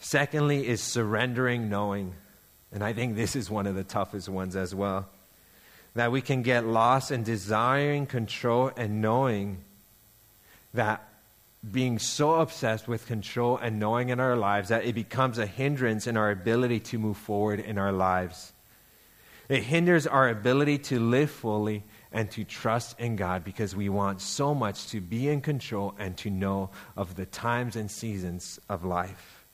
Secondly, 0.00 0.66
is 0.66 0.82
surrendering 0.82 1.68
knowing. 1.68 2.14
And 2.72 2.82
I 2.82 2.92
think 2.92 3.16
this 3.16 3.36
is 3.36 3.50
one 3.50 3.66
of 3.66 3.74
the 3.74 3.84
toughest 3.84 4.28
ones 4.28 4.56
as 4.56 4.74
well. 4.74 5.08
that 5.94 6.12
we 6.12 6.20
can 6.20 6.42
get 6.42 6.64
lost 6.64 7.10
in 7.10 7.24
desiring 7.24 8.06
control 8.06 8.70
and 8.76 9.02
knowing 9.02 9.58
that 10.72 11.06
being 11.68 11.98
so 11.98 12.36
obsessed 12.36 12.86
with 12.86 13.06
control 13.06 13.58
and 13.58 13.78
knowing 13.78 14.08
in 14.08 14.20
our 14.20 14.36
lives 14.36 14.68
that 14.68 14.84
it 14.84 14.94
becomes 14.94 15.36
a 15.36 15.46
hindrance 15.46 16.06
in 16.06 16.16
our 16.16 16.30
ability 16.30 16.78
to 16.80 16.98
move 16.98 17.16
forward 17.16 17.60
in 17.60 17.76
our 17.76 17.92
lives. 17.92 18.52
It 19.48 19.64
hinders 19.64 20.06
our 20.06 20.28
ability 20.28 20.78
to 20.78 21.00
live 21.00 21.30
fully 21.30 21.82
and 22.12 22.30
to 22.32 22.44
trust 22.44 22.98
in 22.98 23.16
God 23.16 23.44
because 23.44 23.76
we 23.76 23.88
want 23.88 24.20
so 24.20 24.54
much 24.54 24.88
to 24.88 25.00
be 25.00 25.28
in 25.28 25.40
control 25.40 25.94
and 25.98 26.16
to 26.18 26.30
know 26.30 26.70
of 26.96 27.14
the 27.14 27.26
times 27.26 27.76
and 27.76 27.90
seasons 27.90 28.58
of 28.68 28.84
life. 28.84 29.44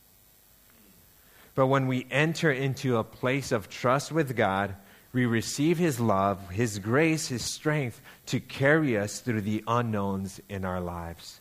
But 1.54 1.66
when 1.66 1.86
we 1.86 2.06
enter 2.10 2.50
into 2.50 2.96
a 2.96 3.04
place 3.04 3.52
of 3.52 3.68
trust 3.68 4.12
with 4.12 4.36
God, 4.36 4.74
we 5.12 5.24
receive 5.24 5.78
His 5.78 5.98
love, 5.98 6.50
His 6.50 6.78
grace, 6.78 7.28
His 7.28 7.42
strength 7.42 8.00
to 8.26 8.40
carry 8.40 8.98
us 8.98 9.20
through 9.20 9.40
the 9.40 9.64
unknowns 9.66 10.40
in 10.48 10.64
our 10.64 10.80
lives. 10.80 11.40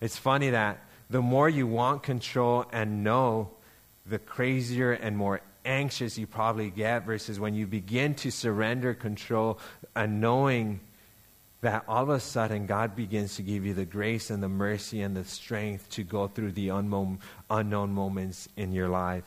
It's 0.00 0.16
funny 0.16 0.50
that 0.50 0.78
the 1.10 1.22
more 1.22 1.48
you 1.48 1.66
want 1.66 2.02
control 2.02 2.66
and 2.72 3.02
know, 3.02 3.50
the 4.04 4.18
crazier 4.18 4.92
and 4.92 5.16
more 5.16 5.40
anxious 5.66 6.16
you 6.16 6.26
probably 6.26 6.70
get 6.70 7.04
versus 7.04 7.38
when 7.38 7.54
you 7.54 7.66
begin 7.66 8.14
to 8.14 8.30
surrender 8.30 8.94
control 8.94 9.58
and 9.94 10.20
knowing 10.20 10.80
that 11.60 11.84
all 11.88 12.04
of 12.04 12.08
a 12.10 12.20
sudden 12.20 12.66
God 12.66 12.94
begins 12.94 13.36
to 13.36 13.42
give 13.42 13.66
you 13.66 13.74
the 13.74 13.84
grace 13.84 14.30
and 14.30 14.42
the 14.42 14.48
mercy 14.48 15.02
and 15.02 15.16
the 15.16 15.24
strength 15.24 15.90
to 15.90 16.04
go 16.04 16.28
through 16.28 16.52
the 16.52 16.68
unknown, 16.68 17.18
unknown 17.50 17.92
moments 17.92 18.48
in 18.56 18.72
your 18.72 18.88
life. 18.88 19.24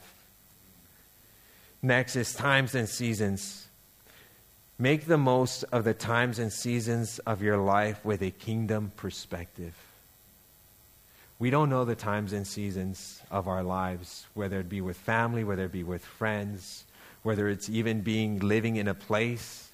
Next 1.82 2.16
is 2.16 2.34
times 2.34 2.76
and 2.76 2.88
seasons. 2.88 3.68
Make 4.78 5.06
the 5.06 5.18
most 5.18 5.64
of 5.72 5.84
the 5.84 5.94
times 5.94 6.40
and 6.40 6.52
seasons 6.52 7.20
of 7.20 7.42
your 7.42 7.58
life 7.58 8.04
with 8.06 8.22
a 8.22 8.32
kingdom 8.32 8.92
perspective. 8.96 9.76
We 11.40 11.50
don't 11.50 11.70
know 11.70 11.86
the 11.86 11.96
times 11.96 12.34
and 12.34 12.46
seasons 12.46 13.22
of 13.32 13.48
our 13.48 13.64
lives, 13.64 14.28
whether 14.34 14.60
it 14.60 14.68
be 14.68 14.82
with 14.82 14.98
family, 14.98 15.46
whether 15.46 15.64
it 15.64 15.72
be 15.72 15.84
with 15.84 16.04
friends, 16.04 16.84
whether 17.24 17.48
it's 17.48 17.70
even 17.70 18.02
being 18.02 18.40
living 18.40 18.76
in 18.76 18.90
a 18.90 18.94
place. 18.94 19.72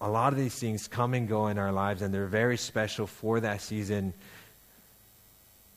A 0.00 0.10
lot 0.10 0.34
of 0.34 0.38
these 0.38 0.54
things 0.54 0.88
come 0.88 1.14
and 1.14 1.26
go 1.26 1.46
in 1.46 1.56
our 1.58 1.72
lives, 1.72 2.02
and 2.02 2.12
they're 2.12 2.26
very 2.26 2.58
special 2.58 3.06
for 3.06 3.40
that 3.40 3.62
season. 3.62 4.12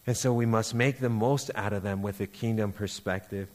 And 0.05 0.18
so 0.18 0.34
we 0.34 0.45
must 0.45 0.76
make 0.76 0.99
the 0.99 1.09
most 1.09 1.49
out 1.55 1.72
of 1.72 1.82
them 1.82 2.01
with 2.01 2.20
a 2.20 2.28
kingdom 2.28 2.74
perspective. 2.74 3.47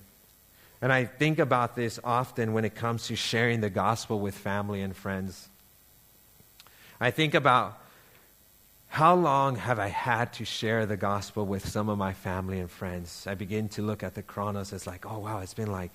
And 0.81 0.91
I 0.91 1.05
think 1.05 1.39
about 1.39 1.77
this 1.77 2.01
often 2.03 2.55
when 2.55 2.65
it 2.65 2.75
comes 2.75 3.09
to 3.09 3.17
sharing 3.17 3.61
the 3.61 3.71
gospel 3.71 4.21
with 4.21 4.35
family 4.35 4.81
and 4.81 4.97
friends. 4.97 5.49
I 6.99 7.11
think 7.11 7.35
about 7.35 7.79
how 8.97 9.15
long 9.15 9.57
have 9.57 9.79
I 9.79 9.89
had 9.89 10.33
to 10.33 10.47
share 10.47 10.87
the 10.87 10.97
gospel 10.97 11.45
with 11.45 11.69
some 11.69 11.91
of 11.91 11.99
my 11.99 12.15
family 12.15 12.61
and 12.61 12.71
friends? 12.71 13.27
I 13.27 13.35
begin 13.35 13.69
to 13.77 13.83
look 13.83 14.03
at 14.03 14.15
the 14.15 14.23
chronos 14.23 14.73
as 14.73 14.87
like, 14.87 15.05
oh, 15.05 15.19
wow, 15.19 15.41
it's 15.41 15.53
been 15.53 15.71
like 15.71 15.91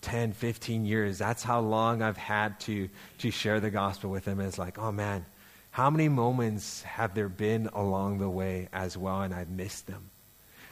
10, 0.00 0.32
15 0.32 0.86
years. 0.86 1.18
That's 1.18 1.42
how 1.42 1.60
long 1.60 2.00
I've 2.00 2.16
had 2.16 2.58
to, 2.60 2.88
to 3.18 3.30
share 3.30 3.60
the 3.60 3.68
gospel 3.68 4.08
with 4.08 4.24
them. 4.24 4.38
And 4.38 4.48
It's 4.48 4.56
like, 4.56 4.78
oh, 4.78 4.90
man, 4.90 5.26
how 5.72 5.90
many 5.90 6.08
moments 6.08 6.80
have 6.84 7.14
there 7.14 7.28
been 7.28 7.66
along 7.74 8.16
the 8.16 8.30
way 8.30 8.70
as 8.72 8.96
well, 8.96 9.20
and 9.20 9.34
I've 9.34 9.50
missed 9.50 9.86
them? 9.86 10.08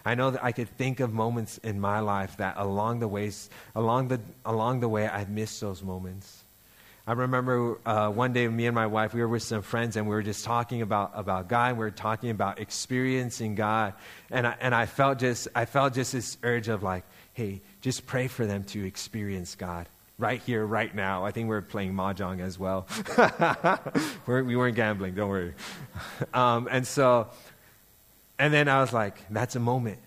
I 0.03 0.15
know 0.15 0.31
that 0.31 0.43
I 0.43 0.53
could 0.53 0.71
think 0.79 1.01
of 1.01 1.13
moments 1.13 1.59
in 1.59 1.79
my 1.79 2.01
life 2.01 2.39
that 2.39 2.55
along 2.57 3.01
the 3.01 3.09
ways, 3.09 3.51
along 3.75 4.09
the, 4.09 4.23
along 4.47 4.81
the 4.81 4.89
way, 4.89 5.09
I've 5.09 5.29
missed 5.29 5.61
those 5.61 5.83
moments. 5.83 6.46
I 7.09 7.13
remember 7.13 7.79
uh, 7.87 8.11
one 8.11 8.33
day, 8.33 8.49
me 8.49 8.67
and 8.67 8.75
my 8.75 8.89
wife, 8.89 9.15
we 9.15 9.21
were 9.21 9.29
with 9.29 9.45
some 9.45 9.63
friends, 9.63 9.97
and 9.97 10.09
we 10.09 10.15
were 10.15 10.25
just 10.25 10.45
talking 10.45 10.83
about, 10.83 11.13
about 11.15 11.49
God. 11.49 11.69
And 11.69 11.79
we 11.79 11.85
were 11.85 11.93
talking 11.93 12.31
about 12.31 12.59
experiencing 12.59 13.55
God, 13.55 13.95
and 14.29 14.45
I, 14.45 14.57
and 14.61 14.75
I 14.75 14.87
felt 14.87 15.21
just 15.21 15.47
I 15.55 15.67
felt 15.67 15.95
just 15.95 16.13
this 16.13 16.37
urge 16.43 16.67
of 16.67 16.83
like, 16.83 17.05
hey, 17.33 17.63
just 17.81 18.07
pray 18.07 18.27
for 18.27 18.45
them 18.45 18.65
to 18.65 18.85
experience 18.85 19.55
God 19.55 19.89
right 20.19 20.41
here, 20.43 20.65
right 20.65 20.93
now. 20.93 21.25
I 21.25 21.31
think 21.31 21.49
we 21.49 21.55
are 21.55 21.63
playing 21.63 21.95
mahjong 21.95 22.41
as 22.41 22.59
well. 22.59 22.89
we're, 24.27 24.43
we 24.43 24.57
were 24.57 24.71
not 24.71 24.77
gambling, 24.77 25.15
don't 25.15 25.29
worry. 25.29 25.55
Um, 26.35 26.69
and 26.71 26.87
so, 26.87 27.29
and 28.39 28.53
then 28.53 28.69
I 28.69 28.81
was 28.81 28.93
like, 28.93 29.19
that's 29.31 29.57
a 29.57 29.61
moment, 29.61 29.99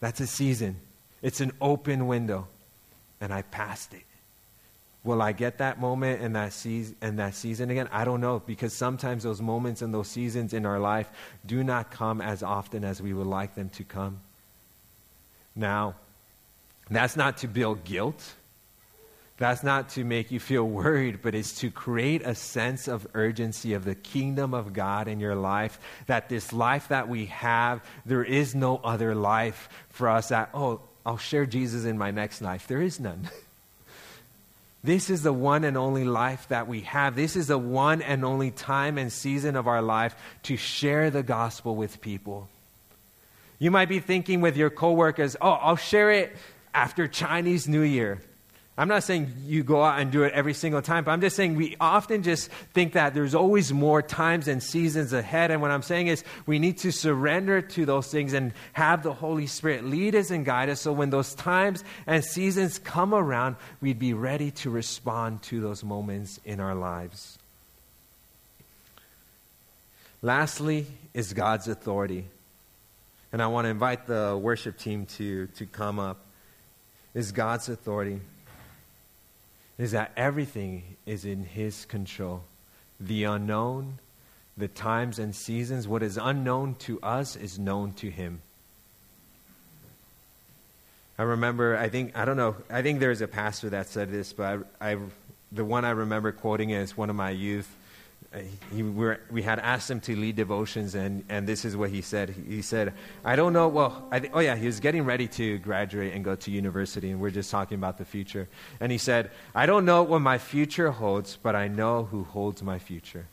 that's 0.00 0.20
a 0.20 0.26
season, 0.26 0.80
it's 1.22 1.40
an 1.40 1.52
open 1.60 2.06
window, 2.06 2.48
and 3.20 3.32
I 3.32 3.42
passed 3.42 3.94
it. 3.94 4.02
Will 5.04 5.20
I 5.20 5.32
get 5.32 5.58
that 5.58 5.78
moment 5.78 6.22
and 6.22 6.34
that, 6.34 6.54
season, 6.54 6.96
and 7.02 7.18
that 7.18 7.34
season 7.34 7.70
again? 7.70 7.88
I 7.92 8.06
don't 8.06 8.22
know 8.22 8.42
because 8.44 8.72
sometimes 8.72 9.22
those 9.22 9.42
moments 9.42 9.82
and 9.82 9.92
those 9.92 10.08
seasons 10.08 10.54
in 10.54 10.64
our 10.64 10.78
life 10.78 11.10
do 11.44 11.62
not 11.62 11.90
come 11.90 12.22
as 12.22 12.42
often 12.42 12.84
as 12.84 13.02
we 13.02 13.12
would 13.12 13.26
like 13.26 13.54
them 13.54 13.68
to 13.70 13.84
come. 13.84 14.20
Now, 15.54 15.94
that's 16.90 17.16
not 17.16 17.38
to 17.38 17.48
build 17.48 17.84
guilt. 17.84 18.34
That's 19.36 19.62
not 19.62 19.90
to 19.90 20.04
make 20.04 20.30
you 20.30 20.40
feel 20.40 20.64
worried, 20.64 21.20
but 21.20 21.34
it's 21.34 21.58
to 21.60 21.70
create 21.70 22.22
a 22.22 22.34
sense 22.34 22.88
of 22.88 23.06
urgency 23.14 23.74
of 23.74 23.84
the 23.84 23.94
kingdom 23.94 24.54
of 24.54 24.72
God 24.72 25.06
in 25.06 25.20
your 25.20 25.34
life. 25.34 25.78
That 26.06 26.30
this 26.30 26.52
life 26.52 26.88
that 26.88 27.08
we 27.08 27.26
have, 27.26 27.84
there 28.06 28.24
is 28.24 28.54
no 28.54 28.78
other 28.78 29.14
life 29.14 29.68
for 29.90 30.08
us 30.08 30.28
that, 30.28 30.50
oh, 30.54 30.80
I'll 31.04 31.18
share 31.18 31.44
Jesus 31.44 31.84
in 31.84 31.98
my 31.98 32.10
next 32.10 32.40
life. 32.40 32.66
There 32.68 32.80
is 32.80 32.98
none. 32.98 33.28
This 34.84 35.08
is 35.08 35.22
the 35.22 35.32
one 35.32 35.64
and 35.64 35.78
only 35.78 36.04
life 36.04 36.46
that 36.48 36.68
we 36.68 36.82
have. 36.82 37.16
This 37.16 37.36
is 37.36 37.46
the 37.46 37.56
one 37.56 38.02
and 38.02 38.22
only 38.22 38.50
time 38.50 38.98
and 38.98 39.10
season 39.10 39.56
of 39.56 39.66
our 39.66 39.80
life 39.80 40.14
to 40.42 40.58
share 40.58 41.08
the 41.08 41.22
gospel 41.22 41.74
with 41.74 42.02
people. 42.02 42.50
You 43.58 43.70
might 43.70 43.88
be 43.88 43.98
thinking 43.98 44.42
with 44.42 44.58
your 44.58 44.68
coworkers, 44.68 45.36
oh, 45.40 45.52
I'll 45.52 45.76
share 45.76 46.10
it 46.10 46.36
after 46.74 47.08
Chinese 47.08 47.66
New 47.66 47.80
Year. 47.80 48.20
I'm 48.76 48.88
not 48.88 49.04
saying 49.04 49.32
you 49.46 49.62
go 49.62 49.84
out 49.84 50.00
and 50.00 50.10
do 50.10 50.24
it 50.24 50.32
every 50.32 50.52
single 50.52 50.82
time, 50.82 51.04
but 51.04 51.12
I'm 51.12 51.20
just 51.20 51.36
saying 51.36 51.54
we 51.54 51.76
often 51.80 52.24
just 52.24 52.50
think 52.72 52.94
that 52.94 53.14
there's 53.14 53.34
always 53.34 53.72
more 53.72 54.02
times 54.02 54.48
and 54.48 54.60
seasons 54.60 55.12
ahead. 55.12 55.52
And 55.52 55.62
what 55.62 55.70
I'm 55.70 55.82
saying 55.82 56.08
is 56.08 56.24
we 56.44 56.58
need 56.58 56.78
to 56.78 56.90
surrender 56.90 57.62
to 57.62 57.86
those 57.86 58.08
things 58.08 58.32
and 58.32 58.52
have 58.72 59.04
the 59.04 59.12
Holy 59.12 59.46
Spirit 59.46 59.84
lead 59.84 60.16
us 60.16 60.30
and 60.30 60.44
guide 60.44 60.70
us 60.70 60.80
so 60.80 60.92
when 60.92 61.10
those 61.10 61.36
times 61.36 61.84
and 62.08 62.24
seasons 62.24 62.80
come 62.80 63.14
around, 63.14 63.54
we'd 63.80 64.00
be 64.00 64.12
ready 64.12 64.50
to 64.50 64.70
respond 64.70 65.42
to 65.42 65.60
those 65.60 65.84
moments 65.84 66.40
in 66.44 66.58
our 66.58 66.74
lives. 66.74 67.38
Lastly, 70.20 70.86
is 71.12 71.32
God's 71.32 71.68
authority. 71.68 72.24
And 73.32 73.40
I 73.40 73.46
want 73.46 73.66
to 73.66 73.68
invite 73.68 74.08
the 74.08 74.36
worship 74.40 74.78
team 74.78 75.06
to, 75.06 75.46
to 75.46 75.66
come 75.66 76.00
up. 76.00 76.18
Is 77.14 77.30
God's 77.30 77.68
authority 77.68 78.20
is 79.78 79.92
that 79.92 80.12
everything 80.16 80.96
is 81.06 81.24
in 81.24 81.44
His 81.44 81.84
control. 81.84 82.42
The 83.00 83.24
unknown, 83.24 83.98
the 84.56 84.68
times 84.68 85.18
and 85.18 85.34
seasons, 85.34 85.88
what 85.88 86.02
is 86.02 86.16
unknown 86.16 86.76
to 86.76 87.00
us 87.00 87.36
is 87.36 87.58
known 87.58 87.92
to 87.94 88.10
Him. 88.10 88.40
I 91.18 91.22
remember, 91.22 91.76
I 91.76 91.88
think, 91.88 92.16
I 92.16 92.24
don't 92.24 92.36
know, 92.36 92.56
I 92.70 92.82
think 92.82 93.00
there's 93.00 93.20
a 93.20 93.28
pastor 93.28 93.70
that 93.70 93.86
said 93.86 94.10
this, 94.10 94.32
but 94.32 94.66
I, 94.80 94.92
I 94.92 94.98
the 95.52 95.64
one 95.64 95.84
I 95.84 95.90
remember 95.90 96.32
quoting 96.32 96.70
is 96.70 96.96
one 96.96 97.10
of 97.10 97.16
my 97.16 97.30
youth 97.30 97.72
he, 98.72 98.82
we, 98.82 99.14
we 99.30 99.42
had 99.42 99.58
asked 99.58 99.90
him 99.90 100.00
to 100.00 100.16
lead 100.16 100.36
devotions, 100.36 100.94
and, 100.94 101.24
and 101.28 101.46
this 101.46 101.64
is 101.64 101.76
what 101.76 101.90
he 101.90 102.00
said. 102.00 102.34
He 102.48 102.62
said, 102.62 102.92
I 103.24 103.36
don't 103.36 103.52
know, 103.52 103.68
well, 103.68 104.08
th- 104.12 104.30
oh 104.32 104.40
yeah, 104.40 104.56
he 104.56 104.66
was 104.66 104.80
getting 104.80 105.04
ready 105.04 105.28
to 105.28 105.58
graduate 105.58 106.14
and 106.14 106.24
go 106.24 106.34
to 106.34 106.50
university, 106.50 107.10
and 107.10 107.20
we're 107.20 107.30
just 107.30 107.50
talking 107.50 107.76
about 107.76 107.98
the 107.98 108.04
future. 108.04 108.48
And 108.80 108.90
he 108.90 108.98
said, 108.98 109.30
I 109.54 109.66
don't 109.66 109.84
know 109.84 110.02
what 110.02 110.20
my 110.20 110.38
future 110.38 110.90
holds, 110.90 111.36
but 111.36 111.54
I 111.54 111.68
know 111.68 112.04
who 112.04 112.24
holds 112.24 112.62
my 112.62 112.78
future. 112.78 113.26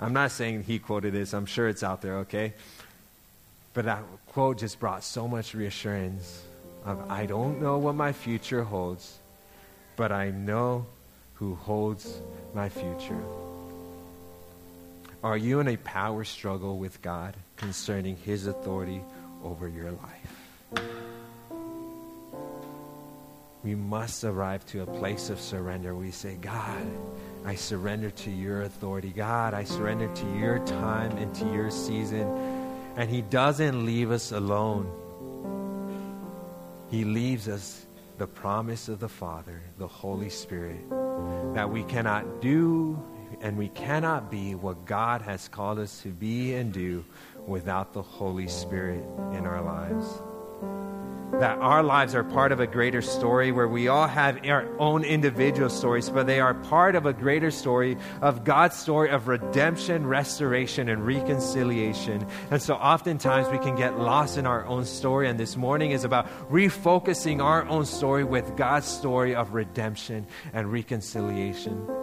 I'm 0.00 0.12
not 0.12 0.32
saying 0.32 0.64
he 0.64 0.78
quoted 0.78 1.12
this, 1.12 1.32
I'm 1.32 1.46
sure 1.46 1.68
it's 1.68 1.82
out 1.82 2.02
there, 2.02 2.18
okay? 2.18 2.54
But 3.74 3.84
that 3.84 4.02
quote 4.26 4.58
just 4.58 4.80
brought 4.80 5.04
so 5.04 5.28
much 5.28 5.54
reassurance 5.54 6.42
of, 6.84 7.08
I 7.08 7.26
don't 7.26 7.62
know 7.62 7.78
what 7.78 7.94
my 7.94 8.12
future 8.12 8.64
holds, 8.64 9.18
but 9.96 10.10
I 10.10 10.30
know 10.30 10.86
who 11.34 11.54
holds 11.54 12.20
my 12.52 12.68
future. 12.68 13.22
Are 15.22 15.36
you 15.36 15.60
in 15.60 15.68
a 15.68 15.76
power 15.76 16.24
struggle 16.24 16.78
with 16.78 17.00
God 17.00 17.36
concerning 17.56 18.16
His 18.16 18.48
authority 18.48 19.02
over 19.44 19.68
your 19.68 19.92
life? 19.92 20.82
We 23.62 23.76
must 23.76 24.24
arrive 24.24 24.66
to 24.66 24.82
a 24.82 24.86
place 24.86 25.30
of 25.30 25.40
surrender. 25.40 25.94
We 25.94 26.10
say, 26.10 26.34
God, 26.34 26.84
I 27.44 27.54
surrender 27.54 28.10
to 28.10 28.30
your 28.32 28.62
authority. 28.62 29.10
God, 29.10 29.54
I 29.54 29.62
surrender 29.62 30.12
to 30.12 30.38
your 30.38 30.58
time 30.66 31.16
and 31.18 31.32
to 31.36 31.44
your 31.52 31.70
season. 31.70 32.26
And 32.96 33.08
He 33.08 33.22
doesn't 33.22 33.86
leave 33.86 34.10
us 34.10 34.32
alone, 34.32 34.90
He 36.90 37.04
leaves 37.04 37.48
us 37.48 37.86
the 38.18 38.26
promise 38.26 38.88
of 38.88 38.98
the 38.98 39.08
Father, 39.08 39.62
the 39.78 39.86
Holy 39.86 40.30
Spirit, 40.30 40.90
that 41.54 41.70
we 41.70 41.84
cannot 41.84 42.42
do 42.42 43.00
and 43.40 43.56
we 43.56 43.68
cannot 43.68 44.30
be 44.30 44.54
what 44.54 44.84
God 44.84 45.22
has 45.22 45.48
called 45.48 45.78
us 45.78 46.02
to 46.02 46.08
be 46.08 46.54
and 46.54 46.72
do 46.72 47.04
without 47.46 47.92
the 47.92 48.02
Holy 48.02 48.48
Spirit 48.48 49.04
in 49.32 49.46
our 49.46 49.62
lives 49.62 50.22
that 51.32 51.58
our 51.58 51.82
lives 51.82 52.14
are 52.14 52.24
part 52.24 52.52
of 52.52 52.60
a 52.60 52.66
greater 52.66 53.00
story 53.00 53.52
where 53.52 53.66
we 53.66 53.88
all 53.88 54.06
have 54.06 54.46
our 54.46 54.68
own 54.78 55.02
individual 55.02 55.70
stories, 55.70 56.10
but 56.10 56.26
they 56.26 56.40
are 56.40 56.54
part 56.54 56.94
of 56.94 57.06
a 57.06 57.12
greater 57.12 57.50
story 57.50 57.96
of 58.20 58.44
God's 58.44 58.76
story 58.76 59.10
of 59.10 59.28
redemption, 59.28 60.06
restoration, 60.06 60.88
and 60.88 61.06
reconciliation. 61.06 62.26
And 62.50 62.60
so 62.60 62.74
oftentimes 62.74 63.48
we 63.48 63.58
can 63.58 63.76
get 63.76 63.98
lost 63.98 64.36
in 64.36 64.46
our 64.46 64.66
own 64.66 64.84
story. 64.84 65.28
And 65.28 65.40
this 65.40 65.56
morning 65.56 65.92
is 65.92 66.04
about 66.04 66.28
refocusing 66.50 67.42
our 67.42 67.66
own 67.66 67.86
story 67.86 68.24
with 68.24 68.54
God's 68.56 68.86
story 68.86 69.34
of 69.34 69.54
redemption 69.54 70.26
and 70.52 70.70
reconciliation. 70.70 72.01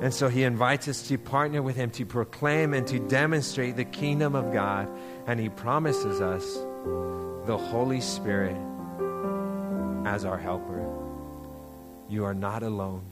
And 0.00 0.14
so 0.14 0.28
he 0.28 0.44
invites 0.44 0.88
us 0.88 1.06
to 1.08 1.18
partner 1.18 1.62
with 1.62 1.76
him 1.76 1.90
to 1.90 2.06
proclaim 2.06 2.72
and 2.72 2.86
to 2.86 2.98
demonstrate 2.98 3.76
the 3.76 3.84
kingdom 3.84 4.34
of 4.34 4.52
God. 4.52 4.88
And 5.26 5.38
he 5.38 5.50
promises 5.50 6.22
us 6.22 6.44
the 7.46 7.58
Holy 7.58 8.00
Spirit 8.00 8.56
as 10.06 10.24
our 10.24 10.38
helper. 10.38 10.86
You 12.08 12.24
are 12.24 12.34
not 12.34 12.62
alone. 12.62 13.02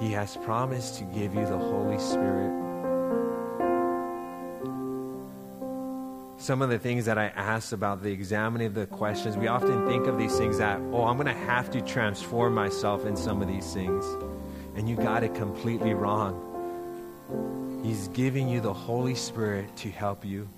He 0.00 0.10
has 0.12 0.36
promised 0.38 0.98
to 0.98 1.04
give 1.04 1.34
you 1.34 1.46
the 1.46 1.58
Holy 1.58 1.98
Spirit. 1.98 2.52
Some 6.36 6.62
of 6.62 6.70
the 6.70 6.78
things 6.78 7.04
that 7.04 7.18
I 7.18 7.26
asked 7.28 7.72
about 7.72 8.02
the 8.02 8.10
examining 8.10 8.68
of 8.68 8.74
the 8.74 8.86
questions, 8.86 9.36
we 9.36 9.48
often 9.48 9.86
think 9.86 10.06
of 10.06 10.18
these 10.18 10.36
things 10.36 10.58
that, 10.58 10.80
oh, 10.92 11.04
I'm 11.04 11.16
going 11.16 11.26
to 11.26 11.32
have 11.32 11.70
to 11.72 11.80
transform 11.80 12.54
myself 12.54 13.04
in 13.06 13.16
some 13.16 13.42
of 13.42 13.48
these 13.48 13.72
things. 13.72 14.04
And 14.78 14.88
you 14.88 14.96
got 14.96 15.22
it 15.22 15.34
completely 15.34 15.92
wrong. 15.92 17.82
He's 17.84 18.08
giving 18.08 18.48
you 18.48 18.60
the 18.60 18.72
Holy 18.72 19.14
Spirit 19.14 19.76
to 19.76 19.90
help 19.90 20.24
you 20.24 20.48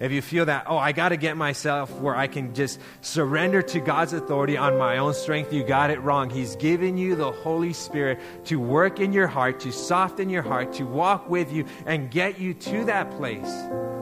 if 0.00 0.12
you 0.12 0.22
feel 0.22 0.46
that, 0.46 0.64
oh, 0.66 0.78
I 0.78 0.92
got 0.92 1.10
to 1.10 1.18
get 1.18 1.36
myself 1.36 1.92
where 2.00 2.16
I 2.16 2.26
can 2.26 2.54
just 2.54 2.80
surrender 3.02 3.60
to 3.60 3.80
God's 3.80 4.14
authority 4.14 4.56
on 4.56 4.78
my 4.78 4.96
own 4.96 5.12
strength, 5.12 5.52
you 5.52 5.62
got 5.62 5.90
it 5.90 6.00
wrong. 6.00 6.30
He's 6.30 6.56
given 6.56 6.96
you 6.96 7.14
the 7.14 7.30
Holy 7.30 7.74
Spirit 7.74 8.18
to 8.46 8.58
work 8.58 8.98
in 8.98 9.12
your 9.12 9.26
heart, 9.26 9.60
to 9.60 9.72
soften 9.72 10.30
your 10.30 10.42
heart, 10.42 10.72
to 10.74 10.84
walk 10.84 11.28
with 11.28 11.52
you, 11.52 11.66
and 11.84 12.10
get 12.10 12.40
you 12.40 12.54
to 12.54 12.84
that 12.86 13.10
place 13.10 13.52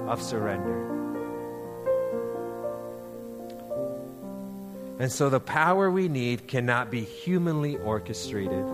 of 0.06 0.22
surrender. 0.22 0.86
And 5.00 5.10
so 5.10 5.30
the 5.30 5.40
power 5.40 5.90
we 5.90 6.08
need 6.08 6.46
cannot 6.46 6.92
be 6.92 7.02
humanly 7.02 7.76
orchestrated. 7.76 8.64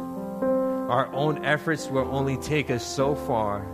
Our 0.89 1.13
own 1.13 1.45
efforts 1.45 1.89
will 1.89 2.09
only 2.15 2.37
take 2.39 2.71
us 2.71 2.85
so 2.85 3.15
far 3.15 3.67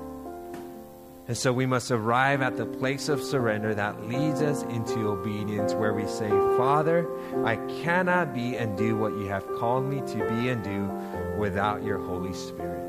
and 1.31 1.39
so 1.39 1.53
we 1.53 1.65
must 1.65 1.93
arrive 1.93 2.43
at 2.43 2.57
the 2.57 2.67
place 2.67 3.09
of 3.09 3.23
surrender 3.23 3.73
that 3.73 4.09
leads 4.09 4.43
us 4.43 4.65
into 4.65 5.07
obedience, 5.07 5.75
where 5.75 5.95
we 5.95 6.05
say, 6.09 6.29
Father, 6.29 7.09
I 7.45 7.55
cannot 7.85 8.35
be 8.35 8.57
and 8.57 8.77
do 8.77 8.97
what 8.97 9.13
you 9.13 9.27
have 9.27 9.47
called 9.55 9.85
me 9.85 10.01
to 10.01 10.29
be 10.29 10.49
and 10.49 10.65
do 10.65 10.91
without 11.39 11.85
your 11.85 11.99
Holy 11.99 12.33
Spirit. 12.33 12.85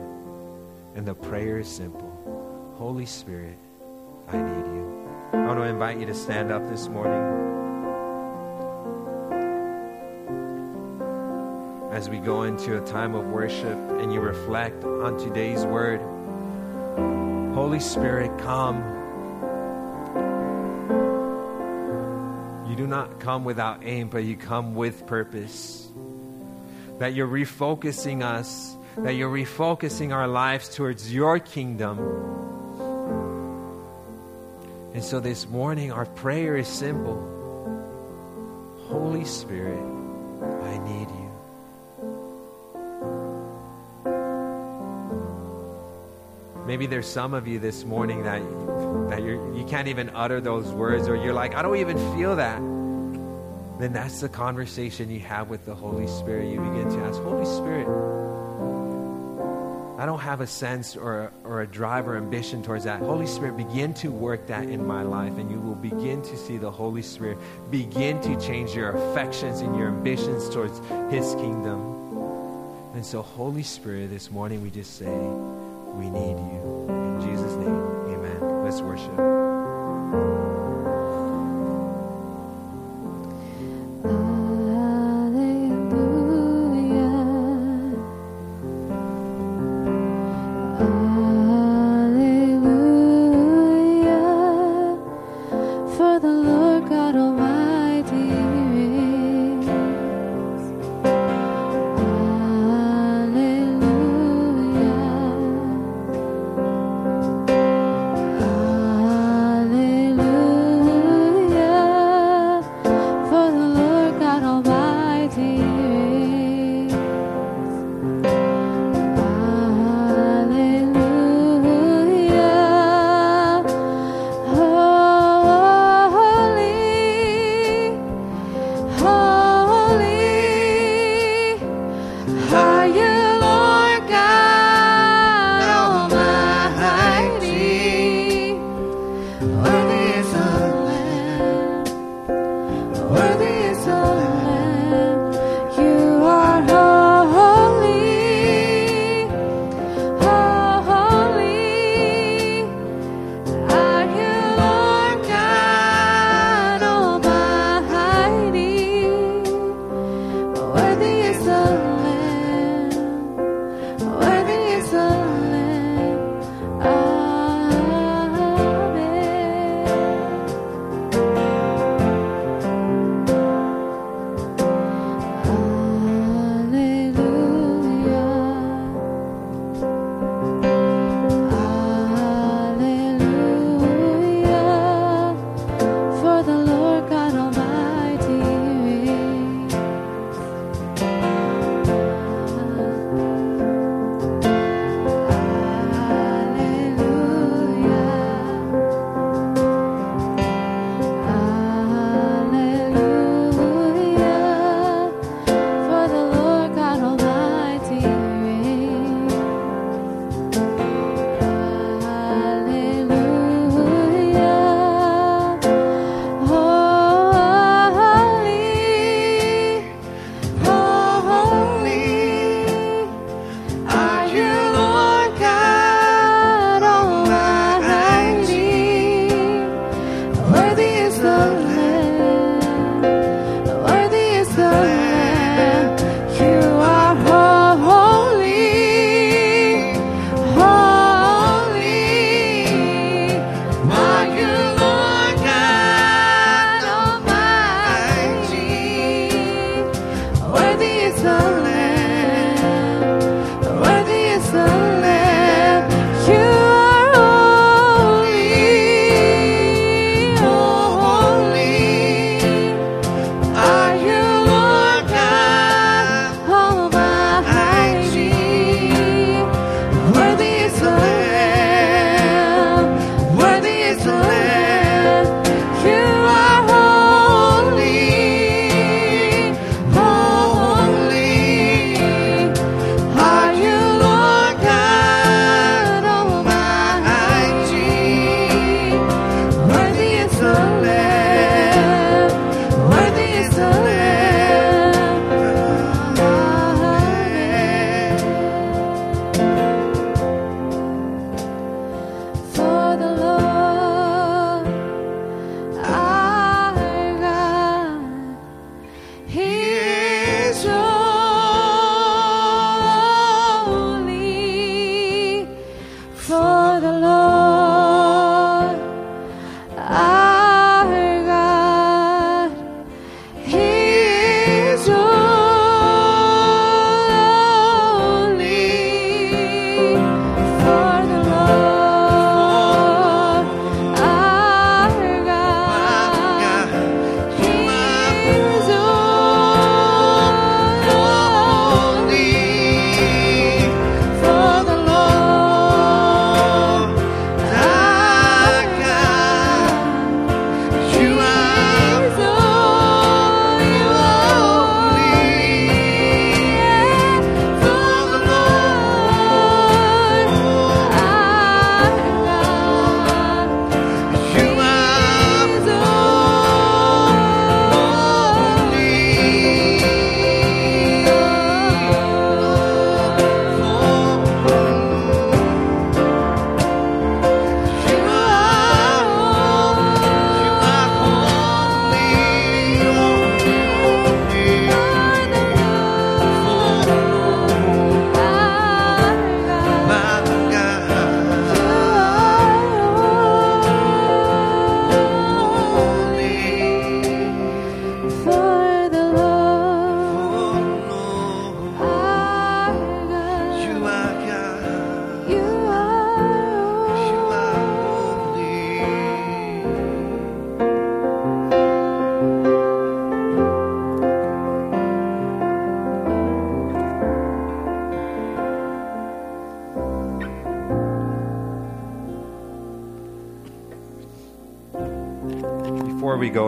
And 0.96 1.06
the 1.06 1.14
prayer 1.14 1.60
is 1.60 1.68
simple 1.68 2.74
Holy 2.80 3.06
Spirit, 3.06 3.60
I 4.30 4.38
need 4.38 4.66
you. 4.66 5.08
I 5.34 5.46
want 5.46 5.60
to 5.60 5.66
invite 5.66 6.00
you 6.00 6.08
to 6.08 6.16
stand 6.16 6.52
up 6.52 6.68
this 6.68 6.88
morning. 6.88 7.51
As 11.92 12.10
we 12.10 12.20
go 12.20 12.44
into 12.44 12.82
a 12.82 12.88
time 12.88 13.16
of 13.16 13.26
worship 13.26 13.78
and 14.00 14.14
you 14.14 14.22
reflect 14.22 14.86
on 14.86 15.18
today's 15.18 15.66
word. 15.66 16.00
Holy 17.54 17.82
Spirit, 17.82 18.32
come. 18.40 18.78
You 22.70 22.78
do 22.78 22.88
not 22.88 23.20
come 23.20 23.44
without 23.44 23.84
aim, 23.84 24.08
but 24.08 24.24
you 24.24 24.38
come 24.38 24.74
with 24.74 25.06
purpose. 25.06 25.90
That 27.00 27.14
you're 27.14 27.28
refocusing 27.28 28.24
us, 28.24 28.74
that 29.00 29.16
you're 29.16 29.30
refocusing 29.30 30.14
our 30.14 30.30
lives 30.30 30.74
towards 30.74 31.14
your 31.14 31.40
kingdom. 31.40 32.00
And 34.94 35.04
so 35.04 35.20
this 35.20 35.46
morning, 35.46 35.92
our 35.92 36.06
prayer 36.06 36.56
is 36.56 36.70
simple 36.70 37.28
Holy 38.88 39.26
Spirit, 39.26 40.01
Maybe 46.72 46.86
there's 46.86 47.06
some 47.06 47.34
of 47.34 47.50
you 47.50 47.60
this 47.60 47.84
morning 47.84 48.24
that 48.24 48.42
that 49.10 49.22
you're, 49.22 49.54
you 49.54 49.66
can't 49.66 49.90
even 49.90 50.10
utter 50.12 50.40
those 50.40 50.72
words, 50.72 51.10
or 51.10 51.18
you're 51.18 51.34
like, 51.34 51.54
I 51.54 51.62
don't 51.62 51.76
even 51.76 51.98
feel 52.16 52.38
that. 52.38 52.60
Then 53.78 53.92
that's 53.92 54.22
the 54.22 54.30
conversation 54.30 55.12
you 55.12 55.20
have 55.20 55.50
with 55.50 55.66
the 55.66 55.76
Holy 55.76 56.08
Spirit. 56.08 56.46
You 56.50 56.62
begin 56.62 56.88
to 56.90 57.00
ask, 57.04 57.22
Holy 57.24 57.44
Spirit, 57.44 57.88
I 60.00 60.06
don't 60.06 60.22
have 60.22 60.40
a 60.40 60.48
sense 60.48 60.96
or, 60.96 61.34
or 61.44 61.60
a 61.60 61.68
drive 61.68 62.08
or 62.08 62.16
ambition 62.16 62.64
towards 62.64 62.86
that. 62.86 63.02
Holy 63.02 63.28
Spirit, 63.28 63.58
begin 63.58 63.94
to 63.96 64.10
work 64.10 64.48
that 64.48 64.70
in 64.70 64.88
my 64.88 65.04
life, 65.04 65.38
and 65.38 65.52
you 65.52 65.60
will 65.60 65.76
begin 65.76 66.22
to 66.22 66.38
see 66.38 66.56
the 66.56 66.72
Holy 66.72 67.02
Spirit 67.02 67.38
begin 67.70 68.22
to 68.22 68.40
change 68.40 68.74
your 68.74 68.92
affections 68.92 69.60
and 69.60 69.78
your 69.78 69.90
ambitions 69.90 70.50
towards 70.50 70.80
His 71.14 71.36
kingdom. 71.36 71.82
And 72.94 73.06
so, 73.06 73.22
Holy 73.22 73.64
Spirit, 73.64 74.10
this 74.10 74.32
morning 74.32 74.62
we 74.64 74.70
just 74.70 74.96
say, 74.96 75.12
we 75.94 76.10
need 76.10 76.38
you. 76.38 76.86
In 76.90 77.22
Jesus' 77.22 77.54
name, 77.56 77.70
amen. 78.14 78.64
Let's 78.64 78.82
worship. 78.82 79.12
before 84.04 84.41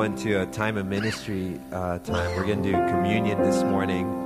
into 0.03 0.41
a 0.41 0.45
time 0.45 0.77
of 0.77 0.85
ministry 0.85 1.59
uh, 1.71 1.99
time, 1.99 2.35
we're 2.35 2.45
going 2.45 2.61
to 2.63 2.71
do 2.71 2.77
communion 2.87 3.41
this 3.41 3.63
morning. 3.63 4.19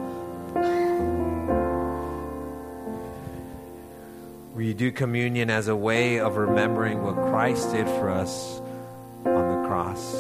We 4.56 4.74
do 4.74 4.92
communion 4.92 5.50
as 5.50 5.68
a 5.68 5.76
way 5.76 6.20
of 6.20 6.36
remembering 6.38 7.04
what 7.04 7.16
Christ 7.16 7.72
did 7.72 7.86
for 7.86 8.10
us 8.10 8.60
on 9.26 9.62
the 9.62 9.68
cross. 9.68 10.16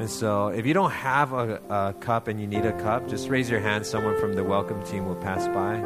And 0.00 0.10
so, 0.10 0.48
if 0.48 0.66
you 0.66 0.74
don't 0.74 0.90
have 0.90 1.32
a, 1.32 1.60
a, 1.68 1.94
cup 2.00 2.26
and 2.26 2.40
you 2.40 2.46
need 2.46 2.64
a 2.64 2.72
cup, 2.80 3.08
just 3.08 3.28
raise 3.28 3.50
your 3.50 3.60
hand. 3.60 3.86
Someone 3.86 4.18
from 4.18 4.32
the 4.32 4.42
welcome 4.42 4.82
team 4.86 5.06
will 5.06 5.16
pass 5.16 5.46
by. 5.48 5.80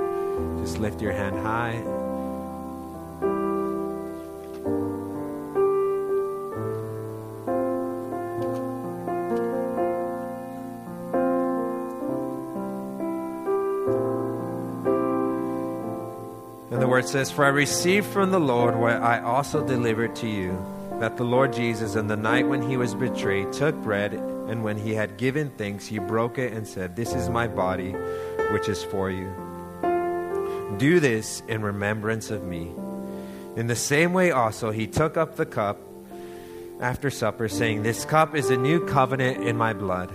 Just 0.62 0.78
lift 0.78 1.02
your 1.02 1.12
hand 1.12 1.36
high. 1.38 1.95
Word 17.06 17.12
says, 17.12 17.30
For 17.30 17.44
I 17.44 17.50
received 17.50 18.08
from 18.08 18.32
the 18.32 18.40
Lord 18.40 18.74
what 18.74 18.96
I 18.96 19.20
also 19.20 19.64
delivered 19.64 20.16
to 20.16 20.28
you 20.28 20.58
that 20.98 21.16
the 21.16 21.22
Lord 21.22 21.52
Jesus, 21.52 21.94
in 21.94 22.08
the 22.08 22.16
night 22.16 22.48
when 22.48 22.68
he 22.68 22.76
was 22.76 22.96
betrayed, 22.96 23.52
took 23.52 23.76
bread, 23.76 24.12
and 24.12 24.64
when 24.64 24.76
he 24.76 24.92
had 24.92 25.16
given 25.16 25.50
thanks, 25.50 25.86
he 25.86 26.00
broke 26.00 26.36
it 26.36 26.52
and 26.52 26.66
said, 26.66 26.96
This 26.96 27.14
is 27.14 27.28
my 27.28 27.46
body, 27.46 27.92
which 28.50 28.68
is 28.68 28.82
for 28.82 29.08
you. 29.08 29.30
Do 30.78 30.98
this 30.98 31.44
in 31.46 31.62
remembrance 31.62 32.32
of 32.32 32.42
me. 32.42 32.72
In 33.54 33.68
the 33.68 33.76
same 33.76 34.12
way, 34.12 34.32
also, 34.32 34.72
he 34.72 34.88
took 34.88 35.16
up 35.16 35.36
the 35.36 35.46
cup 35.46 35.78
after 36.80 37.08
supper, 37.08 37.48
saying, 37.48 37.84
This 37.84 38.04
cup 38.04 38.34
is 38.34 38.50
a 38.50 38.56
new 38.56 38.84
covenant 38.84 39.44
in 39.44 39.56
my 39.56 39.74
blood. 39.74 40.12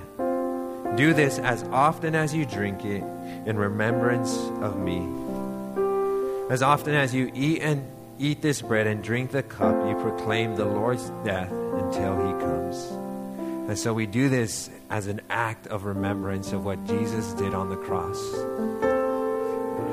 Do 0.97 1.13
this 1.13 1.39
as 1.39 1.63
often 1.71 2.15
as 2.15 2.35
you 2.35 2.45
drink 2.45 2.83
it 2.83 3.03
in 3.45 3.55
remembrance 3.55 4.35
of 4.59 4.77
me. 4.77 5.20
As 6.51 6.61
often 6.61 6.93
as 6.95 7.15
you 7.15 7.31
eat 7.33 7.61
and 7.61 7.81
eat 8.19 8.41
this 8.41 8.61
bread 8.61 8.85
and 8.85 9.01
drink 9.01 9.31
the 9.31 9.41
cup, 9.41 9.73
you 9.87 9.95
proclaim 9.95 10.57
the 10.57 10.65
Lord's 10.65 11.09
death 11.23 11.49
until 11.49 12.27
he 12.27 12.33
comes. 12.43 12.75
And 13.69 13.79
so 13.79 13.93
we 13.93 14.05
do 14.05 14.27
this 14.27 14.69
as 14.89 15.07
an 15.07 15.21
act 15.29 15.67
of 15.67 15.85
remembrance 15.85 16.51
of 16.51 16.65
what 16.65 16.85
Jesus 16.85 17.31
did 17.35 17.53
on 17.53 17.69
the 17.69 17.77
cross. 17.77 18.21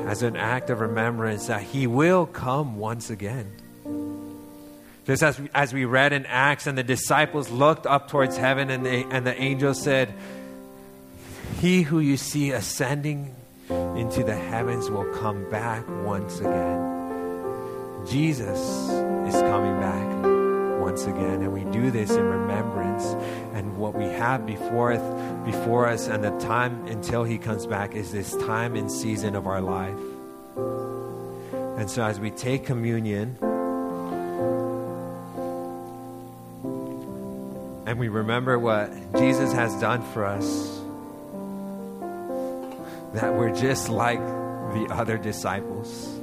As 0.09 0.25
an 0.25 0.35
act 0.35 0.69
of 0.71 0.81
remembrance 0.81 1.47
that 1.47 1.63
he 1.63 1.87
will 1.87 2.27
come 2.27 2.77
once 2.77 3.09
again. 3.09 3.53
Just 5.07 5.23
as 5.23 5.39
we, 5.39 5.49
as 5.55 5.73
we 5.73 5.85
read 5.85 6.13
in 6.13 6.27
Acts, 6.27 6.67
and 6.67 6.77
the 6.77 6.83
disciples 6.83 7.51
looked 7.51 7.87
up 7.87 8.09
towards 8.09 8.37
heaven, 8.37 8.69
and, 8.69 8.85
they, 8.85 9.05
and 9.05 9.25
the 9.25 9.41
angel 9.41 9.75
said, 9.75 10.13
He 11.61 11.83
who 11.83 12.01
you 12.01 12.17
see 12.17 12.51
ascending 12.51 13.37
into 13.99 14.23
the 14.23 14.37
heavens 14.37 14.89
will 14.91 15.13
come 15.15 15.49
back 15.51 15.85
once 16.05 16.39
again. 16.39 18.07
Jesus 18.07 18.59
is 18.59 19.35
coming 19.35 19.81
back 19.81 20.81
once 20.81 21.05
again, 21.05 21.43
and 21.43 21.53
we 21.53 21.65
do 21.73 21.91
this 21.91 22.11
in 22.11 22.25
remembrance. 22.25 23.05
And 23.55 23.77
what 23.77 23.95
we 23.95 24.05
have 24.05 24.47
before, 24.47 24.93
before 25.45 25.89
us 25.89 26.07
and 26.07 26.23
the 26.23 26.31
time 26.39 26.87
until 26.87 27.25
He 27.25 27.39
comes 27.39 27.67
back 27.67 27.95
is 27.95 28.13
this 28.13 28.35
time 28.37 28.77
and 28.77 28.91
season 28.91 29.35
of 29.35 29.47
our 29.47 29.61
life. 29.61 29.99
And 31.79 31.91
so, 31.91 32.05
as 32.05 32.21
we 32.21 32.31
take 32.31 32.65
communion, 32.65 33.37
and 37.87 37.99
we 37.99 38.09
remember 38.09 38.59
what 38.59 38.91
Jesus 39.15 39.53
has 39.53 39.79
done 39.81 40.03
for 40.13 40.25
us, 40.25 40.78
that 43.15 43.35
we're 43.35 43.55
just 43.55 43.89
like 43.89 44.21
the 44.21 44.87
other 44.91 45.19
disciples. 45.19 46.19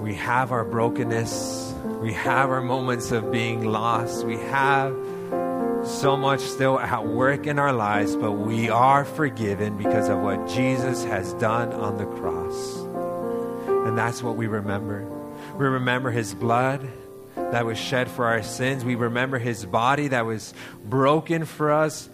We 0.00 0.14
have 0.14 0.52
our 0.52 0.64
brokenness. 0.64 1.74
We 2.00 2.12
have 2.12 2.50
our 2.50 2.60
moments 2.60 3.10
of 3.10 3.32
being 3.32 3.64
lost. 3.64 4.24
We 4.24 4.36
have 4.36 4.94
so 5.86 6.16
much 6.16 6.40
still 6.40 6.78
at 6.78 7.06
work 7.06 7.46
in 7.46 7.58
our 7.58 7.72
lives, 7.72 8.16
but 8.16 8.32
we 8.32 8.68
are 8.70 9.04
forgiven 9.04 9.76
because 9.76 10.08
of 10.08 10.18
what 10.20 10.48
Jesus 10.48 11.04
has 11.04 11.32
done 11.34 11.72
on 11.72 11.96
the 11.98 12.06
cross. 12.06 12.76
And 13.86 13.96
that's 13.96 14.22
what 14.22 14.36
we 14.36 14.46
remember. 14.46 15.06
We 15.56 15.66
remember 15.66 16.10
his 16.10 16.34
blood 16.34 16.88
that 17.36 17.66
was 17.66 17.78
shed 17.78 18.10
for 18.10 18.26
our 18.26 18.42
sins. 18.42 18.84
We 18.84 18.94
remember 18.94 19.38
his 19.38 19.64
body 19.66 20.08
that 20.08 20.26
was 20.26 20.54
broken 20.84 21.44
for 21.44 21.72
us. 21.72 22.08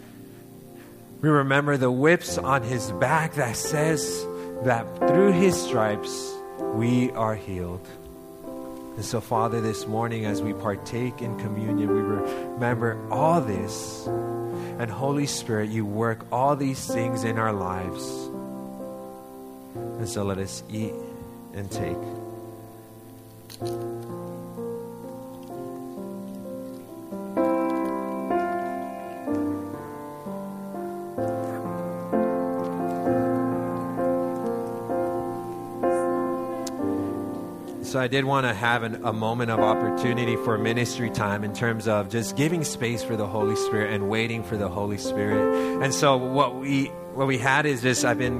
We 1.21 1.29
remember 1.29 1.77
the 1.77 1.91
whips 1.91 2.39
on 2.39 2.63
his 2.63 2.91
back 2.93 3.35
that 3.35 3.55
says 3.55 4.25
that 4.63 4.97
through 4.97 5.33
his 5.33 5.59
stripes 5.61 6.33
we 6.73 7.11
are 7.11 7.35
healed. 7.35 7.87
And 8.95 9.05
so, 9.05 9.21
Father, 9.21 9.61
this 9.61 9.85
morning 9.85 10.25
as 10.25 10.41
we 10.41 10.53
partake 10.53 11.21
in 11.21 11.37
communion, 11.39 11.93
we 11.93 12.01
remember 12.01 12.99
all 13.11 13.39
this. 13.39 14.07
And 14.07 14.89
Holy 14.89 15.27
Spirit, 15.27 15.69
you 15.69 15.85
work 15.85 16.25
all 16.31 16.55
these 16.55 16.87
things 16.87 17.23
in 17.23 17.37
our 17.37 17.53
lives. 17.53 18.03
And 19.75 20.09
so 20.09 20.23
let 20.23 20.39
us 20.39 20.63
eat 20.71 20.93
and 21.53 21.69
take. 21.69 21.97
So 37.91 37.99
I 37.99 38.07
did 38.07 38.23
want 38.23 38.47
to 38.47 38.53
have 38.53 38.83
an, 38.83 39.03
a 39.03 39.11
moment 39.11 39.51
of 39.51 39.59
opportunity 39.59 40.37
for 40.37 40.57
ministry 40.57 41.09
time 41.09 41.43
in 41.43 41.51
terms 41.51 41.89
of 41.89 42.07
just 42.07 42.37
giving 42.37 42.63
space 42.63 43.03
for 43.03 43.17
the 43.17 43.27
Holy 43.27 43.57
Spirit 43.57 43.93
and 43.93 44.07
waiting 44.07 44.45
for 44.45 44.55
the 44.55 44.69
Holy 44.69 44.97
Spirit. 44.97 45.83
And 45.83 45.93
so 45.93 46.15
what 46.15 46.55
we 46.55 46.85
what 47.15 47.27
we 47.27 47.37
had 47.37 47.65
is 47.65 47.81
just 47.81 48.05
I've 48.05 48.17
been 48.17 48.37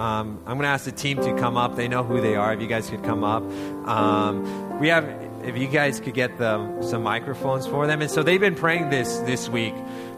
um, 0.00 0.40
I'm 0.46 0.56
going 0.56 0.62
to 0.62 0.66
ask 0.66 0.84
the 0.84 0.90
team 0.90 1.18
to 1.18 1.32
come 1.36 1.56
up. 1.56 1.76
They 1.76 1.86
know 1.86 2.02
who 2.02 2.20
they 2.20 2.34
are. 2.34 2.52
If 2.52 2.60
you 2.60 2.66
guys 2.66 2.90
could 2.90 3.04
come 3.04 3.22
up, 3.22 3.44
um, 3.86 4.80
we 4.80 4.88
have. 4.88 5.04
If 5.44 5.56
you 5.56 5.68
guys 5.68 6.00
could 6.00 6.14
get 6.14 6.36
the, 6.36 6.82
some 6.82 7.04
microphones 7.04 7.68
for 7.68 7.86
them, 7.86 8.02
and 8.02 8.10
so 8.10 8.24
they've 8.24 8.40
been 8.40 8.56
praying 8.56 8.90
this 8.90 9.18
this 9.18 9.48
week. 9.48 9.74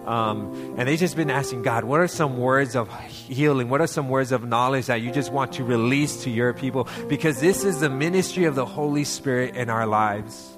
Um, 0.07 0.75
and 0.79 0.89
they've 0.89 0.99
just 0.99 1.15
been 1.15 1.31
asking 1.31 1.63
God, 1.63 1.85
what 1.85 2.01
are 2.01 2.09
some 2.09 2.39
words 2.39 2.75
of 2.75 2.93
healing? 3.05 3.69
What 3.69 3.81
are 3.81 3.87
some 3.87 4.09
words 4.09 4.33
of 4.33 4.45
knowledge 4.45 4.87
that 4.87 5.03
you 5.03 5.13
just 5.13 5.31
want 5.31 5.53
to 5.55 5.65
release 5.65 6.25
to 6.25 6.31
your 6.31 6.55
people? 6.55 6.89
Because 7.09 7.41
this 7.41 7.65
is 7.65 7.81
the 7.81 7.91
ministry 7.91 8.45
of 8.45 8.55
the 8.55 8.65
Holy 8.65 9.05
Spirit 9.05 9.57
in 9.57 9.69
our 9.69 9.87
lives. 9.87 10.57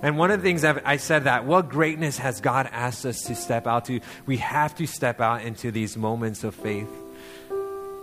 And 0.00 0.16
one 0.16 0.30
of 0.30 0.40
the 0.40 0.44
things 0.44 0.64
I've, 0.64 0.80
i 0.84 0.96
said 0.96 1.24
that, 1.24 1.44
what 1.44 1.68
greatness 1.68 2.18
has 2.18 2.40
God 2.40 2.68
asked 2.72 3.04
us 3.04 3.22
to 3.24 3.34
step 3.34 3.66
out 3.66 3.86
to? 3.86 4.00
We 4.26 4.36
have 4.38 4.74
to 4.76 4.86
step 4.86 5.20
out 5.20 5.42
into 5.42 5.70
these 5.70 5.96
moments 5.96 6.44
of 6.44 6.54
faith. 6.54 6.90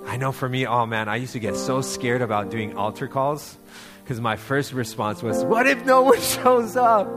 I 0.05 0.17
know 0.17 0.31
for 0.31 0.47
me, 0.47 0.67
oh 0.67 0.85
man, 0.85 1.09
I 1.09 1.15
used 1.15 1.33
to 1.33 1.39
get 1.39 1.55
so 1.55 1.81
scared 1.81 2.21
about 2.21 2.51
doing 2.51 2.77
altar 2.77 3.07
calls 3.07 3.57
because 4.03 4.21
my 4.21 4.35
first 4.35 4.71
response 4.73 5.23
was, 5.23 5.43
what 5.45 5.65
if 5.65 5.83
no 5.85 6.03
one 6.03 6.21
shows 6.21 6.75
up? 6.75 7.07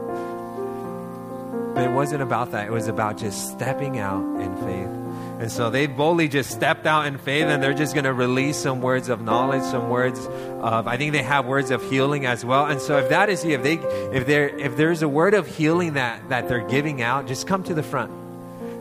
But 1.73 1.83
it 1.83 1.91
wasn't 1.91 2.21
about 2.21 2.51
that. 2.51 2.67
It 2.67 2.71
was 2.71 2.87
about 2.87 3.17
just 3.17 3.51
stepping 3.51 3.99
out 3.99 4.23
in 4.41 4.55
faith. 4.57 4.99
And 5.39 5.49
so 5.49 5.69
they 5.69 5.87
boldly 5.87 6.27
just 6.27 6.51
stepped 6.51 6.85
out 6.85 7.05
in 7.05 7.17
faith 7.17 7.45
and 7.45 7.63
they're 7.63 7.73
just 7.73 7.93
going 7.93 8.03
to 8.03 8.13
release 8.13 8.57
some 8.57 8.81
words 8.81 9.07
of 9.07 9.21
knowledge, 9.21 9.63
some 9.63 9.89
words 9.89 10.19
of, 10.27 10.85
I 10.85 10.97
think 10.97 11.13
they 11.13 11.23
have 11.23 11.45
words 11.45 11.71
of 11.71 11.81
healing 11.89 12.25
as 12.25 12.43
well. 12.43 12.65
And 12.65 12.81
so 12.81 12.97
if 12.97 13.07
that 13.07 13.29
is 13.29 13.45
you, 13.45 13.55
if 13.55 13.63
they, 13.63 13.75
if 13.75 14.27
there, 14.27 14.49
if 14.49 14.75
there's 14.75 15.01
a 15.01 15.07
word 15.07 15.33
of 15.33 15.47
healing 15.47 15.93
that, 15.93 16.27
that 16.27 16.49
they're 16.49 16.67
giving 16.67 17.01
out, 17.01 17.25
just 17.25 17.47
come 17.47 17.63
to 17.63 17.73
the 17.73 17.83
front. 17.83 18.11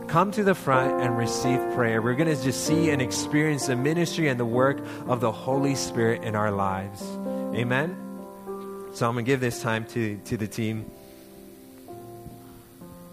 Come 0.09 0.33
to 0.33 0.43
the 0.43 0.55
front 0.55 1.01
and 1.01 1.17
receive 1.17 1.61
prayer. 1.77 2.03
We're 2.03 2.17
going 2.17 2.35
to 2.35 2.43
just 2.43 2.67
see 2.67 2.91
and 2.91 3.01
experience 3.01 3.69
the 3.69 3.77
ministry 3.77 4.27
and 4.27 4.41
the 4.41 4.45
work 4.45 4.81
of 5.07 5.21
the 5.21 5.31
Holy 5.31 5.77
Spirit 5.77 6.25
in 6.25 6.35
our 6.35 6.51
lives. 6.51 7.03
Amen. 7.55 7.97
So 8.95 9.07
I'm 9.07 9.15
going 9.15 9.25
to 9.25 9.31
give 9.31 9.39
this 9.39 9.63
time 9.63 9.85
to, 9.89 10.17
to 10.25 10.37
the 10.37 10.49
team. 10.49 10.91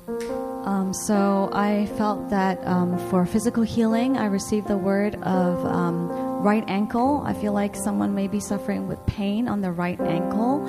Um, 0.08 0.94
so 0.94 1.50
I 1.52 1.88
felt 1.98 2.30
that 2.30 2.66
um, 2.66 2.98
for 3.10 3.26
physical 3.26 3.64
healing, 3.64 4.18
I 4.18 4.26
received 4.26 4.68
the 4.68 4.78
word 4.78 5.16
of 5.24 5.66
um, 5.66 6.10
right 6.44 6.64
ankle. 6.68 7.24
I 7.26 7.34
feel 7.34 7.54
like 7.54 7.76
someone 7.76 8.14
may 8.14 8.28
be 8.28 8.40
suffering 8.40 8.88
with 8.88 9.04
pain 9.08 9.48
on 9.48 9.62
the 9.62 9.72
right 9.72 10.00
ankle. 10.02 10.66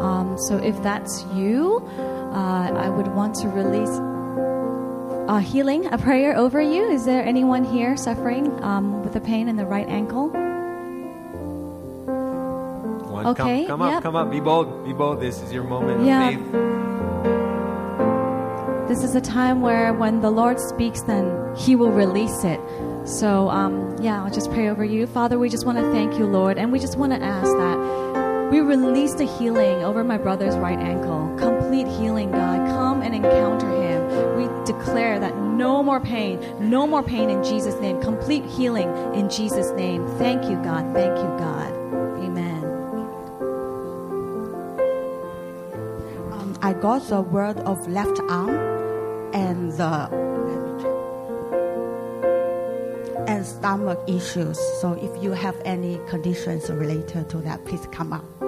Um, 0.00 0.36
so 0.38 0.56
if 0.58 0.80
that's 0.82 1.24
you, 1.34 1.82
uh, 1.98 2.72
I 2.76 2.88
would 2.88 3.08
want 3.08 3.34
to 3.36 3.48
release 3.48 3.90
a 5.28 5.40
healing, 5.40 5.86
a 5.92 5.98
prayer 5.98 6.36
over 6.36 6.60
you. 6.60 6.90
Is 6.90 7.04
there 7.04 7.24
anyone 7.24 7.64
here 7.64 7.96
suffering 7.96 8.50
um, 8.64 9.02
with 9.04 9.14
a 9.14 9.20
pain 9.20 9.48
in 9.48 9.56
the 9.56 9.66
right 9.66 9.88
ankle? 9.88 10.30
One, 13.08 13.26
Okay, 13.26 13.66
Come, 13.66 13.80
come 13.80 13.82
up, 13.82 13.90
yep. 13.92 14.02
come 14.02 14.16
up. 14.16 14.30
Be 14.30 14.40
bold. 14.40 14.84
Be 14.84 14.92
bold. 14.92 15.20
This 15.20 15.40
is 15.42 15.52
your 15.52 15.64
moment 15.64 16.04
Yeah. 16.04 16.28
of 16.30 16.34
faith. 16.34 16.89
This 18.90 19.04
is 19.04 19.14
a 19.14 19.20
time 19.20 19.60
where 19.60 19.92
when 19.92 20.20
the 20.20 20.30
Lord 20.30 20.58
speaks, 20.58 21.02
then 21.02 21.54
He 21.56 21.76
will 21.76 21.92
release 21.92 22.42
it. 22.42 22.58
So, 23.04 23.48
um, 23.48 23.96
yeah, 24.02 24.20
I'll 24.20 24.32
just 24.32 24.50
pray 24.50 24.68
over 24.68 24.84
you. 24.84 25.06
Father, 25.06 25.38
we 25.38 25.48
just 25.48 25.64
want 25.64 25.78
to 25.78 25.88
thank 25.92 26.18
you, 26.18 26.26
Lord, 26.26 26.58
and 26.58 26.72
we 26.72 26.80
just 26.80 26.98
want 26.98 27.12
to 27.12 27.22
ask 27.22 27.46
that 27.46 28.50
we 28.50 28.58
release 28.58 29.14
the 29.14 29.26
healing 29.26 29.84
over 29.84 30.02
my 30.02 30.18
brother's 30.18 30.56
right 30.56 30.78
ankle. 30.78 31.32
Complete 31.38 31.86
healing, 31.86 32.32
God. 32.32 32.66
Come 32.66 33.02
and 33.02 33.14
encounter 33.14 33.70
him. 33.70 34.36
We 34.36 34.64
declare 34.66 35.20
that 35.20 35.36
no 35.36 35.84
more 35.84 36.00
pain, 36.00 36.40
no 36.58 36.84
more 36.84 37.04
pain 37.04 37.30
in 37.30 37.44
Jesus' 37.44 37.80
name. 37.80 38.00
Complete 38.00 38.44
healing 38.44 38.88
in 39.14 39.30
Jesus' 39.30 39.70
name. 39.76 40.04
Thank 40.18 40.50
you, 40.50 40.56
God. 40.64 40.92
Thank 40.92 41.16
you, 41.16 41.30
God. 41.38 41.72
Amen. 42.24 42.64
Um, 46.32 46.58
I 46.60 46.72
got 46.72 47.06
the 47.06 47.20
word 47.20 47.58
of 47.58 47.86
left 47.86 48.18
arm 48.28 48.79
and 49.32 49.72
the 49.72 50.08
and 53.26 53.46
stomach 53.46 54.00
issues. 54.08 54.58
So 54.80 54.94
if 54.94 55.22
you 55.22 55.32
have 55.32 55.60
any 55.64 56.00
conditions 56.08 56.70
related 56.70 57.28
to 57.30 57.38
that, 57.38 57.64
please 57.64 57.86
come 57.92 58.12
up. 58.12 58.39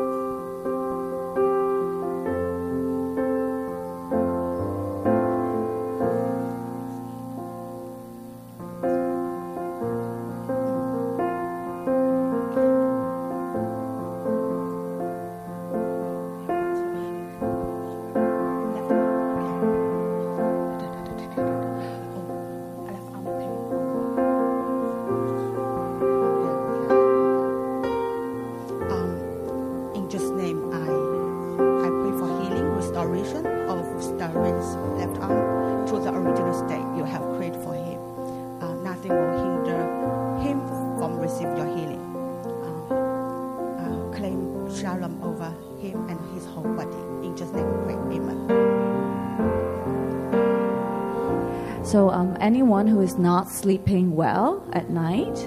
Sleeping 53.62 54.16
well 54.16 54.68
at 54.72 54.90
night, 54.90 55.38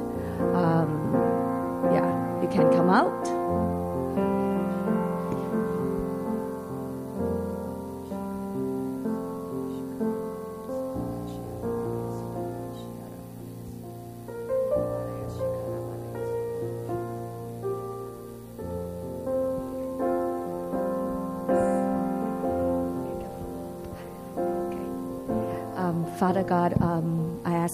um, 0.55 1.11
yeah, 1.91 2.41
you 2.41 2.47
can 2.47 2.71
come 2.71 2.89
out. 2.89 3.34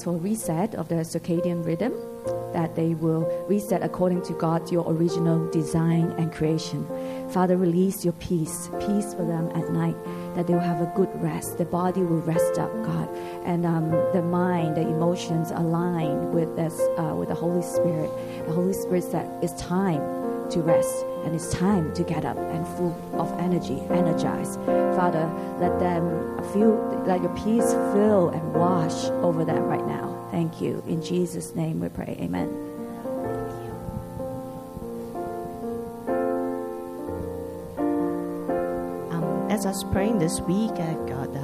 For 0.04 0.18
reset 0.18 0.76
of 0.76 0.88
the 0.90 0.96
circadian 0.96 1.66
rhythm, 1.66 1.94
that 2.54 2.76
they 2.76 2.94
will 2.94 3.46
reset 3.48 3.84
according 3.84 4.22
to 4.24 4.34
God, 4.34 4.72
your 4.72 4.90
original 4.92 5.50
design 5.52 6.12
and 6.18 6.32
creation. 6.32 6.86
Father, 7.30 7.58
release 7.58 8.04
your 8.04 8.14
peace, 8.14 8.70
peace 8.80 9.14
for 9.14 9.26
them 9.26 9.50
at 9.56 9.72
night, 9.72 9.96
that 10.36 10.48
they 10.48 10.54
will 10.54 10.60
have 10.60 10.82
a 10.82 10.92
good 10.96 11.10
rest. 11.22 11.58
The 11.58 11.66
body 11.66 12.02
will 12.02 12.22
rest 12.22 12.60
up, 12.60 12.72
God, 12.84 13.10
and 13.46 13.66
um, 13.66 13.90
the 14.14 14.22
mind, 14.22 14.78
the 14.78 14.82
emotions 14.82 15.52
align 15.52 16.32
with 16.32 16.56
this, 16.56 16.80
uh, 16.98 17.16
with 17.16 17.30
the 17.30 17.36
Holy 17.36 17.64
Spirit. 17.64 18.10
The 18.46 18.54
Holy 18.54 18.74
Spirit 18.74 19.04
said 19.04 19.30
it's 19.44 19.60
time 19.62 20.21
to 20.52 20.62
rest 20.62 21.06
and 21.24 21.36
it's 21.36 21.52
time 21.54 21.94
to 21.94 22.04
get 22.04 22.26
up 22.26 22.38
and 22.38 22.68
full 22.78 22.96
of 23.14 23.32
energy, 23.40 23.80
energized. 23.90 24.56
Father, 24.96 25.26
let 25.60 25.80
them 25.80 26.04
feel, 26.52 26.76
let 27.06 27.22
your 27.22 27.34
peace 27.36 27.72
fill 27.94 28.30
and 28.30 28.54
wash 28.54 29.06
over 29.24 29.46
them 29.46 29.64
right 29.64 29.86
now. 29.86 30.28
Thank 30.32 30.62
you. 30.62 30.84
In 30.88 31.02
Jesus' 31.02 31.56
name 31.56 31.80
we 31.80 31.90
pray. 31.90 32.18
Amen. 32.20 32.50
Um, 39.12 39.52
as 39.52 39.66
I 39.66 39.70
was 39.70 39.84
praying 39.92 40.20
this 40.20 40.40
week, 40.42 40.76
got 40.76 41.36
um, 41.36 41.41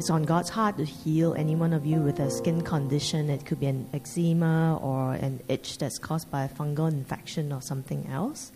it's 0.00 0.08
on 0.08 0.22
God's 0.22 0.48
heart 0.48 0.78
to 0.78 0.84
heal 0.86 1.34
any 1.34 1.54
one 1.54 1.74
of 1.74 1.84
you 1.84 2.00
with 2.00 2.20
a 2.20 2.30
skin 2.30 2.62
condition. 2.62 3.28
It 3.28 3.44
could 3.44 3.60
be 3.60 3.66
an 3.66 3.86
eczema 3.92 4.78
or 4.78 5.12
an 5.12 5.40
itch 5.46 5.76
that's 5.76 5.98
caused 5.98 6.30
by 6.30 6.44
a 6.44 6.48
fungal 6.48 6.90
infection 6.90 7.52
or 7.52 7.60
something 7.60 8.08
else. 8.10 8.50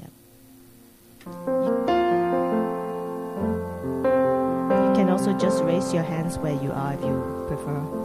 You, 0.00 0.06
you 4.76 4.90
can 4.96 5.10
also 5.10 5.32
just 5.38 5.62
raise 5.62 5.94
your 5.94 6.02
hands 6.02 6.38
where 6.38 6.60
you 6.60 6.72
are 6.72 6.94
if 6.94 7.02
you 7.02 7.44
prefer. 7.46 8.03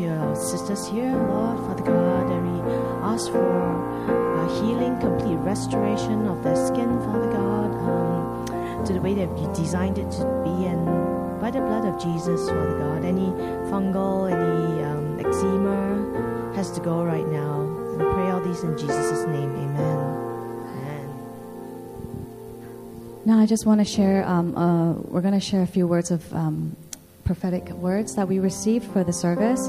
Your 0.00 0.34
sisters 0.34 0.88
here, 0.88 1.12
Lord, 1.12 1.58
Father 1.66 1.82
God, 1.82 2.30
and 2.30 2.42
we 2.52 2.60
ask 3.02 3.30
for 3.30 3.70
healing, 4.58 4.98
complete 4.98 5.36
restoration 5.36 6.26
of 6.26 6.42
their 6.42 6.56
skin, 6.56 6.98
Father 7.00 7.30
God, 7.30 7.70
um, 7.86 8.84
to 8.84 8.92
the 8.92 9.00
way 9.00 9.14
that 9.14 9.28
you 9.38 9.52
designed 9.54 9.98
it 9.98 10.10
to 10.10 10.24
be, 10.44 10.66
and 10.66 10.84
by 11.40 11.50
the 11.50 11.60
blood 11.60 11.84
of 11.84 12.02
Jesus, 12.02 12.48
Father 12.48 12.78
God, 12.78 13.04
any 13.04 13.30
fungal, 13.70 14.30
any 14.30 14.82
um, 14.82 15.20
eczema 15.20 16.52
has 16.56 16.70
to 16.72 16.80
go 16.80 17.04
right 17.04 17.28
now. 17.28 17.62
We 17.92 18.04
pray 18.04 18.30
all 18.30 18.40
these 18.40 18.62
in 18.62 18.76
Jesus' 18.76 19.26
name, 19.26 19.54
Amen. 19.54 19.98
Amen. 20.66 21.08
Now, 23.24 23.38
I 23.38 23.46
just 23.46 23.66
want 23.66 23.80
to 23.80 23.84
share, 23.84 24.26
um, 24.26 24.56
uh, 24.56 24.94
we're 24.94 25.22
going 25.22 25.34
to 25.34 25.40
share 25.40 25.62
a 25.62 25.66
few 25.66 25.86
words 25.86 26.10
of 26.10 26.34
um, 26.34 26.76
prophetic 27.30 27.68
words 27.74 28.16
that 28.16 28.26
we 28.26 28.40
received 28.40 28.84
for 28.90 29.04
the 29.04 29.12
service. 29.12 29.66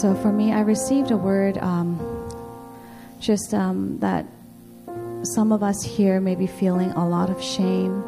So, 0.00 0.14
for 0.22 0.30
me, 0.30 0.52
I 0.52 0.60
received 0.60 1.10
a 1.10 1.16
word 1.16 1.58
um, 1.58 1.98
just 3.18 3.52
um, 3.52 3.98
that 3.98 4.24
some 5.34 5.50
of 5.50 5.60
us 5.60 5.82
here 5.82 6.20
may 6.20 6.36
be 6.36 6.46
feeling 6.46 6.92
a 6.92 7.08
lot 7.08 7.28
of 7.28 7.42
shame 7.42 8.04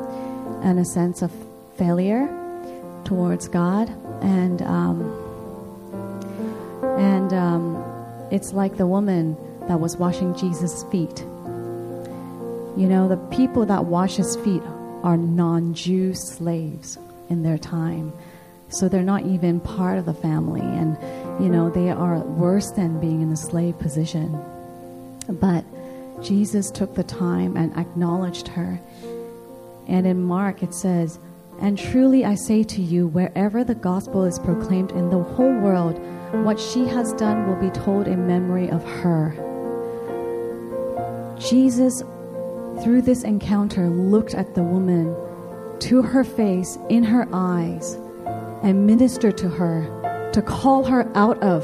and 0.62 0.78
a 0.78 0.84
sense 0.84 1.20
of 1.20 1.32
failure 1.76 2.28
towards 3.02 3.48
God. 3.48 3.88
And, 4.22 4.62
um, 4.62 5.00
and 6.96 7.32
um, 7.32 7.84
it's 8.30 8.52
like 8.52 8.76
the 8.76 8.86
woman 8.86 9.36
that 9.66 9.80
was 9.80 9.96
washing 9.96 10.36
Jesus' 10.36 10.84
feet. 10.92 11.22
You 12.76 12.86
know, 12.86 13.08
the 13.08 13.16
people 13.36 13.66
that 13.66 13.86
wash 13.86 14.14
his 14.14 14.36
feet 14.36 14.62
are 15.02 15.16
non 15.16 15.74
Jew 15.74 16.14
slaves 16.14 16.98
in 17.28 17.42
their 17.42 17.58
time. 17.58 18.12
So 18.72 18.88
they're 18.88 19.02
not 19.02 19.26
even 19.26 19.60
part 19.60 19.98
of 19.98 20.06
the 20.06 20.14
family. 20.14 20.60
And, 20.60 20.96
you 21.42 21.48
know, 21.48 21.70
they 21.70 21.90
are 21.90 22.18
worse 22.18 22.70
than 22.70 23.00
being 23.00 23.22
in 23.22 23.32
a 23.32 23.36
slave 23.36 23.78
position. 23.78 24.38
But 25.28 25.64
Jesus 26.22 26.70
took 26.70 26.94
the 26.94 27.04
time 27.04 27.56
and 27.56 27.76
acknowledged 27.76 28.48
her. 28.48 28.80
And 29.88 30.06
in 30.06 30.22
Mark, 30.22 30.62
it 30.62 30.74
says, 30.74 31.18
And 31.60 31.78
truly 31.78 32.24
I 32.24 32.34
say 32.34 32.62
to 32.64 32.82
you, 32.82 33.08
wherever 33.08 33.64
the 33.64 33.74
gospel 33.74 34.24
is 34.24 34.38
proclaimed 34.38 34.92
in 34.92 35.10
the 35.10 35.22
whole 35.22 35.54
world, 35.58 35.98
what 36.44 36.58
she 36.58 36.86
has 36.86 37.12
done 37.14 37.46
will 37.46 37.60
be 37.60 37.70
told 37.70 38.08
in 38.08 38.26
memory 38.26 38.70
of 38.70 38.84
her. 38.84 39.34
Jesus 41.38 42.02
through 42.80 43.02
this 43.02 43.22
encounter, 43.22 43.88
looked 43.88 44.34
at 44.34 44.54
the 44.54 44.62
woman 44.62 45.14
to 45.80 46.02
her 46.02 46.24
face, 46.24 46.78
in 46.88 47.04
her 47.04 47.28
eyes, 47.32 47.96
and 48.62 48.86
minister 48.86 49.32
to 49.32 49.48
her 49.48 50.30
to 50.32 50.42
call 50.42 50.84
her 50.84 51.10
out 51.14 51.42
of 51.42 51.62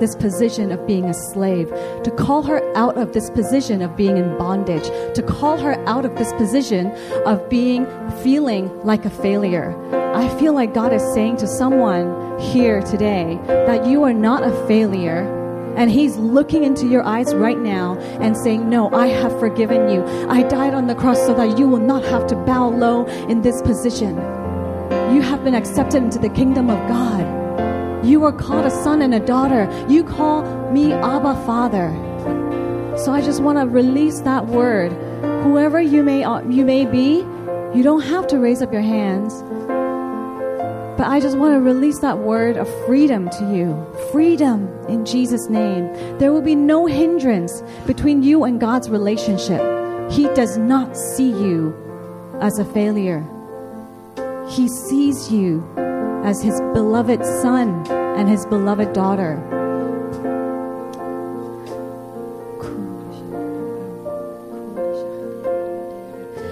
this 0.00 0.16
position 0.16 0.72
of 0.72 0.84
being 0.86 1.04
a 1.04 1.14
slave, 1.14 1.68
to 2.02 2.10
call 2.10 2.42
her 2.42 2.60
out 2.76 2.96
of 2.96 3.12
this 3.12 3.30
position 3.30 3.82
of 3.82 3.94
being 3.96 4.16
in 4.16 4.36
bondage, 4.38 4.84
to 5.14 5.22
call 5.22 5.58
her 5.58 5.74
out 5.86 6.04
of 6.04 6.16
this 6.16 6.32
position 6.32 6.90
of 7.26 7.48
being 7.48 7.86
feeling 8.22 8.68
like 8.80 9.04
a 9.04 9.10
failure. 9.10 9.76
I 10.14 10.28
feel 10.40 10.54
like 10.54 10.74
God 10.74 10.92
is 10.92 11.02
saying 11.14 11.36
to 11.36 11.46
someone 11.46 12.38
here 12.40 12.80
today 12.82 13.38
that 13.46 13.86
you 13.86 14.02
are 14.02 14.14
not 14.14 14.42
a 14.42 14.66
failure. 14.66 15.36
And 15.76 15.90
He's 15.90 16.16
looking 16.16 16.64
into 16.64 16.88
your 16.88 17.04
eyes 17.04 17.32
right 17.34 17.58
now 17.58 17.96
and 18.20 18.36
saying, 18.36 18.68
No, 18.68 18.90
I 18.92 19.06
have 19.06 19.38
forgiven 19.38 19.88
you. 19.88 20.04
I 20.28 20.42
died 20.42 20.74
on 20.74 20.88
the 20.88 20.96
cross 20.96 21.18
so 21.18 21.34
that 21.34 21.58
you 21.58 21.68
will 21.68 21.78
not 21.78 22.02
have 22.04 22.26
to 22.28 22.36
bow 22.36 22.70
low 22.70 23.06
in 23.28 23.42
this 23.42 23.62
position. 23.62 24.39
You 24.90 25.22
have 25.22 25.44
been 25.44 25.54
accepted 25.54 26.02
into 26.02 26.18
the 26.18 26.28
kingdom 26.28 26.70
of 26.70 26.78
God. 26.88 28.04
You 28.04 28.24
are 28.24 28.32
called 28.32 28.64
a 28.64 28.70
son 28.70 29.02
and 29.02 29.14
a 29.14 29.20
daughter. 29.20 29.68
You 29.88 30.04
call 30.04 30.42
me 30.70 30.92
Abba 30.92 31.34
Father. 31.46 31.90
So 32.96 33.12
I 33.12 33.20
just 33.20 33.42
want 33.42 33.58
to 33.58 33.66
release 33.66 34.20
that 34.20 34.46
word. 34.46 34.92
Whoever 35.42 35.80
you 35.80 36.02
may 36.02 36.24
uh, 36.24 36.40
you 36.48 36.64
may 36.64 36.86
be, 36.86 37.18
you 37.74 37.82
don't 37.82 38.02
have 38.02 38.26
to 38.28 38.38
raise 38.38 38.62
up 38.62 38.72
your 38.72 38.82
hands. 38.82 39.42
But 40.98 41.06
I 41.08 41.18
just 41.18 41.38
want 41.38 41.54
to 41.54 41.60
release 41.60 42.00
that 42.00 42.18
word 42.18 42.58
of 42.58 42.68
freedom 42.84 43.30
to 43.30 43.54
you. 43.54 43.86
Freedom 44.12 44.68
in 44.88 45.06
Jesus' 45.06 45.48
name. 45.48 45.90
There 46.18 46.30
will 46.32 46.42
be 46.42 46.54
no 46.54 46.84
hindrance 46.84 47.62
between 47.86 48.22
you 48.22 48.44
and 48.44 48.60
God's 48.60 48.90
relationship. 48.90 49.62
He 50.10 50.24
does 50.34 50.58
not 50.58 50.96
see 50.96 51.30
you 51.30 51.74
as 52.40 52.58
a 52.58 52.64
failure, 52.64 53.26
He 54.50 54.68
sees 54.68 55.30
you 55.30 55.64
as 56.24 56.42
His 56.42 56.60
beloved 56.72 57.24
son 57.24 57.86
and 57.90 58.28
His 58.28 58.44
beloved 58.46 58.92
daughter. 58.92 59.34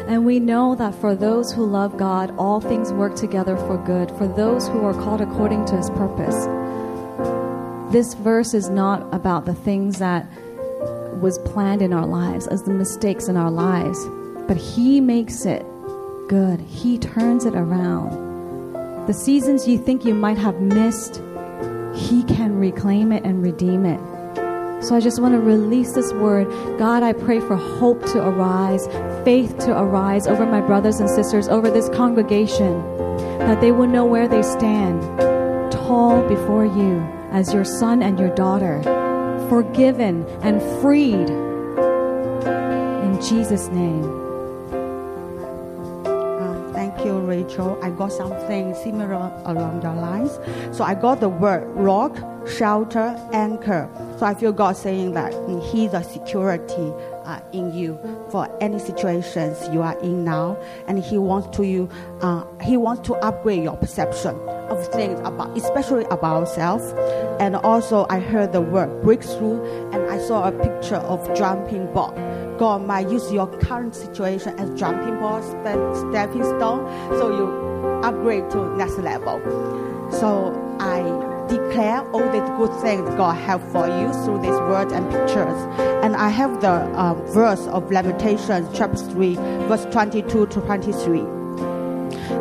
And 0.08 0.24
we 0.24 0.40
know 0.40 0.74
that 0.74 0.94
for 0.94 1.14
those 1.14 1.52
who 1.52 1.66
love 1.66 1.98
God, 1.98 2.34
all 2.38 2.60
things 2.60 2.92
work 2.92 3.14
together 3.14 3.56
for 3.56 3.76
good, 3.76 4.10
for 4.12 4.26
those 4.26 4.66
who 4.68 4.84
are 4.84 4.94
called 4.94 5.20
according 5.20 5.66
to 5.66 5.76
his 5.76 5.90
purpose. 5.90 6.46
This 7.92 8.14
verse 8.14 8.54
is 8.54 8.70
not 8.70 9.12
about 9.12 9.44
the 9.44 9.54
things 9.54 9.98
that 9.98 10.26
was 11.20 11.38
planned 11.40 11.82
in 11.82 11.92
our 11.92 12.06
lives, 12.06 12.46
as 12.46 12.62
the 12.62 12.72
mistakes 12.72 13.28
in 13.28 13.36
our 13.36 13.50
lives, 13.50 13.98
but 14.46 14.56
he 14.56 15.00
makes 15.00 15.44
it 15.44 15.66
good. 16.28 16.60
He 16.60 16.98
turns 16.98 17.46
it 17.46 17.54
around. 17.54 19.06
The 19.06 19.14
seasons 19.14 19.66
you 19.66 19.78
think 19.78 20.04
you 20.04 20.14
might 20.14 20.36
have 20.36 20.60
missed, 20.60 21.22
he 21.94 22.22
can 22.24 22.58
reclaim 22.58 23.10
it 23.10 23.24
and 23.24 23.42
redeem 23.42 23.86
it. 23.86 23.98
So 24.84 24.94
I 24.94 25.00
just 25.00 25.20
want 25.20 25.34
to 25.34 25.40
release 25.40 25.92
this 25.92 26.12
word. 26.12 26.46
God, 26.78 27.02
I 27.02 27.14
pray 27.14 27.40
for 27.40 27.56
hope 27.56 28.04
to 28.12 28.18
arise, 28.18 28.86
faith 29.24 29.58
to 29.60 29.76
arise 29.76 30.26
over 30.26 30.46
my 30.46 30.60
brothers 30.60 31.00
and 31.00 31.10
sisters, 31.10 31.48
over 31.48 31.70
this 31.70 31.88
congregation, 31.88 32.80
that 33.38 33.60
they 33.60 33.72
will 33.72 33.88
know 33.88 34.04
where 34.04 34.28
they 34.28 34.42
stand, 34.42 35.02
tall 35.72 36.22
before 36.28 36.66
you 36.66 37.00
as 37.32 37.52
your 37.52 37.64
son 37.64 38.02
and 38.02 38.20
your 38.20 38.32
daughter, 38.34 38.82
forgiven 39.48 40.24
and 40.42 40.62
freed. 40.80 41.30
In 43.04 43.20
Jesus' 43.20 43.68
name. 43.68 44.27
I 47.56 47.90
got 47.90 48.12
something 48.12 48.74
similar 48.74 49.14
along 49.44 49.80
the 49.80 49.92
lines. 49.92 50.38
So 50.76 50.84
I 50.84 50.94
got 50.94 51.20
the 51.20 51.28
word 51.28 51.64
rock, 51.74 52.16
shelter, 52.46 53.16
anchor. 53.32 53.88
So 54.18 54.26
I 54.26 54.34
feel 54.34 54.52
God 54.52 54.76
saying 54.76 55.12
that 55.14 55.32
He's 55.72 55.92
a 55.94 56.02
security 56.02 56.92
uh, 57.24 57.40
in 57.52 57.72
you 57.72 57.98
for 58.30 58.48
any 58.60 58.78
situations 58.78 59.56
you 59.72 59.82
are 59.82 59.98
in 60.00 60.24
now, 60.24 60.60
and 60.86 60.98
He 60.98 61.18
wants 61.18 61.56
to 61.56 61.64
you. 61.64 61.88
Uh, 62.20 62.44
he 62.62 62.76
wants 62.76 63.06
to 63.08 63.14
upgrade 63.16 63.62
your 63.62 63.76
perception 63.76 64.36
of 64.68 64.86
things 64.92 65.18
about, 65.20 65.56
especially 65.56 66.04
about 66.04 66.36
ourselves. 66.36 66.92
And 67.40 67.56
also, 67.56 68.06
I 68.10 68.20
heard 68.20 68.52
the 68.52 68.60
word 68.60 69.02
breakthrough, 69.02 69.62
and 69.92 70.10
I 70.10 70.18
saw 70.18 70.48
a 70.48 70.52
picture 70.52 70.96
of 70.96 71.34
jumping 71.36 71.92
ball. 71.92 72.12
God 72.58 72.84
might 72.86 73.08
use 73.08 73.32
your 73.32 73.46
current 73.60 73.94
situation 73.94 74.58
as 74.58 74.78
jumping 74.78 75.18
ball, 75.20 75.42
stepping 75.42 76.42
stone, 76.42 76.86
so 77.18 77.30
you 77.30 77.68
upgrade 78.02 78.50
to 78.50 78.76
next 78.76 78.98
level. 78.98 79.40
So 80.10 80.52
I 80.80 81.02
declare 81.48 82.00
all 82.10 82.20
the 82.20 82.40
good 82.58 82.74
things 82.82 83.08
God 83.16 83.34
have 83.34 83.62
for 83.72 83.86
you 83.86 84.12
through 84.24 84.42
these 84.42 84.58
words 84.68 84.92
and 84.92 85.10
pictures. 85.10 85.56
And 86.04 86.16
I 86.16 86.28
have 86.28 86.60
the 86.60 86.70
uh, 86.70 87.14
verse 87.32 87.66
of 87.68 87.90
Lamentations, 87.90 88.68
chapter 88.76 88.98
3, 88.98 89.34
verse 89.68 89.86
22 89.86 90.46
to 90.46 90.60
23. 90.60 91.20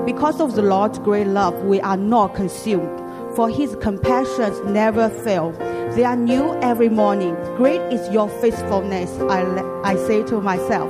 Because 0.05 0.41
of 0.41 0.55
the 0.55 0.61
Lord's 0.61 0.99
great 0.99 1.27
love, 1.27 1.53
we 1.63 1.79
are 1.81 1.97
not 1.97 2.35
consumed, 2.35 2.99
for 3.37 3.47
his 3.49 3.77
compassions 3.77 4.59
never 4.65 5.09
fail. 5.09 5.51
They 5.95 6.03
are 6.03 6.15
new 6.15 6.55
every 6.61 6.89
morning. 6.89 7.35
Great 7.55 7.81
is 7.93 8.09
your 8.09 8.27
faithfulness, 8.41 9.11
I, 9.29 9.43
I 9.83 9.95
say 9.95 10.23
to 10.23 10.41
myself. 10.41 10.89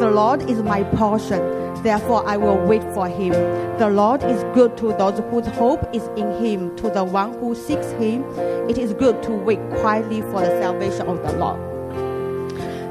The 0.00 0.10
Lord 0.10 0.50
is 0.50 0.62
my 0.62 0.82
portion 0.84 1.62
Therefore, 1.82 2.24
I 2.28 2.36
will 2.36 2.58
wait 2.64 2.82
for 2.94 3.08
him. 3.08 3.32
The 3.78 3.88
Lord 3.90 4.22
is 4.22 4.44
good 4.54 4.76
to 4.76 4.92
those 4.92 5.18
whose 5.30 5.46
hope 5.56 5.84
is 5.92 6.04
in 6.16 6.30
him. 6.44 6.76
To 6.76 6.88
the 6.88 7.02
one 7.02 7.32
who 7.40 7.56
seeks 7.56 7.90
him, 7.92 8.22
it 8.70 8.78
is 8.78 8.94
good 8.94 9.20
to 9.24 9.32
wait 9.32 9.58
quietly 9.80 10.20
for 10.20 10.42
the 10.42 10.60
salvation 10.62 11.08
of 11.08 11.20
the 11.24 11.32
Lord. 11.32 11.58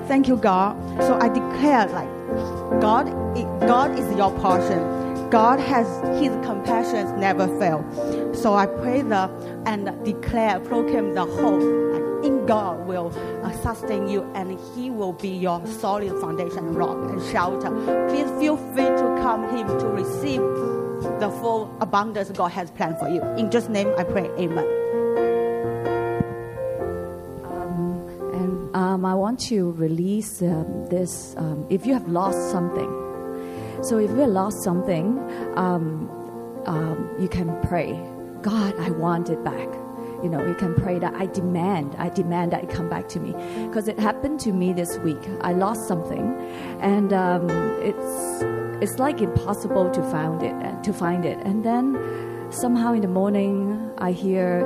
Thank 0.10 0.28
you, 0.28 0.36
God. 0.36 0.76
So 1.04 1.18
I 1.22 1.30
declare, 1.30 1.88
like, 1.88 2.82
God, 2.82 3.06
God 3.66 3.98
is 3.98 4.14
your 4.18 4.38
portion. 4.40 5.11
God 5.32 5.62
has 5.62 5.88
His 6.22 6.32
compassions 6.46 7.10
never 7.20 7.48
fail. 7.58 7.86
So 8.34 8.54
I 8.54 8.66
pray 8.66 9.02
the 9.02 9.32
and 9.66 9.90
declare, 10.04 10.60
proclaim 10.60 11.14
the 11.14 11.26
hope 11.26 11.82
in 12.26 12.46
God 12.46 12.86
will 12.86 13.14
uh, 13.44 13.52
sustain 13.62 14.08
you 14.10 14.24
and 14.36 14.60
He 14.76 14.90
will 14.90 15.14
be 15.14 15.30
your 15.30 15.66
solid 15.66 16.20
foundation, 16.20 16.74
rock, 16.74 16.98
and 17.10 17.22
shelter. 17.32 17.70
Please 18.10 18.30
feel 18.40 18.58
free 18.74 18.84
to 18.84 19.18
come 19.22 19.44
Him 19.56 19.68
to 19.68 19.88
receive 19.88 20.42
the 21.20 21.30
full 21.40 21.76
abundance 21.80 22.30
God 22.32 22.52
has 22.52 22.70
planned 22.72 22.98
for 23.00 23.10
you. 23.10 23.22
In 23.38 23.50
Jesus' 23.50 23.70
name 23.70 23.92
I 23.98 24.04
pray, 24.04 24.26
Amen. 24.38 24.66
Um, 27.46 28.06
and 28.34 28.76
um, 28.76 29.06
I 29.06 29.16
want 29.16 29.40
to 29.48 29.72
release 29.72 30.42
um, 30.42 30.88
this. 30.88 31.36
Um, 31.38 31.66
if 31.70 31.86
you 31.86 31.94
have 31.94 32.08
lost 32.08 32.52
something, 32.52 33.01
so 33.84 33.98
if 33.98 34.10
have 34.10 34.30
lost 34.30 34.64
something, 34.64 35.18
um, 35.56 36.10
um, 36.66 37.10
you 37.20 37.28
can 37.28 37.60
pray, 37.68 37.94
God, 38.42 38.80
I 38.80 38.90
want 38.92 39.30
it 39.30 39.44
back 39.44 39.68
you 40.24 40.30
know, 40.30 40.46
you 40.46 40.54
can 40.54 40.76
pray 40.76 41.00
that 41.00 41.16
I 41.16 41.26
demand, 41.26 41.96
I 41.98 42.10
demand 42.10 42.52
that 42.52 42.64
it 42.64 42.70
come 42.70 42.88
back 42.90 43.10
to 43.10 43.20
me. 43.20 43.32
Because 43.68 43.88
it 43.88 44.00
happened 44.00 44.40
to 44.42 44.52
me 44.52 44.72
this 44.72 45.00
week. 45.00 45.18
I 45.42 45.54
lost 45.54 45.88
something, 45.88 46.38
and 46.80 47.12
um, 47.12 47.50
it's 47.82 48.44
it's 48.82 49.00
like 49.00 49.22
impossible 49.22 49.90
to 49.92 50.02
find 50.12 50.42
it 50.42 50.54
and 50.54 50.84
to 50.84 50.94
find 50.94 51.24
it. 51.26 51.38
And 51.46 51.64
then 51.64 51.98
somehow 52.52 52.94
in 52.94 53.02
the 53.02 53.08
morning, 53.08 53.92
I 54.00 54.12
hear, 54.12 54.66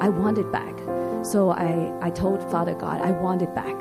I 0.00 0.08
want 0.08 0.38
it 0.38 0.50
back. 0.50 0.76
So 1.24 1.50
I, 1.50 1.92
I 2.02 2.10
told 2.10 2.42
Father 2.50 2.74
God, 2.74 3.00
I 3.00 3.12
want 3.12 3.42
it 3.42 3.54
back. 3.54 3.74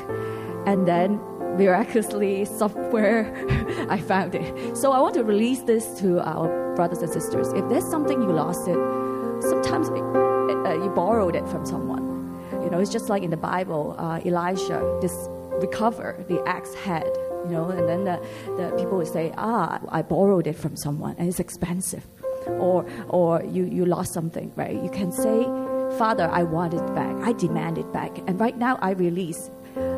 And 0.67 0.87
then 0.87 1.19
miraculously, 1.57 2.45
somewhere, 2.45 3.33
I 3.89 3.99
found 3.99 4.35
it. 4.35 4.77
So 4.77 4.91
I 4.91 4.99
want 4.99 5.13
to 5.15 5.23
release 5.23 5.61
this 5.61 5.85
to 5.99 6.19
our 6.27 6.75
brothers 6.75 6.99
and 6.99 7.11
sisters. 7.11 7.47
If 7.53 7.67
there's 7.69 7.87
something 7.89 8.21
you 8.21 8.31
lost 8.31 8.67
it, 8.67 8.77
sometimes 9.41 9.89
it, 9.89 9.95
uh, 9.95 10.73
you 10.83 10.91
borrowed 10.95 11.35
it 11.35 11.47
from 11.47 11.65
someone. 11.65 12.03
You 12.63 12.69
know, 12.69 12.79
it's 12.79 12.91
just 12.91 13.09
like 13.09 13.23
in 13.23 13.29
the 13.29 13.37
Bible, 13.37 13.95
uh, 13.97 14.19
Elijah 14.25 14.81
just 15.01 15.29
recovered 15.61 16.27
the 16.27 16.41
axe 16.47 16.73
head. 16.73 17.09
You 17.45 17.51
know, 17.51 17.69
and 17.69 17.89
then 17.89 18.05
the, 18.05 18.25
the 18.55 18.73
people 18.77 18.97
would 18.97 19.07
say, 19.07 19.33
"Ah, 19.37 19.81
I 19.89 20.01
borrowed 20.01 20.47
it 20.47 20.55
from 20.55 20.77
someone, 20.77 21.15
and 21.17 21.27
it's 21.27 21.41
expensive," 21.41 22.07
or 22.47 22.85
or 23.09 23.43
you 23.43 23.65
you 23.65 23.85
lost 23.85 24.13
something, 24.13 24.53
right? 24.55 24.81
You 24.81 24.89
can 24.89 25.11
say, 25.11 25.43
"Father, 25.97 26.29
I 26.31 26.43
want 26.43 26.73
it 26.73 26.95
back. 26.95 27.13
I 27.17 27.33
demand 27.33 27.77
it 27.77 27.91
back." 27.91 28.17
And 28.27 28.39
right 28.39 28.57
now, 28.57 28.79
I 28.81 28.91
release 28.91 29.51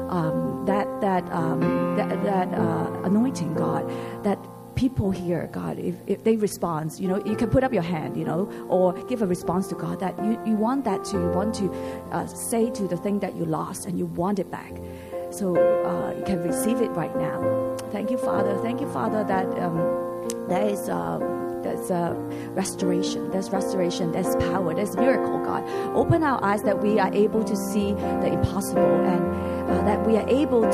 um, 0.09 0.65
that 0.65 0.87
that 1.01 1.31
um, 1.31 1.95
that, 1.97 2.23
that 2.23 2.53
uh, 2.53 3.01
anointing, 3.03 3.53
God, 3.53 3.89
that 4.23 4.39
people 4.75 5.09
here, 5.09 5.49
God, 5.51 5.79
if, 5.79 5.95
if 6.05 6.23
they 6.23 6.35
respond, 6.35 6.99
you 6.99 7.07
know, 7.07 7.23
you 7.25 7.35
can 7.35 7.49
put 7.49 7.63
up 7.63 7.73
your 7.73 7.81
hand, 7.81 8.17
you 8.17 8.25
know, 8.25 8.49
or 8.67 8.93
give 9.05 9.21
a 9.21 9.25
response 9.25 9.67
to 9.67 9.75
God 9.75 9.99
that 10.01 10.17
you, 10.23 10.39
you 10.45 10.55
want 10.55 10.83
that 10.83 11.05
to, 11.05 11.17
you 11.17 11.29
want 11.29 11.55
to 11.55 11.71
uh, 12.11 12.27
say 12.27 12.69
to 12.71 12.87
the 12.87 12.97
thing 12.97 13.19
that 13.19 13.35
you 13.35 13.45
lost 13.45 13.85
and 13.85 13.97
you 13.97 14.05
want 14.05 14.37
it 14.39 14.51
back. 14.51 14.73
So 15.31 15.55
uh, 15.55 16.13
you 16.17 16.23
can 16.25 16.41
receive 16.43 16.81
it 16.81 16.89
right 16.89 17.15
now. 17.15 17.75
Thank 17.91 18.11
you, 18.11 18.17
Father. 18.17 18.57
Thank 18.61 18.81
you, 18.81 18.89
Father, 18.91 19.23
that 19.23 19.45
um, 19.59 20.47
there 20.49 20.67
is. 20.67 20.89
Uh, 20.89 21.44
there's 21.65 21.89
uh, 21.89 22.13
restoration, 22.53 23.29
there's 23.31 23.49
restoration, 23.49 24.11
there's 24.11 24.35
power, 24.35 24.73
there's 24.73 24.95
miracle, 24.95 25.43
God. 25.43 25.63
Open 25.95 26.23
our 26.23 26.41
eyes 26.43 26.61
that 26.61 26.81
we 26.81 26.99
are 26.99 27.11
able 27.13 27.43
to 27.43 27.55
see 27.55 27.93
the 27.93 28.27
impossible 28.27 29.03
and 29.03 29.71
uh, 29.71 29.83
that 29.83 30.05
we 30.05 30.15
are 30.15 30.29
able 30.29 30.61
to, 30.61 30.69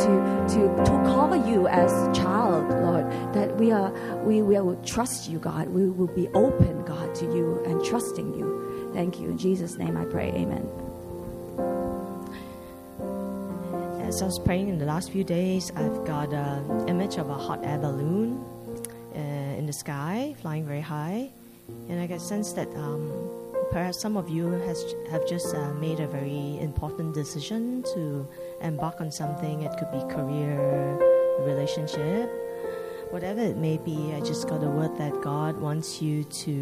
to, 0.53 0.67
to 0.83 0.91
call 1.07 1.33
you 1.47 1.67
as 1.67 1.91
child, 2.15 2.69
Lord. 2.69 3.09
That 3.33 3.55
we, 3.55 3.71
are, 3.71 3.91
we 4.23 4.41
will 4.41 4.75
trust 4.83 5.29
you, 5.29 5.39
God. 5.39 5.69
We 5.69 5.87
will 5.89 6.13
be 6.13 6.27
open, 6.33 6.83
God, 6.83 7.15
to 7.15 7.25
you 7.25 7.63
and 7.65 7.83
trusting 7.85 8.33
you. 8.33 8.91
Thank 8.93 9.19
you. 9.21 9.29
In 9.29 9.37
Jesus' 9.37 9.77
name 9.77 9.95
I 9.95 10.03
pray. 10.03 10.29
Amen. 10.31 10.69
As 14.01 14.21
I 14.21 14.25
was 14.25 14.39
praying 14.43 14.67
in 14.67 14.77
the 14.77 14.85
last 14.85 15.09
few 15.09 15.23
days, 15.23 15.71
I've 15.73 16.03
got 16.03 16.33
an 16.33 16.89
image 16.89 17.15
of 17.15 17.29
a 17.29 17.33
hot 17.33 17.63
air 17.63 17.77
balloon 17.77 18.43
uh, 18.43 18.60
the 19.71 19.77
sky, 19.77 20.35
flying 20.41 20.65
very 20.65 20.81
high, 20.81 21.29
and 21.87 22.01
I 22.01 22.05
get 22.05 22.19
sense 22.19 22.51
that 22.59 22.67
um, 22.75 23.07
perhaps 23.71 24.01
some 24.01 24.17
of 24.17 24.27
you 24.27 24.51
has 24.67 24.83
have 25.09 25.25
just 25.25 25.55
uh, 25.55 25.73
made 25.75 26.01
a 26.01 26.07
very 26.07 26.59
important 26.59 27.13
decision 27.13 27.81
to 27.93 28.27
embark 28.59 28.99
on 28.99 29.13
something. 29.13 29.63
It 29.63 29.71
could 29.79 29.91
be 29.97 30.01
career, 30.13 30.59
relationship, 31.39 32.27
whatever 33.11 33.39
it 33.39 33.55
may 33.55 33.77
be. 33.77 34.11
I 34.13 34.19
just 34.19 34.49
got 34.49 34.61
a 34.61 34.69
word 34.69 34.97
that 34.97 35.21
God 35.21 35.55
wants 35.61 36.01
you 36.01 36.25
to 36.43 36.55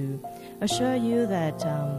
assure 0.62 0.95
you 0.95 1.26
that. 1.26 1.66
Um, 1.66 1.89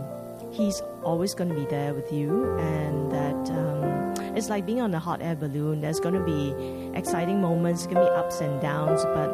He's 0.52 0.82
always 1.04 1.32
going 1.32 1.48
to 1.50 1.54
be 1.54 1.64
there 1.66 1.94
with 1.94 2.10
you, 2.12 2.58
and 2.58 3.12
that 3.12 3.42
um, 3.54 4.36
it's 4.36 4.48
like 4.48 4.66
being 4.66 4.80
on 4.80 4.92
a 4.92 4.98
hot 4.98 5.22
air 5.22 5.36
balloon. 5.36 5.80
There's 5.80 6.00
going 6.00 6.18
to 6.18 6.26
be 6.26 6.50
exciting 6.98 7.40
moments, 7.40 7.86
going 7.86 8.02
to 8.04 8.10
be 8.10 8.16
ups 8.22 8.40
and 8.40 8.60
downs, 8.60 9.04
but 9.04 9.30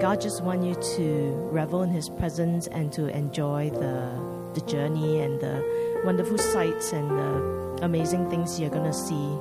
God 0.00 0.20
just 0.20 0.42
wants 0.42 0.66
you 0.66 0.96
to 0.96 1.32
revel 1.52 1.82
in 1.82 1.90
His 1.90 2.08
presence 2.08 2.66
and 2.68 2.92
to 2.92 3.08
enjoy 3.08 3.70
the 3.70 4.32
the 4.54 4.60
journey 4.62 5.20
and 5.20 5.40
the 5.40 6.02
wonderful 6.04 6.38
sights 6.38 6.92
and 6.92 7.10
the 7.10 7.84
amazing 7.84 8.28
things 8.30 8.60
you're 8.60 8.70
going 8.70 8.84
to 8.84 8.92
see. 8.92 9.38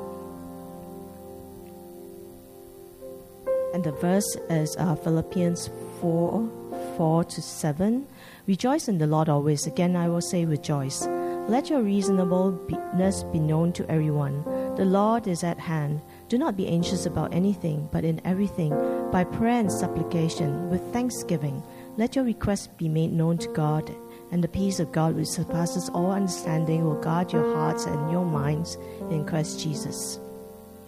And 3.73 3.83
the 3.83 3.91
verse 3.91 4.35
is 4.49 4.75
uh, 4.77 4.95
Philippians 4.95 5.69
4 6.01 6.49
4 6.97 7.23
to 7.23 7.41
7. 7.41 8.07
Rejoice 8.47 8.87
in 8.87 8.97
the 8.97 9.07
Lord 9.07 9.29
always. 9.29 9.65
Again, 9.65 9.95
I 9.95 10.09
will 10.09 10.21
say 10.21 10.45
rejoice. 10.45 11.05
Let 11.47 11.69
your 11.69 11.81
reasonableness 11.81 13.23
be 13.31 13.39
known 13.39 13.73
to 13.73 13.89
everyone. 13.89 14.43
The 14.75 14.85
Lord 14.85 15.27
is 15.27 15.43
at 15.43 15.59
hand. 15.59 16.01
Do 16.31 16.37
not 16.37 16.55
be 16.55 16.65
anxious 16.65 17.05
about 17.05 17.33
anything, 17.33 17.89
but 17.91 18.05
in 18.05 18.21
everything, 18.23 18.69
by 19.11 19.25
prayer 19.25 19.59
and 19.59 19.69
supplication, 19.69 20.69
with 20.69 20.81
thanksgiving, 20.93 21.61
let 21.97 22.15
your 22.15 22.23
requests 22.23 22.67
be 22.67 22.87
made 22.87 23.11
known 23.11 23.37
to 23.39 23.49
God, 23.49 23.93
and 24.31 24.41
the 24.41 24.47
peace 24.47 24.79
of 24.79 24.93
God, 24.93 25.13
which 25.17 25.27
surpasses 25.27 25.89
all 25.89 26.09
understanding, 26.09 26.85
will 26.85 27.01
guard 27.01 27.33
your 27.33 27.53
hearts 27.53 27.85
and 27.85 28.09
your 28.09 28.23
minds 28.23 28.77
in 29.09 29.25
Christ 29.25 29.59
Jesus. 29.59 30.21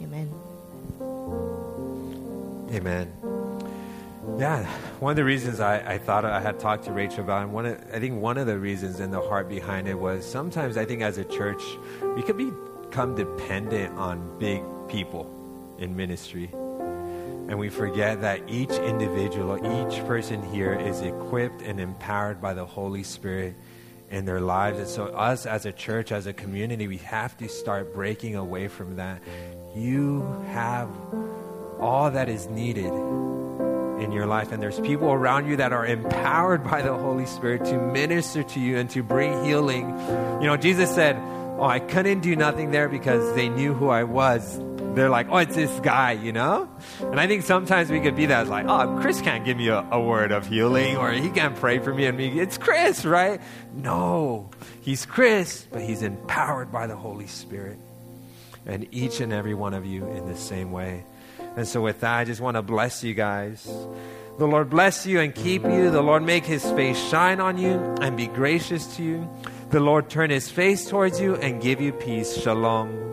Amen. 0.01 0.31
Amen. 2.71 3.11
Yeah, 4.37 4.65
one 5.01 5.11
of 5.11 5.17
the 5.17 5.25
reasons 5.25 5.59
I, 5.59 5.95
I 5.95 5.97
thought 5.97 6.23
I 6.23 6.39
had 6.39 6.57
talked 6.57 6.85
to 6.85 6.93
Rachel 6.93 7.19
about, 7.19 7.43
and 7.43 7.51
one 7.51 7.65
of, 7.65 7.83
I 7.93 7.99
think 7.99 8.21
one 8.21 8.37
of 8.37 8.47
the 8.47 8.57
reasons 8.57 9.01
and 9.01 9.11
the 9.11 9.19
heart 9.19 9.49
behind 9.49 9.89
it 9.89 9.99
was 9.99 10.25
sometimes 10.25 10.77
I 10.77 10.85
think 10.85 11.01
as 11.01 11.17
a 11.17 11.25
church 11.25 11.61
we 12.15 12.23
could 12.23 12.37
become 12.37 13.13
dependent 13.15 13.97
on 13.97 14.39
big 14.39 14.63
people 14.87 15.32
in 15.77 15.95
ministry, 15.95 16.49
and 16.53 17.59
we 17.59 17.69
forget 17.69 18.21
that 18.21 18.41
each 18.47 18.71
individual, 18.71 19.57
each 19.57 19.99
person 20.05 20.41
here 20.51 20.73
is 20.73 21.01
equipped 21.01 21.61
and 21.61 21.79
empowered 21.79 22.41
by 22.41 22.53
the 22.53 22.65
Holy 22.65 23.03
Spirit 23.03 23.55
in 24.09 24.25
their 24.25 24.41
lives, 24.41 24.77
and 24.77 24.87
so 24.87 25.05
us 25.07 25.45
as 25.45 25.65
a 25.65 25.71
church, 25.71 26.11
as 26.11 26.27
a 26.27 26.33
community, 26.33 26.87
we 26.87 26.97
have 26.97 27.35
to 27.37 27.49
start 27.49 27.93
breaking 27.93 28.35
away 28.35 28.67
from 28.67 28.97
that. 28.97 29.21
You 29.75 30.21
have 30.51 30.89
all 31.79 32.11
that 32.11 32.29
is 32.29 32.47
needed 32.47 32.93
in 34.03 34.11
your 34.11 34.25
life, 34.25 34.51
and 34.51 34.61
there's 34.61 34.79
people 34.79 35.11
around 35.11 35.47
you 35.47 35.57
that 35.57 35.73
are 35.73 35.85
empowered 35.85 36.63
by 36.63 36.81
the 36.81 36.93
Holy 36.93 37.25
Spirit 37.25 37.65
to 37.65 37.77
minister 37.77 38.43
to 38.43 38.59
you 38.59 38.77
and 38.77 38.89
to 38.91 39.01
bring 39.01 39.43
healing. 39.43 39.89
You 40.41 40.47
know, 40.47 40.57
Jesus 40.57 40.93
said, 40.93 41.15
Oh, 41.57 41.65
I 41.65 41.79
couldn't 41.79 42.21
do 42.21 42.35
nothing 42.35 42.71
there 42.71 42.89
because 42.89 43.35
they 43.35 43.47
knew 43.47 43.73
who 43.73 43.89
I 43.89 44.03
was. 44.03 44.59
They're 44.95 45.09
like, 45.09 45.27
Oh, 45.29 45.37
it's 45.37 45.55
this 45.55 45.79
guy, 45.79 46.11
you 46.13 46.31
know? 46.31 46.69
And 46.99 47.19
I 47.19 47.27
think 47.27 47.43
sometimes 47.43 47.89
we 47.89 47.99
could 47.99 48.15
be 48.15 48.27
that, 48.27 48.47
like, 48.47 48.65
Oh, 48.67 48.99
Chris 49.01 49.21
can't 49.21 49.43
give 49.45 49.57
me 49.57 49.69
a, 49.69 49.79
a 49.91 49.99
word 49.99 50.31
of 50.31 50.47
healing, 50.47 50.97
or 50.97 51.11
he 51.11 51.29
can't 51.29 51.55
pray 51.55 51.79
for 51.79 51.93
me, 51.93 52.05
and 52.05 52.17
me. 52.17 52.39
It's 52.39 52.57
Chris, 52.57 53.05
right? 53.05 53.41
No, 53.73 54.49
he's 54.81 55.05
Chris, 55.05 55.67
but 55.71 55.81
he's 55.81 56.01
empowered 56.01 56.71
by 56.71 56.87
the 56.87 56.95
Holy 56.95 57.27
Spirit. 57.27 57.77
And 58.65 58.87
each 58.91 59.19
and 59.19 59.33
every 59.33 59.53
one 59.53 59.73
of 59.73 59.85
you 59.85 60.05
in 60.07 60.27
the 60.27 60.37
same 60.37 60.71
way. 60.71 61.03
And 61.57 61.67
so, 61.67 61.81
with 61.81 61.99
that, 62.01 62.17
I 62.17 62.23
just 62.23 62.39
want 62.39 62.55
to 62.55 62.61
bless 62.61 63.03
you 63.03 63.13
guys. 63.13 63.65
The 64.37 64.47
Lord 64.47 64.69
bless 64.69 65.05
you 65.05 65.19
and 65.19 65.33
keep 65.33 65.63
you. 65.63 65.91
The 65.91 66.01
Lord 66.01 66.23
make 66.23 66.45
his 66.45 66.63
face 66.71 66.97
shine 67.09 67.39
on 67.39 67.57
you 67.57 67.73
and 68.01 68.17
be 68.17 68.27
gracious 68.27 68.95
to 68.95 69.03
you. 69.03 69.29
The 69.69 69.79
Lord 69.79 70.09
turn 70.09 70.31
his 70.31 70.49
face 70.49 70.87
towards 70.87 71.19
you 71.19 71.35
and 71.35 71.61
give 71.61 71.81
you 71.81 71.91
peace. 71.91 72.35
Shalom. 72.41 73.12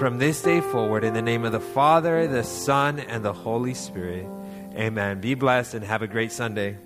From 0.00 0.16
this 0.16 0.40
day 0.40 0.62
forward, 0.62 1.04
in 1.04 1.12
the 1.12 1.20
name 1.20 1.44
of 1.44 1.52
the 1.52 1.60
Father, 1.60 2.26
the 2.26 2.42
Son, 2.42 3.00
and 3.00 3.22
the 3.22 3.34
Holy 3.34 3.74
Spirit. 3.74 4.26
Amen. 4.74 5.20
Be 5.20 5.34
blessed 5.34 5.74
and 5.74 5.84
have 5.84 6.00
a 6.00 6.06
great 6.06 6.32
Sunday. 6.32 6.78